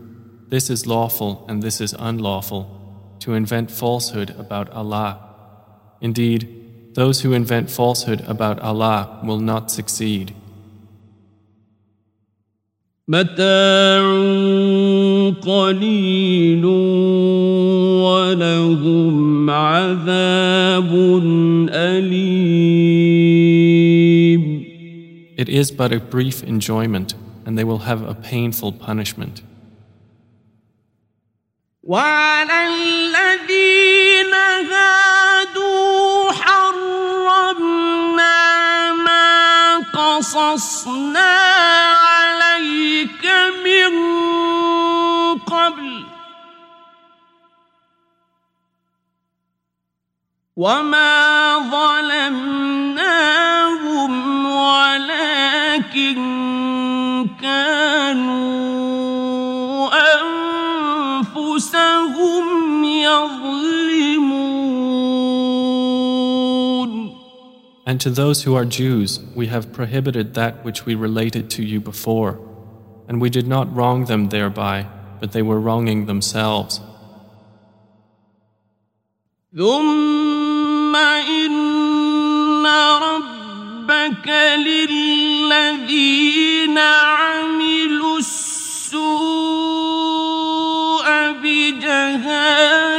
this 0.48 0.68
is 0.70 0.86
lawful 0.86 1.44
and 1.48 1.62
this 1.62 1.80
is 1.80 1.94
unlawful, 1.98 2.66
to 3.20 3.34
invent 3.34 3.70
falsehood 3.70 4.30
about 4.38 4.70
Allah. 4.70 5.20
Indeed, 6.00 6.94
those 6.94 7.20
who 7.20 7.32
invent 7.32 7.70
falsehood 7.70 8.22
about 8.26 8.58
Allah 8.60 9.20
will 9.24 9.38
not 9.38 9.70
succeed. 9.70 10.34
متاع 13.09 14.01
قليل 15.41 16.65
ولهم 18.03 19.49
عذاب 19.49 20.91
أليم 21.71 23.07
It 25.37 25.47
is 25.49 25.71
but 25.71 25.93
a 25.93 25.99
brief 25.99 26.43
enjoyment, 26.43 27.13
and 27.45 27.57
they 27.57 27.63
will 27.63 27.83
have 27.89 28.01
a 28.03 28.13
painful 28.15 28.71
punishment. 28.73 29.41
وعلى 31.83 32.67
الذين 32.67 34.33
هادوا 34.71 36.31
حرمنا 36.31 38.33
ما 38.93 39.77
قصصنا 39.77 41.46
وما 50.56 51.58
ظلمناهم 51.70 53.02
ولكن 54.46 56.16
كانوا 57.40 58.72
أنفسهم 61.22 62.44
يظلمون 62.84 63.72
And 67.84 68.00
to 68.00 68.10
those 68.10 68.44
who 68.44 68.54
are 68.54 68.64
Jews, 68.64 69.18
we 69.34 69.48
have 69.48 69.72
prohibited 69.72 70.34
that 70.34 70.64
which 70.64 70.86
we 70.86 70.94
related 70.94 71.50
to 71.50 71.64
you 71.64 71.80
before, 71.80 72.38
and 73.08 73.20
we 73.20 73.28
did 73.28 73.48
not 73.48 73.74
wrong 73.74 74.04
them 74.04 74.28
thereby, 74.28 74.86
but 75.20 75.32
they 75.32 75.42
were 75.42 75.58
wronging 75.58 76.06
themselves. 76.06 76.80
ثم 79.56 80.25
إن 81.45 82.65
ربك 83.01 84.27
للذين 84.57 85.97
عملوا 86.77 88.17
السوء 88.17 88.97
بجهالة 91.43 92.97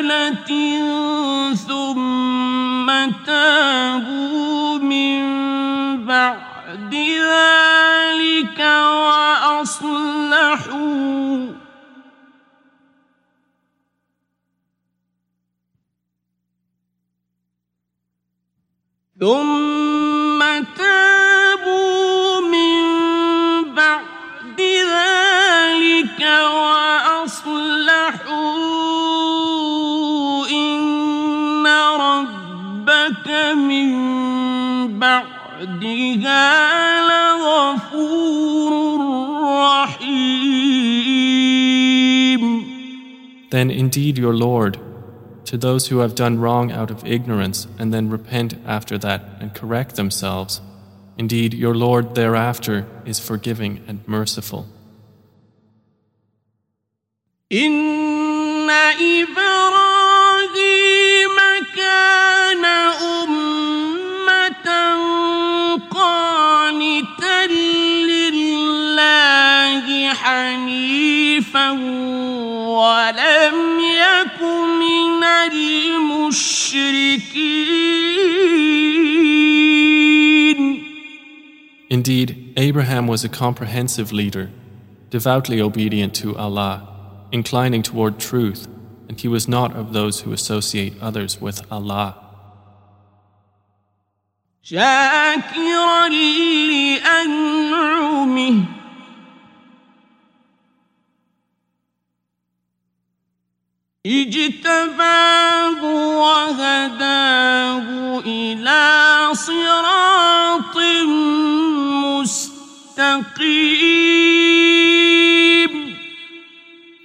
ثم 1.55 2.87
تابوا 3.27 4.79
من 4.79 5.21
بعد 6.07 6.95
ذلك 6.95 8.61
وأصلحوا 9.59 10.09
ثم 19.21 20.39
تابوا 20.79 22.41
من 22.41 22.85
بعد 23.75 24.61
ذلك 24.95 26.21
وأصلحوا 26.55 27.27
إن 30.51 31.67
ربك 31.67 33.29
من 33.55 33.89
بعدها 34.99 36.47
لغفور 37.11 38.73
رحيم. 39.67 40.59
Then 43.51 43.71
indeed 43.71 44.19
your 44.19 44.35
Lord, 44.35 44.79
to 45.48 45.58
those 45.58 45.88
who 45.88 46.00
have 46.00 46.16
done 46.16 46.40
wrong 46.40 46.72
out 46.72 46.90
of 46.90 47.06
ignorance 47.06 47.68
and 47.78 47.94
then 47.94 48.10
repent 48.10 48.56
after 48.66 48.98
that 48.98 49.22
and 49.40 49.54
correct 49.54 49.96
themselves, 49.96 50.62
indeed 51.18 51.54
your 51.54 51.76
Lord 51.76 52.16
thereafter 52.16 52.88
is 53.06 53.20
forgiving 53.20 53.84
and 53.88 54.00
merciful. 54.08 54.68
إن 57.52 58.70
إبراهيم 59.00 60.50
كان 61.76 62.66
أمة 62.66 64.68
قانتا 65.92 67.48
لله 68.34 70.14
حنيفا 70.14 71.72
ولم 72.74 73.77
يك 73.77 73.77
من 73.77 73.77
المشركين 73.77 73.77
Indeed, 81.90 82.54
Abraham 82.58 83.08
was 83.08 83.24
a 83.24 83.30
comprehensive 83.30 84.12
leader, 84.12 84.50
devoutly 85.10 85.62
obedient 85.62 86.14
to 86.16 86.36
Allah, 86.36 86.88
inclining 87.32 87.84
toward 87.84 88.20
truth, 88.20 88.68
and 89.08 89.20
he 89.20 89.28
was 89.28 89.48
not 89.48 89.76
of 89.76 89.94
those 89.94 90.22
who 90.22 90.34
associate 90.34 90.94
others 91.02 91.40
with 91.40 91.62
Allah. 91.72 92.18
شاكرا 94.64 96.10
لأنعمه 97.10 98.04
اجتباه 104.06 105.84
وهداه 106.20 107.88
إلى 108.20 109.30
صراط 109.34 110.78
مستقيم 114.64 115.94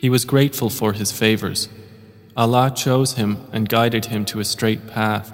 He 0.01 0.09
was 0.09 0.25
grateful 0.25 0.71
for 0.71 0.93
his 0.93 1.11
favors. 1.13 1.69
Allah 2.37 2.71
chose 2.75 3.15
him 3.15 3.39
and 3.53 3.69
guided 3.69 4.05
him 4.07 4.25
to 4.27 4.39
a 4.41 4.45
straight 4.45 4.87
path. 4.87 5.33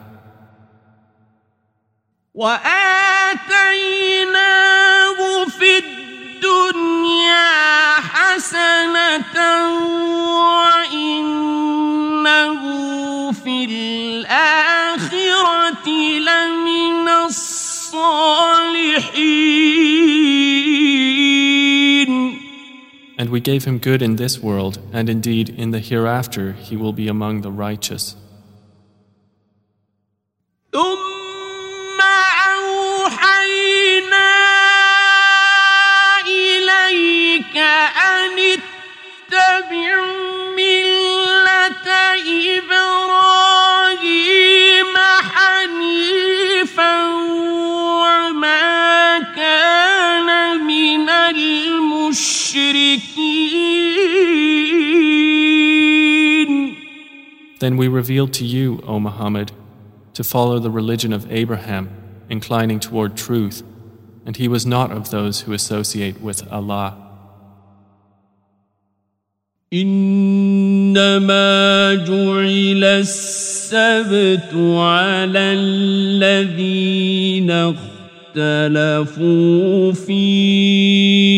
وآتيناه 4.14 5.44
في 5.44 5.78
الدنيا 5.78 7.50
حسنة 8.00 9.34
إنه 12.29 13.31
في 13.31 13.65
الآخرة 13.65 15.09
لمن 16.19 17.07
الصالحين 17.25 18.49
And 23.17 23.29
we 23.31 23.41
gave 23.41 23.65
him 23.65 23.79
good 23.79 24.01
in 24.01 24.15
this 24.15 24.41
world, 24.41 24.79
and 24.93 25.09
indeed 25.09 25.49
in 25.49 25.71
the 25.71 25.79
hereafter 25.79 26.53
he 26.53 26.77
will 26.77 26.93
be 26.93 27.09
among 27.09 27.41
the 27.41 27.51
righteous. 27.51 28.15
أن 37.99 38.39
اتبع 38.39 40.08
then 57.59 57.75
we 57.75 57.87
revealed 57.87 58.33
to 58.33 58.45
you, 58.45 58.81
O 58.87 58.99
Muhammad, 58.99 59.51
to 60.13 60.23
follow 60.23 60.59
the 60.59 60.71
religion 60.71 61.13
of 61.13 61.31
Abraham, 61.31 61.89
inclining 62.29 62.79
toward 62.79 63.17
truth, 63.17 63.63
and 64.25 64.37
he 64.37 64.47
was 64.47 64.65
not 64.65 64.91
of 64.91 65.11
those 65.11 65.41
who 65.41 65.53
associate 65.53 66.21
with 66.21 66.51
Allah. 66.51 67.08
إنما 69.73 71.49
جعل 71.93 72.83
السبت 72.83 74.53
على 74.55 75.39
الذين 75.39 77.51
اختلفوا 78.35 79.93
فيه. 79.93 81.29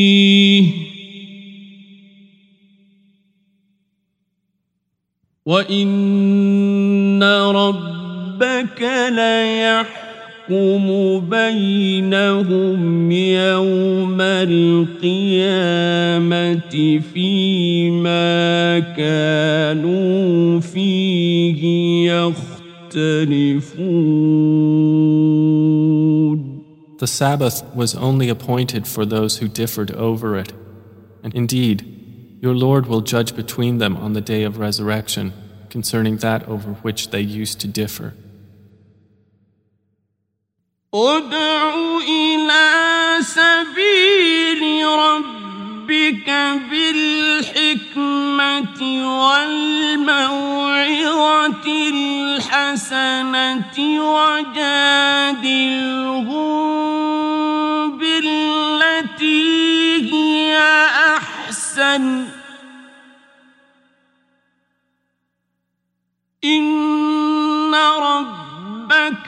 وإن 5.46 7.24
ربك 7.56 8.82
ليحكم 9.10 10.11
بينهم 11.21 13.13
يوم 13.13 14.21
القيامة 14.21 15.77
فيما 17.15 18.79
كانوا 18.79 20.61
فيه 20.61 21.63
يختلفون 22.11 23.77
The 26.99 27.07
Sabbath 27.07 27.63
was 27.75 27.95
only 27.95 28.31
appointed 28.31 28.89
for 28.89 29.05
those 29.05 29.37
who 29.37 29.49
differed 29.49 29.91
over 29.93 30.35
it. 30.35 30.55
And 31.23 31.35
indeed, 31.35 32.39
your 32.41 32.55
Lord 32.55 32.87
will 32.87 33.03
judge 33.03 33.37
between 33.37 33.77
them 33.79 33.99
on 33.99 34.15
the 34.15 34.23
day 34.23 34.45
of 34.45 34.59
resurrection 34.59 35.35
concerning 35.69 36.17
that 36.19 36.49
over 36.49 36.71
which 36.87 37.11
they 37.11 37.21
used 37.21 37.61
to 37.61 37.69
differ. 37.69 38.15
ادع 40.94 41.74
إلى 42.08 43.18
سبيل 43.22 44.88
ربك 44.88 46.30
بالحكمة 46.70 48.10
والموعظة 49.24 50.28
الحسنة 51.94 53.78
وجادلهم 54.14 54.78
بالتي 57.98 59.32
هي 60.14 60.58
أحسن. 61.18 62.26
إن 66.44 67.76
ربك 67.76 68.41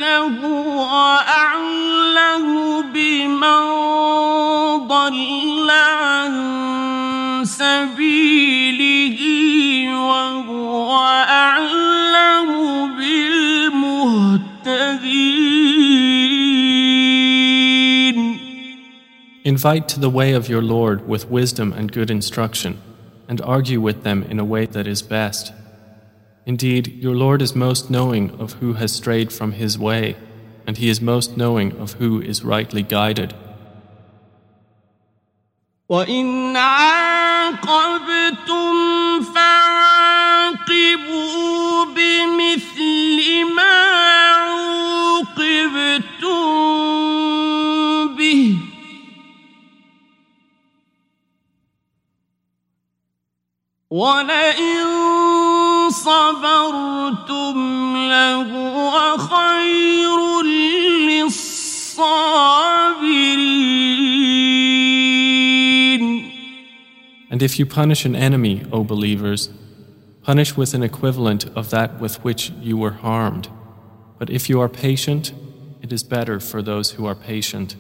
هو 0.03 0.85
أعلم 1.29 2.47
بمن 2.95 3.63
ضل 4.89 5.71
عن 5.71 6.33
سبيله 7.45 9.19
وهو 9.95 10.97
أعلم 11.29 12.49
بالمهتدين 12.97 14.39
Invite 19.45 19.89
to 19.89 19.99
the 19.99 20.11
way 20.11 20.35
of 20.35 20.49
your 20.51 20.61
Lord 20.61 21.09
with 21.09 21.31
wisdom 21.31 21.73
and 21.73 21.91
good 21.91 22.11
instruction, 22.11 22.77
and 23.29 23.41
argue 23.41 23.81
with 23.81 24.03
them 24.03 24.23
in 24.25 24.39
a 24.39 24.45
way 24.45 24.67
that 24.67 24.87
is 24.87 25.01
best. 25.01 25.53
Indeed, 26.47 26.89
your 27.03 27.15
Lord 27.15 27.43
is 27.43 27.55
most 27.55 27.91
knowing 27.91 28.31
of 28.41 28.55
who 28.55 28.73
has 28.75 28.91
strayed 28.93 29.31
from 29.31 29.53
his 29.53 29.79
way, 29.79 30.17
and 30.67 30.79
he 30.79 30.89
is 30.89 31.01
most 31.01 31.37
knowing 31.37 31.77
of 31.77 31.93
who 31.95 32.23
is 32.23 32.43
rightly 32.43 32.83
guided. 32.83 33.35
وإن 35.89 36.57
عاقبتم 36.57 37.69
فعاقبوا 39.35 40.75
بمثل 41.85 43.45
ما 43.57 43.83
عوقبتم 44.33 45.47
به 48.17 48.57
ولئن 53.91 55.42
صبرتم 55.93 57.57
لهو 57.97 59.17
خير 59.19 60.43
للصابرين 61.09 61.79
And 67.31 67.43
if 67.43 67.59
you 67.59 67.67
punish 67.67 68.05
an 68.05 68.17
enemy, 68.17 68.65
O 68.73 68.83
believers, 68.85 69.51
punish 70.23 70.57
with 70.57 70.73
an 70.75 70.83
equivalent 70.83 71.45
of 71.55 71.71
that 71.71 72.01
with 72.01 72.25
which 72.25 72.51
you 72.69 72.77
were 72.77 72.97
harmed. 73.07 73.49
But 74.19 74.31
if 74.31 74.49
you 74.49 74.61
are 74.61 74.69
patient, 74.69 75.33
it 75.83 75.93
is 75.93 76.03
better 76.03 76.41
for 76.41 76.63
those 76.63 76.93
who 76.93 77.07
are 77.07 77.15
patient. 77.15 77.77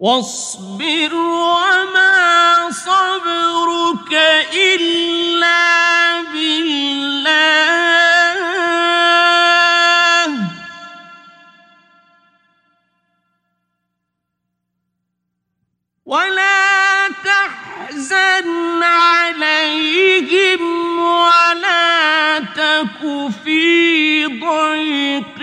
واصبر 0.00 1.14
وما 1.14 2.11
صبرك 2.73 4.13
إلا 4.53 6.21
بالله. 6.21 7.13
ولا 16.05 17.09
تحزن 17.23 18.83
عليهم 18.83 20.61
ولا 20.99 22.39
تك 22.39 23.01
في 23.43 24.25
ضيق. 24.25 25.39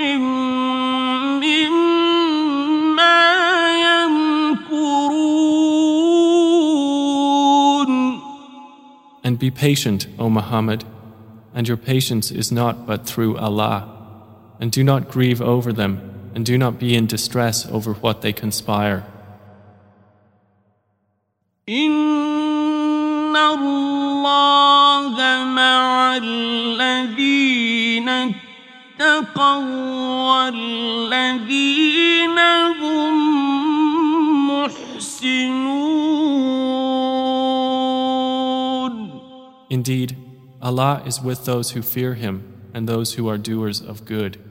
And 9.29 9.39
be 9.39 9.49
patient, 9.49 10.07
O 10.19 10.29
Muhammad, 10.29 10.83
and 11.53 11.67
your 11.67 11.77
patience 11.77 12.31
is 12.31 12.51
not 12.51 12.85
but 12.85 13.05
through 13.05 13.37
Allah. 13.37 13.89
And 14.59 14.71
do 14.71 14.83
not 14.83 15.09
grieve 15.09 15.41
over 15.41 15.73
them, 15.73 16.31
and 16.35 16.45
do 16.45 16.57
not 16.57 16.79
be 16.79 16.95
in 16.95 17.07
distress 17.07 17.65
over 17.65 17.93
what 17.93 18.21
they 18.21 18.33
conspire. 18.33 19.03
إن 21.69 23.35
الله 23.35 25.43
مع 25.43 26.17
الذين 26.17 28.09
اتقوا 28.09 29.61
والذين 30.31 32.39
هم 32.81 33.13
محسنون 34.49 35.75
Indeed, 39.70 40.16
Allah 40.60 41.02
is 41.06 41.22
with 41.22 41.44
those 41.44 41.70
who 41.70 41.80
fear 41.80 42.14
Him 42.14 42.70
and 42.74 42.88
those 42.88 43.14
who 43.14 43.28
are 43.28 43.38
doers 43.38 43.80
of 43.80 44.04
good. 44.04 44.49